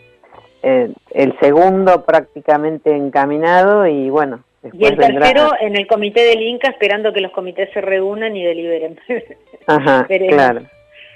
en 0.63 0.93
el 1.11 1.39
segundo 1.39 2.05
prácticamente 2.05 2.95
encaminado 2.95 3.87
y 3.87 4.09
bueno. 4.09 4.43
Y 4.73 4.85
el 4.85 4.95
tercero 4.95 5.53
en 5.59 5.75
el 5.75 5.87
comité 5.87 6.21
del 6.21 6.41
Inca 6.43 6.69
esperando 6.69 7.11
que 7.13 7.21
los 7.21 7.31
comités 7.31 7.69
se 7.73 7.81
reúnan 7.81 8.35
y 8.35 8.43
deliberen. 8.43 8.99
Ajá, 9.67 10.07
claro. 10.29 10.61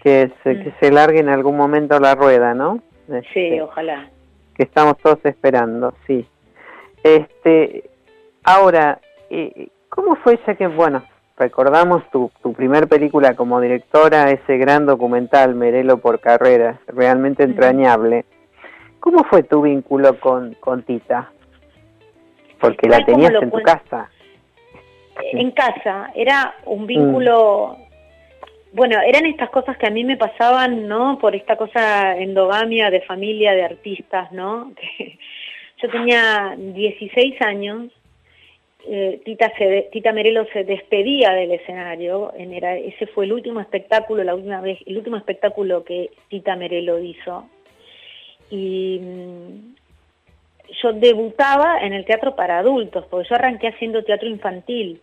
Que 0.03 0.31
se, 0.43 0.59
que 0.59 0.69
mm. 0.69 0.73
se 0.79 0.91
largue 0.91 1.19
en 1.19 1.29
algún 1.29 1.55
momento 1.55 1.99
la 1.99 2.15
rueda, 2.15 2.53
¿no? 2.53 2.81
Sí, 3.07 3.39
este, 3.39 3.61
ojalá 3.61 4.09
que 4.55 4.63
estamos 4.63 4.97
todos 4.97 5.19
esperando, 5.23 5.93
sí. 6.07 6.27
Este, 7.03 7.89
ahora, 8.43 8.99
eh, 9.29 9.67
¿cómo 9.89 10.15
fue 10.15 10.39
ya 10.47 10.55
que, 10.55 10.67
bueno, 10.67 11.03
recordamos 11.37 12.09
tu, 12.11 12.31
tu 12.41 12.53
primer 12.53 12.87
película 12.87 13.35
como 13.35 13.59
directora, 13.59 14.31
ese 14.31 14.57
gran 14.57 14.85
documental, 14.85 15.55
Merelo 15.55 15.97
por 15.97 16.19
carreras, 16.19 16.79
realmente 16.87 17.43
entrañable. 17.43 18.25
¿Cómo 18.99 19.23
fue 19.25 19.43
tu 19.43 19.61
vínculo 19.61 20.19
con, 20.19 20.55
con 20.55 20.83
Tita? 20.83 21.31
Porque 22.59 22.89
la 22.89 23.05
tenías 23.05 23.33
en 23.41 23.51
tu 23.51 23.61
casa. 23.61 24.09
En 25.31 25.51
casa, 25.51 26.11
era 26.15 26.55
un 26.65 26.87
vínculo 26.87 27.77
bueno, 28.75 28.97
eran 29.01 29.25
estas 29.25 29.49
cosas 29.51 29.77
que 29.77 29.87
a 29.87 29.89
mí 29.89 30.03
me 30.03 30.17
pasaban, 30.17 30.85
¿no? 30.89 31.17
Por 31.17 31.33
esta 31.33 31.55
cosa 31.55 32.17
endogamia 32.17 32.89
de 32.89 32.99
familia, 33.01 33.53
de 33.53 33.63
artistas, 33.63 34.33
¿no? 34.33 34.73
Yo 35.81 35.89
tenía 35.89 36.55
16 36.57 37.41
años, 37.41 37.89
eh, 38.85 39.21
Tita, 39.23 39.49
se, 39.57 39.87
Tita 39.93 40.11
Merelo 40.11 40.45
se 40.51 40.65
despedía 40.65 41.31
del 41.31 41.51
escenario, 41.51 42.33
en 42.37 42.53
era, 42.53 42.75
ese 42.75 43.07
fue 43.07 43.23
el 43.23 43.31
último 43.31 43.61
espectáculo, 43.61 44.25
la 44.25 44.35
última 44.35 44.59
vez, 44.59 44.77
el 44.85 44.97
último 44.97 45.15
espectáculo 45.15 45.85
que 45.85 46.11
Tita 46.27 46.57
Merelo 46.57 46.99
hizo. 46.99 47.47
Y 48.49 48.99
mm, 49.01 49.75
yo 50.83 50.91
debutaba 50.91 51.79
en 51.79 51.93
el 51.93 52.03
teatro 52.03 52.35
para 52.35 52.59
adultos, 52.59 53.05
porque 53.09 53.29
yo 53.29 53.35
arranqué 53.35 53.69
haciendo 53.69 54.03
teatro 54.03 54.27
infantil. 54.27 54.99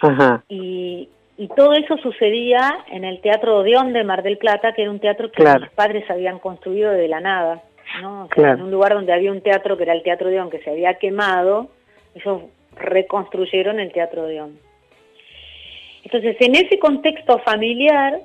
Ajá. 0.00 0.42
Y, 0.48 1.10
y 1.36 1.48
todo 1.48 1.72
eso 1.72 1.96
sucedía 1.98 2.84
en 2.90 3.04
el 3.04 3.20
Teatro 3.20 3.58
Odeón 3.58 3.92
de 3.92 4.04
Mar 4.04 4.22
del 4.22 4.38
Plata, 4.38 4.74
que 4.74 4.82
era 4.82 4.90
un 4.90 5.00
teatro 5.00 5.30
que 5.30 5.42
mis 5.42 5.70
padres 5.70 6.08
habían 6.10 6.38
construido 6.38 6.92
de 6.92 7.08
la 7.08 7.20
nada. 7.20 7.62
¿no? 8.00 8.28
En 8.36 8.62
un 8.62 8.70
lugar 8.70 8.94
donde 8.94 9.12
había 9.12 9.32
un 9.32 9.40
teatro 9.40 9.76
que 9.76 9.82
era 9.84 9.92
el 9.92 10.02
Teatro 10.02 10.28
Odeón, 10.28 10.50
que 10.50 10.60
se 10.60 10.70
había 10.70 10.94
quemado, 10.94 11.68
ellos 12.14 12.42
reconstruyeron 12.76 13.80
el 13.80 13.92
Teatro 13.92 14.24
Odeón. 14.24 14.58
Entonces, 16.04 16.36
en 16.40 16.54
ese 16.54 16.78
contexto 16.78 17.38
familiar, 17.38 18.20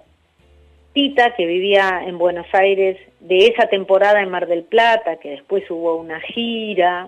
Tita, 0.93 1.35
que 1.35 1.45
vivía 1.45 2.01
en 2.05 2.17
Buenos 2.17 2.47
Aires 2.53 2.97
de 3.19 3.47
esa 3.47 3.67
temporada 3.67 4.21
en 4.21 4.29
Mar 4.29 4.47
del 4.47 4.63
Plata, 4.63 5.17
que 5.17 5.31
después 5.31 5.63
hubo 5.69 5.95
una 5.95 6.19
gira, 6.19 7.07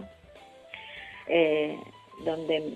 eh, 1.28 1.76
donde 2.24 2.74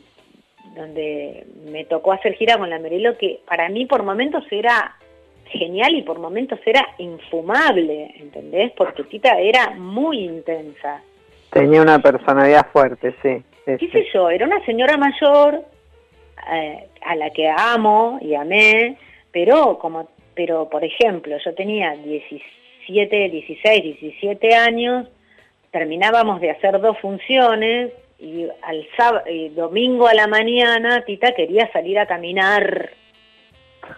donde 0.76 1.45
me 1.66 1.86
tocó 1.86 2.11
hacer 2.14 2.36
gira 2.36 2.57
con 2.57 2.70
la 2.70 2.80
Merelo, 2.80 3.18
que 3.18 3.39
para 3.47 3.70
mí 3.70 3.86
por 3.86 4.03
momentos 4.03 4.43
era 4.51 4.95
genial 5.45 5.95
y 5.95 6.01
por 6.01 6.20
momentos 6.20 6.59
era 6.66 6.86
infumable, 6.97 8.14
¿entendés? 8.18 8.72
Porque 8.76 9.03
Tita 9.03 9.39
era 9.39 9.72
muy 9.72 10.20
intensa. 10.20 11.01
Tenía 11.51 11.82
una 11.82 11.99
personalidad 11.99 12.68
fuerte, 12.72 13.14
sí. 13.22 13.43
¿Qué 13.66 13.89
sé 13.89 14.07
yo? 14.14 14.30
Era 14.30 14.45
una 14.45 14.64
señora 14.66 14.97
mayor 14.97 15.64
eh, 16.51 16.88
a 17.05 17.16
la 17.16 17.30
que 17.30 17.47
amo 17.49 18.18
y 18.22 18.34
amé, 18.34 18.97
pero 19.32 19.78
como 19.78 20.09
pero 20.36 20.68
por 20.70 20.84
ejemplo, 20.84 21.38
yo 21.43 21.53
tenía 21.53 21.95
17, 21.95 23.30
16, 23.30 23.84
17 23.84 24.55
años, 24.55 25.07
terminábamos 25.72 26.41
de 26.41 26.49
hacer 26.49 26.80
dos 26.82 26.97
funciones 26.99 27.91
y 28.24 28.47
al 28.61 28.88
sábado, 28.95 29.26
domingo 29.51 30.07
a 30.07 30.13
la 30.13 30.28
mañana 30.28 31.03
Tita 31.03 31.34
quería 31.34 31.69
salir 31.74 31.99
a 31.99 32.05
caminar 32.05 32.91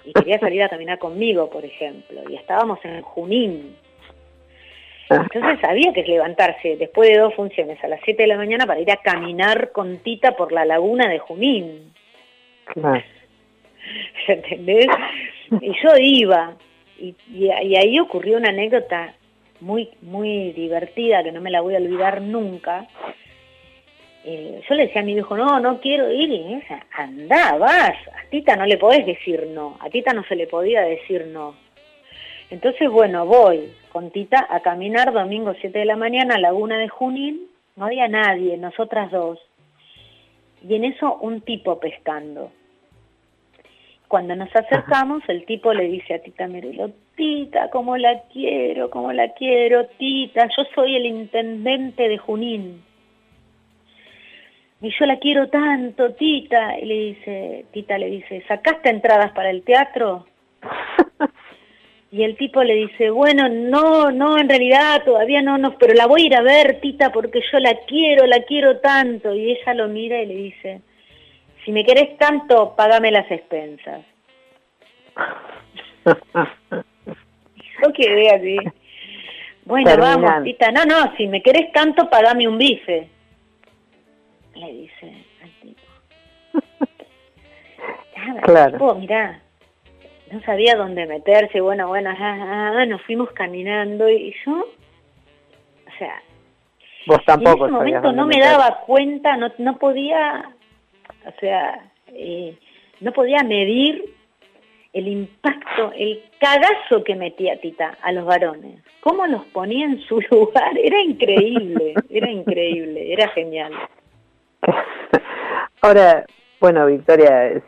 y 0.03 0.13
quería 0.13 0.39
salir 0.39 0.63
a 0.63 0.69
caminar 0.69 0.97
conmigo, 0.97 1.47
por 1.47 1.63
ejemplo, 1.63 2.23
y 2.27 2.35
estábamos 2.35 2.79
en 2.83 3.03
Junín. 3.03 3.75
Entonces 5.07 5.63
había 5.63 5.93
que 5.93 6.01
levantarse 6.01 6.75
después 6.77 7.11
de 7.11 7.19
dos 7.19 7.35
funciones 7.35 7.81
a 7.83 7.87
las 7.87 7.99
7 8.03 8.23
de 8.23 8.27
la 8.27 8.37
mañana 8.37 8.65
para 8.65 8.79
ir 8.79 8.89
a 8.89 8.97
caminar 8.97 9.71
con 9.71 9.97
Tita 9.99 10.31
por 10.31 10.51
la 10.51 10.65
laguna 10.65 11.07
de 11.07 11.19
Junín. 11.19 11.93
¿Entendés? 14.27 14.87
Y 15.61 15.71
yo 15.83 15.95
iba, 15.99 16.55
y, 16.97 17.15
y, 17.31 17.49
ahí 17.51 17.99
ocurrió 17.99 18.37
una 18.37 18.49
anécdota 18.49 19.13
muy, 19.59 19.91
muy 20.01 20.51
divertida 20.53 21.23
que 21.23 21.31
no 21.31 21.41
me 21.41 21.51
la 21.51 21.61
voy 21.61 21.75
a 21.75 21.77
olvidar 21.77 22.23
nunca, 22.23 22.87
eh, 24.27 24.63
yo 24.67 24.73
le 24.73 24.87
decía 24.87 25.01
a 25.01 25.05
mi 25.05 25.13
hijo, 25.13 25.37
no, 25.37 25.59
no 25.59 25.79
quiero 25.79 26.11
ir, 26.11 26.31
y 26.31 26.55
esa, 26.55 26.83
anda, 26.97 27.57
vas, 27.57 27.91
a 27.91 28.27
Tita 28.31 28.55
no 28.55 28.65
le 28.65 28.79
podés 28.79 29.05
decir 29.05 29.45
no, 29.53 29.77
a 29.79 29.87
Tita 29.91 30.13
no 30.13 30.23
se 30.23 30.35
le 30.35 30.47
podía 30.47 30.81
decir 30.81 31.27
no. 31.27 31.53
Entonces, 32.49 32.89
bueno, 32.89 33.27
voy 33.27 33.71
con 33.91 34.09
Tita 34.09 34.47
a 34.49 34.61
caminar 34.61 35.13
domingo 35.13 35.53
7 35.61 35.77
de 35.77 35.85
la 35.85 35.95
mañana 35.95 36.35
a 36.35 36.39
Laguna 36.39 36.79
de 36.79 36.89
Junín, 36.89 37.41
no 37.75 37.85
había 37.85 38.07
nadie, 38.07 38.57
nosotras 38.57 39.11
dos, 39.11 39.37
y 40.67 40.73
en 40.73 40.85
eso 40.85 41.19
un 41.21 41.41
tipo 41.41 41.79
pescando. 41.79 42.51
Cuando 44.07 44.35
nos 44.35 44.49
acercamos, 44.55 45.21
el 45.27 45.45
tipo 45.45 45.71
le 45.71 45.83
dice 45.83 46.15
a 46.15 46.19
Tita 46.23 46.47
Merelo, 46.47 46.89
Tita, 47.15 47.69
cómo 47.69 47.95
la 47.95 48.23
quiero, 48.33 48.89
cómo 48.89 49.13
la 49.13 49.33
quiero, 49.33 49.85
Tita, 49.99 50.49
yo 50.57 50.63
soy 50.73 50.95
el 50.95 51.05
intendente 51.05 52.09
de 52.09 52.17
Junín 52.17 52.84
y 54.85 54.91
yo 54.99 55.05
la 55.07 55.17
quiero 55.17 55.49
tanto, 55.49 56.13
Tita, 56.13 56.77
y 56.77 56.85
le 56.85 56.93
dice, 56.93 57.65
Tita 57.71 57.97
le 57.97 58.07
dice, 58.07 58.43
¿sacaste 58.47 58.89
entradas 58.89 59.31
para 59.31 59.49
el 59.49 59.63
teatro? 59.63 60.27
y 62.11 62.23
el 62.23 62.37
tipo 62.37 62.63
le 62.63 62.75
dice, 62.75 63.09
bueno, 63.09 63.49
no, 63.49 64.11
no, 64.11 64.37
en 64.37 64.47
realidad 64.47 65.03
todavía 65.03 65.41
no, 65.41 65.57
no, 65.57 65.75
pero 65.79 65.95
la 65.95 66.05
voy 66.05 66.21
a 66.21 66.25
ir 66.25 66.35
a 66.35 66.43
ver, 66.43 66.79
Tita, 66.81 67.11
porque 67.11 67.41
yo 67.51 67.57
la 67.59 67.75
quiero, 67.87 68.27
la 68.27 68.43
quiero 68.43 68.77
tanto. 68.79 69.33
Y 69.33 69.53
ella 69.53 69.73
lo 69.73 69.87
mira 69.87 70.21
y 70.21 70.27
le 70.27 70.35
dice, 70.35 70.81
si 71.63 71.71
me 71.71 71.83
querés 71.83 72.15
tanto, 72.19 72.75
pagame 72.75 73.09
las 73.09 73.29
expensas. 73.31 74.01
yo 77.81 77.91
quedé 77.91 78.29
así. 78.29 78.57
Bueno, 79.65 79.97
vamos, 79.97 80.43
Tita, 80.43 80.69
no, 80.71 80.85
no, 80.85 81.15
si 81.17 81.25
me 81.25 81.41
querés 81.41 81.71
tanto, 81.71 82.07
pagame 82.07 82.47
un 82.47 82.59
bife 82.59 83.14
le 84.55 84.73
dice 84.73 85.25
al 85.41 85.49
tipo. 85.61 85.81
claro. 88.43 88.95
mirá, 88.95 89.41
no 90.31 90.41
sabía 90.41 90.75
dónde 90.75 91.05
meterse, 91.05 91.61
bueno, 91.61 91.87
bueno, 91.87 92.11
nos 92.87 93.01
fuimos 93.03 93.31
caminando 93.31 94.09
y 94.09 94.33
yo, 94.45 94.53
o 94.53 95.97
sea, 95.97 96.21
Vos 97.07 97.23
tampoco 97.25 97.67
en 97.67 97.73
ese 97.73 97.77
momento 97.77 98.11
no 98.13 98.25
me 98.25 98.39
daba 98.39 98.79
cuenta, 98.85 99.37
no, 99.37 99.51
no 99.59 99.77
podía, 99.77 100.49
o 101.25 101.39
sea, 101.39 101.91
eh, 102.07 102.57
no 102.99 103.11
podía 103.11 103.43
medir 103.43 104.15
el 104.93 105.07
impacto, 105.07 105.91
el 105.95 106.23
cagazo 106.39 107.03
que 107.03 107.15
metía 107.15 107.59
Tita 107.59 107.97
a 108.01 108.11
los 108.11 108.25
varones. 108.25 108.81
Cómo 109.01 109.27
los 109.27 109.45
ponía 109.47 109.85
en 109.85 110.01
su 110.01 110.19
lugar, 110.31 110.77
era 110.81 110.99
increíble, 111.01 111.93
era 112.09 112.31
increíble, 112.31 113.13
era 113.13 113.27
genial. 113.29 113.73
Ahora, 115.81 116.25
bueno, 116.59 116.85
Victoria, 116.87 117.61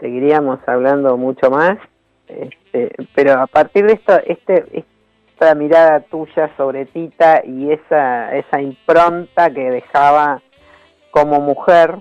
seguiríamos 0.00 0.58
hablando 0.66 1.16
mucho 1.16 1.50
más, 1.50 1.78
este, 2.26 2.90
pero 3.14 3.40
a 3.40 3.46
partir 3.46 3.86
de 3.86 3.94
esto, 3.94 4.18
este, 4.26 4.84
esta 5.34 5.54
mirada 5.54 6.00
tuya 6.00 6.50
sobre 6.56 6.86
Tita 6.86 7.42
y 7.44 7.72
esa, 7.72 8.34
esa 8.34 8.60
impronta 8.60 9.50
que 9.50 9.70
dejaba 9.70 10.42
como 11.10 11.40
mujer 11.40 11.98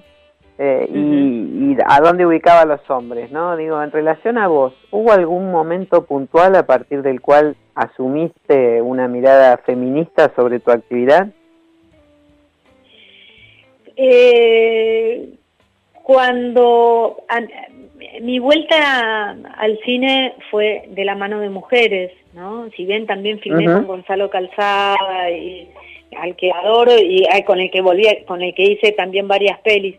eh, 0.58 0.88
y, 0.90 1.74
y, 1.74 1.78
a 1.86 2.00
dónde 2.00 2.26
ubicaba 2.26 2.62
a 2.62 2.66
los 2.66 2.90
hombres, 2.90 3.32
¿no? 3.32 3.56
Digo, 3.58 3.82
en 3.82 3.92
relación 3.92 4.38
a 4.38 4.48
vos, 4.48 4.74
¿hubo 4.92 5.12
algún 5.12 5.52
momento 5.52 6.06
puntual 6.06 6.56
a 6.56 6.66
partir 6.66 7.02
del 7.02 7.22
cual 7.22 7.56
asumiste 7.76 8.82
una 8.82 9.08
mirada 9.08 9.58
feminista 9.58 10.32
sobre 10.36 10.60
tu 10.60 10.72
actividad? 10.72 11.28
Eh, 13.96 15.30
cuando 16.04 17.24
mi 18.22 18.40
vuelta 18.40 19.32
al 19.32 19.80
cine 19.86 20.34
fue 20.52 20.86
de 20.90 21.06
la 21.06 21.16
mano 21.16 21.40
de 21.40 21.50
mujeres, 21.50 22.12
¿no? 22.34 22.70
Si 22.76 22.86
bien 22.86 23.06
también 23.06 23.40
filmé 23.40 23.66
con 23.66 23.88
Gonzalo 23.88 24.30
Calzada 24.30 25.32
y 25.32 25.70
al 26.18 26.36
que 26.36 26.52
adoro 26.52 26.98
y 26.98 27.26
con 27.46 27.60
el 27.60 27.72
que 27.72 27.82
volví, 27.82 28.06
con 28.28 28.42
el 28.42 28.54
que 28.54 28.64
hice 28.64 28.92
también 28.92 29.28
varias 29.28 29.60
pelis, 29.60 29.96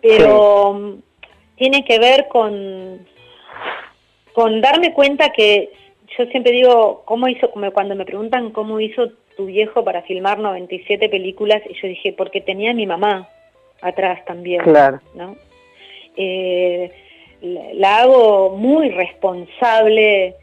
pero 0.00 0.98
tiene 1.56 1.84
que 1.84 1.98
ver 1.98 2.28
con 2.28 3.06
con 4.32 4.60
darme 4.60 4.92
cuenta 4.92 5.30
que 5.30 5.70
yo 6.18 6.26
siempre 6.26 6.52
digo 6.52 7.02
cómo 7.04 7.28
hizo, 7.28 7.50
como 7.50 7.70
cuando 7.72 7.94
me 7.94 8.04
preguntan 8.04 8.50
cómo 8.50 8.80
hizo 8.80 9.08
tu 9.36 9.46
viejo 9.46 9.84
para 9.84 10.02
filmar 10.02 10.38
97 10.38 11.08
películas 11.08 11.62
y 11.68 11.74
yo 11.74 11.88
dije 11.88 12.12
porque 12.12 12.40
tenía 12.40 12.70
a 12.70 12.74
mi 12.74 12.86
mamá 12.86 13.28
atrás 13.80 14.24
también, 14.24 14.62
claro. 14.62 15.00
¿no? 15.14 15.36
Eh, 16.16 16.90
la 17.42 17.98
hago 17.98 18.50
muy 18.56 18.90
responsable 18.90 20.34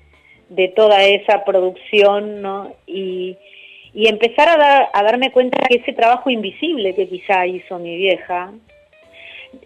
de 0.50 0.68
toda 0.70 1.04
esa 1.06 1.44
producción, 1.46 2.42
¿no? 2.42 2.74
Y, 2.86 3.38
y 3.94 4.08
empezar 4.08 4.50
a, 4.50 4.58
dar, 4.58 4.89
a 4.94 5.04
darme 5.04 5.32
cuenta 5.32 5.58
que 5.68 5.78
ese 5.78 5.94
trabajo 5.94 6.30
invisible 6.30 6.94
que 6.94 7.08
quizá 7.08 7.46
hizo 7.48 7.80
mi 7.80 7.96
vieja 7.96 8.54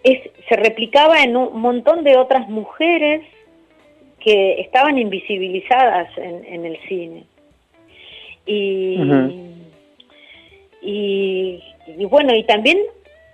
es, 0.03 0.19
se 0.47 0.55
replicaba 0.55 1.23
en 1.23 1.35
un 1.35 1.59
montón 1.59 2.03
de 2.03 2.17
otras 2.17 2.47
mujeres 2.47 3.21
que 4.19 4.61
estaban 4.61 4.97
invisibilizadas 4.97 6.15
en, 6.17 6.45
en 6.45 6.65
el 6.65 6.77
cine. 6.87 7.25
Y, 8.45 8.97
y, 10.81 11.63
y, 11.87 12.05
bueno, 12.05 12.35
y 12.35 12.43
también 12.43 12.77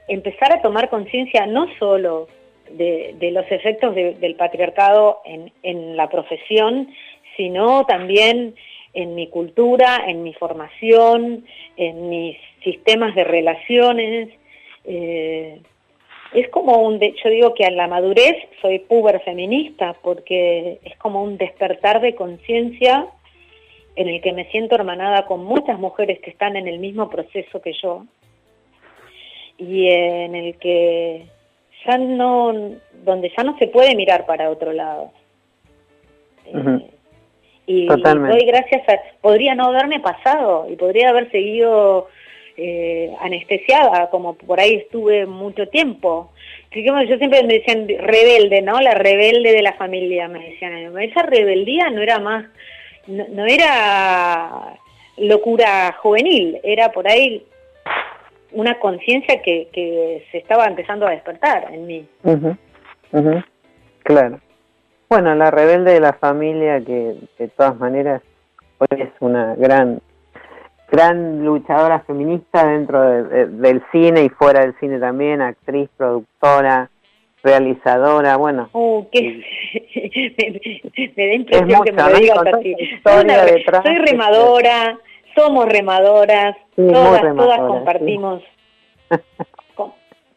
empezar 0.08 0.54
a 0.54 0.62
tomar 0.62 0.90
conciencia 0.90 1.46
no 1.46 1.68
solo 1.78 2.28
de, 2.72 3.32
los 3.32 3.46
efectos 3.52 3.94
del 3.96 4.36
patriarcado 4.36 5.20
en, 5.26 5.52
en 5.64 5.98
la 5.98 6.10
profesión, 6.10 6.90
sino 7.36 7.86
también 7.86 8.56
en 8.94 9.16
mi 9.16 9.28
cultura, 9.28 10.04
en 10.08 10.24
mi 10.24 10.34
formación, 10.34 11.46
en 11.78 12.10
mis 12.10 12.38
sistemas 12.64 13.16
de 13.16 13.24
relaciones. 13.24 14.30
Eh, 14.86 15.62
es 16.34 16.50
como 16.50 16.78
un, 16.82 17.00
yo 17.00 17.30
digo 17.30 17.54
que 17.54 17.66
a 17.66 17.72
la 17.72 17.88
madurez 17.88 18.36
soy 18.62 18.80
puber 18.80 19.22
feminista 19.22 19.96
porque 20.02 20.80
es 20.84 20.98
como 20.98 21.24
un 21.24 21.38
despertar 21.38 22.02
de 22.02 22.16
conciencia 22.16 23.08
en 23.96 24.08
el 24.08 24.22
que 24.22 24.34
me 24.34 24.46
siento 24.52 24.76
hermanada 24.76 25.26
con 25.26 25.44
muchas 25.44 25.80
mujeres 25.80 26.20
que 26.20 26.32
están 26.32 26.56
en 26.56 26.68
el 26.68 26.80
mismo 26.80 27.10
proceso 27.10 27.62
que 27.62 27.74
yo 27.74 28.06
y 29.58 29.90
en 29.90 30.36
el 30.36 30.56
que 30.58 31.28
ya 31.86 31.98
no, 31.98 32.54
donde 33.04 33.32
ya 33.36 33.44
no 33.44 33.58
se 33.58 33.68
puede 33.68 33.96
mirar 33.96 34.26
para 34.26 34.50
otro 34.50 34.72
lado. 34.74 35.12
Eh, 36.46 36.90
y, 37.68 37.86
doy 37.88 38.46
gracias 38.46 38.88
a, 38.90 39.00
podría 39.22 39.56
no 39.56 39.66
haberme 39.66 40.00
pasado 40.00 40.68
y 40.70 40.76
podría 40.76 41.10
haber 41.10 41.30
seguido 41.32 42.08
eh, 42.58 43.14
anestesiada, 43.22 44.10
como 44.10 44.36
por 44.36 44.60
ahí 44.60 44.76
estuve 44.76 45.26
mucho 45.26 45.68
tiempo. 45.68 46.32
Yo 46.72 47.18
siempre 47.18 47.44
me 47.44 47.54
decían 47.56 47.88
rebelde, 47.88 48.62
¿no? 48.62 48.80
La 48.80 48.94
rebelde 48.94 49.52
de 49.52 49.62
la 49.62 49.74
familia, 49.74 50.28
me 50.28 50.50
decían. 50.50 50.98
Esa 51.00 51.24
rebeldía 51.24 51.90
no 51.90 52.02
era 52.02 52.20
más, 52.20 52.46
no, 53.12 53.46
era 53.46 54.78
locura 55.18 55.96
juvenil, 56.02 56.60
era 56.64 56.92
por 56.92 57.08
ahí 57.08 57.46
una 58.52 58.80
conciencia 58.80 59.42
que, 59.42 59.70
que 59.72 60.26
se 60.32 60.40
estaba 60.40 60.66
empezando 60.66 61.08
a 61.08 61.12
despertar 61.12 61.72
en 61.72 61.88
mí. 61.88 62.08
Claro. 64.04 64.40
Bueno, 65.10 65.36
la 65.36 65.52
rebelde 65.52 65.94
de 65.94 66.00
la 66.00 66.14
familia 66.14 66.80
que 66.80 67.16
de 67.38 67.48
todas 67.50 67.78
maneras 67.78 68.22
hoy 68.80 69.02
es 69.02 69.10
una 69.20 69.56
gran 69.56 70.02
gran 70.92 71.46
luchadora 71.46 72.02
feminista 72.02 72.68
dentro 72.68 73.02
del 73.24 73.82
cine 73.92 74.26
y 74.26 74.30
fuera 74.30 74.62
del 74.62 74.76
cine 74.80 75.00
también, 75.00 75.42
actriz, 75.42 75.90
productora, 75.96 76.90
realizadora, 77.44 78.38
bueno. 78.38 78.70
Uh, 78.74 79.06
me, 79.14 79.44
da 81.16 81.34
impresión 81.34 81.84
que 81.84 81.92
me 81.92 82.04
lo 82.04 82.20
digas 82.20 82.40
así. 82.54 82.76
Soy 83.84 83.98
remadora, 83.98 84.98
somos 85.36 85.66
remadoras, 85.68 86.56
todas, 86.76 87.36
todas 87.36 87.60
compartimos 87.60 88.44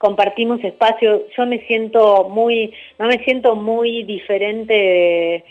compartimos 0.04 0.62
espacio. 0.62 1.24
Yo 1.36 1.46
me 1.46 1.60
siento 1.66 2.28
muy, 2.28 2.74
no 2.98 3.06
me 3.06 3.24
siento 3.24 3.56
muy 3.56 4.02
diferente 4.04 5.42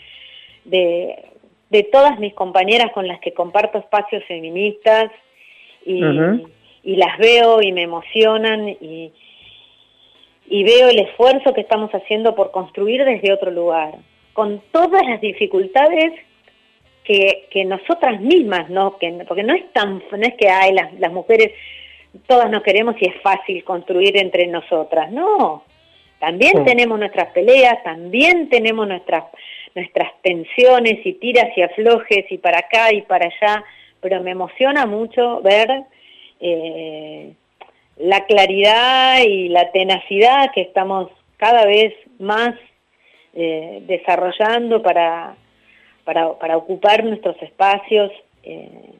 de, 0.64 1.24
de, 1.70 1.82
todas 1.90 2.20
mis 2.20 2.34
compañeras 2.34 2.92
con 2.92 3.08
las 3.08 3.18
que 3.18 3.34
comparto 3.34 3.78
espacios 3.78 4.22
feministas 4.26 5.10
y, 5.84 6.00
y 6.84 6.96
las 6.96 7.18
veo 7.18 7.62
y 7.62 7.72
me 7.72 7.82
emocionan 7.82 8.68
y, 8.68 9.12
y 10.46 10.64
veo 10.64 10.88
el 10.88 10.98
esfuerzo 10.98 11.54
que 11.54 11.62
estamos 11.62 11.90
haciendo 11.92 12.34
por 12.34 12.50
construir 12.50 13.04
desde 13.04 13.32
otro 13.32 13.50
lugar, 13.50 13.94
con 14.32 14.62
todas 14.72 15.02
las 15.06 15.20
dificultades 15.20 16.12
que, 17.04 17.46
que 17.50 17.64
nosotras 17.64 18.20
mismas, 18.20 18.68
¿no? 18.70 18.98
Que, 18.98 19.24
porque 19.26 19.42
no 19.42 19.54
es 19.54 19.72
tan, 19.72 20.02
no 20.10 20.22
es 20.22 20.34
que 20.34 20.48
hay 20.48 20.72
las, 20.72 20.92
las 20.98 21.12
mujeres 21.12 21.52
todas 22.26 22.50
nos 22.50 22.62
queremos 22.62 22.94
y 23.00 23.06
es 23.06 23.20
fácil 23.22 23.64
construir 23.64 24.16
entre 24.16 24.46
nosotras. 24.46 25.10
No, 25.10 25.64
también 26.18 26.64
tenemos 26.64 26.98
nuestras 26.98 27.30
peleas, 27.32 27.82
también 27.82 28.48
tenemos 28.48 28.86
nuestras, 28.86 29.24
nuestras 29.74 30.12
tensiones 30.22 31.04
y 31.04 31.14
tiras 31.14 31.48
y 31.56 31.62
aflojes 31.62 32.24
y 32.30 32.38
para 32.38 32.60
acá 32.60 32.92
y 32.92 33.02
para 33.02 33.26
allá, 33.26 33.64
pero 34.00 34.22
me 34.22 34.30
emociona 34.30 34.86
mucho 34.86 35.40
ver 35.42 35.68
eh, 36.40 37.34
la 37.96 38.24
claridad 38.26 39.18
y 39.26 39.48
la 39.48 39.70
tenacidad 39.72 40.50
que 40.54 40.62
estamos 40.62 41.10
cada 41.36 41.64
vez 41.66 41.94
más 42.18 42.54
eh, 43.34 43.82
desarrollando 43.86 44.82
para, 44.82 45.36
para, 46.04 46.32
para, 46.38 46.56
ocupar 46.56 47.04
nuestros 47.04 47.40
espacios. 47.42 48.10
Eh, 48.42 48.90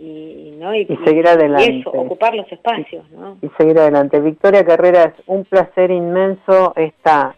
y, 0.00 0.56
¿no? 0.58 0.74
y, 0.74 0.86
seguir 1.04 1.26
adelante. 1.26 1.82
ocupar 1.86 2.34
los 2.34 2.50
espacios. 2.52 3.08
¿no? 3.10 3.38
Y 3.42 3.48
seguir 3.58 3.78
adelante. 3.78 4.20
Victoria 4.20 4.64
Carreras, 4.64 5.12
un 5.26 5.44
placer 5.44 5.90
inmenso 5.90 6.72
esta 6.76 7.34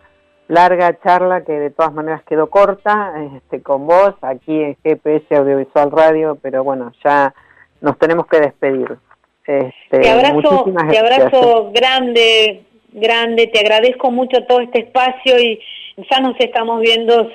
larga 0.49 0.99
charla 1.01 1.45
que 1.45 1.53
de 1.53 1.71
todas 1.71 1.93
maneras 1.93 2.23
quedó 2.25 2.49
corta 2.49 3.15
este, 3.37 3.63
con 3.63 3.87
vos 3.87 4.15
aquí 4.23 4.63
en 4.63 4.77
GPS 4.83 5.37
Audiovisual 5.37 5.91
Radio, 5.91 6.39
pero 6.41 6.65
bueno, 6.65 6.93
ya 7.05 7.35
nos 7.81 7.99
tenemos 7.99 8.27
que 8.27 8.41
despedir. 8.41 8.97
Este, 9.49 10.01
te 10.01 10.11
abrazo, 10.11 10.67
te 10.91 10.99
abrazo 10.99 11.71
grande, 11.73 12.65
grande, 12.93 13.47
te 13.47 13.61
agradezco 13.61 14.11
mucho 14.11 14.45
todo 14.45 14.61
este 14.61 14.81
espacio 14.81 15.41
y 15.41 15.59
ya 16.11 16.21
nos 16.21 16.39
estamos 16.39 16.83
viendo 16.83 17.31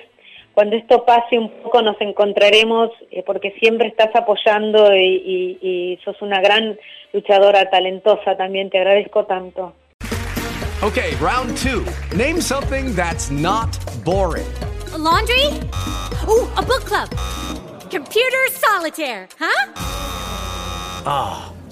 cuando 0.54 0.76
esto 0.76 1.06
pase 1.06 1.40
un 1.40 1.50
poco 1.64 1.82
nos 1.82 2.00
encontraremos 2.02 2.92
eh, 3.10 3.24
porque 3.26 3.56
siempre 3.60 3.88
estás 3.88 4.16
apoyando 4.16 4.96
y, 4.96 5.00
y, 5.02 5.58
y, 5.68 6.00
sos 6.06 6.22
una 6.22 6.40
gran 6.40 6.78
luchadora 7.14 7.68
talentosa 7.72 8.38
también. 8.38 8.70
Te 8.70 8.78
agradezco 8.78 9.26
tanto. 9.26 9.74
Okay, 10.84 11.16
round 11.20 11.58
two. 11.58 11.84
Name 12.16 12.40
something 12.40 12.94
that's 12.94 13.32
not 13.32 13.76
boring. 14.06 14.46
A 14.94 14.98
laundry? 15.00 15.48
Ooh, 16.28 16.48
a 16.58 16.62
book 16.62 16.86
club. 16.86 17.10
Computer 17.90 18.52
solitaire, 18.52 19.28
huh? 19.40 19.72
Ah, 21.06 21.50
oh, 21.50 21.63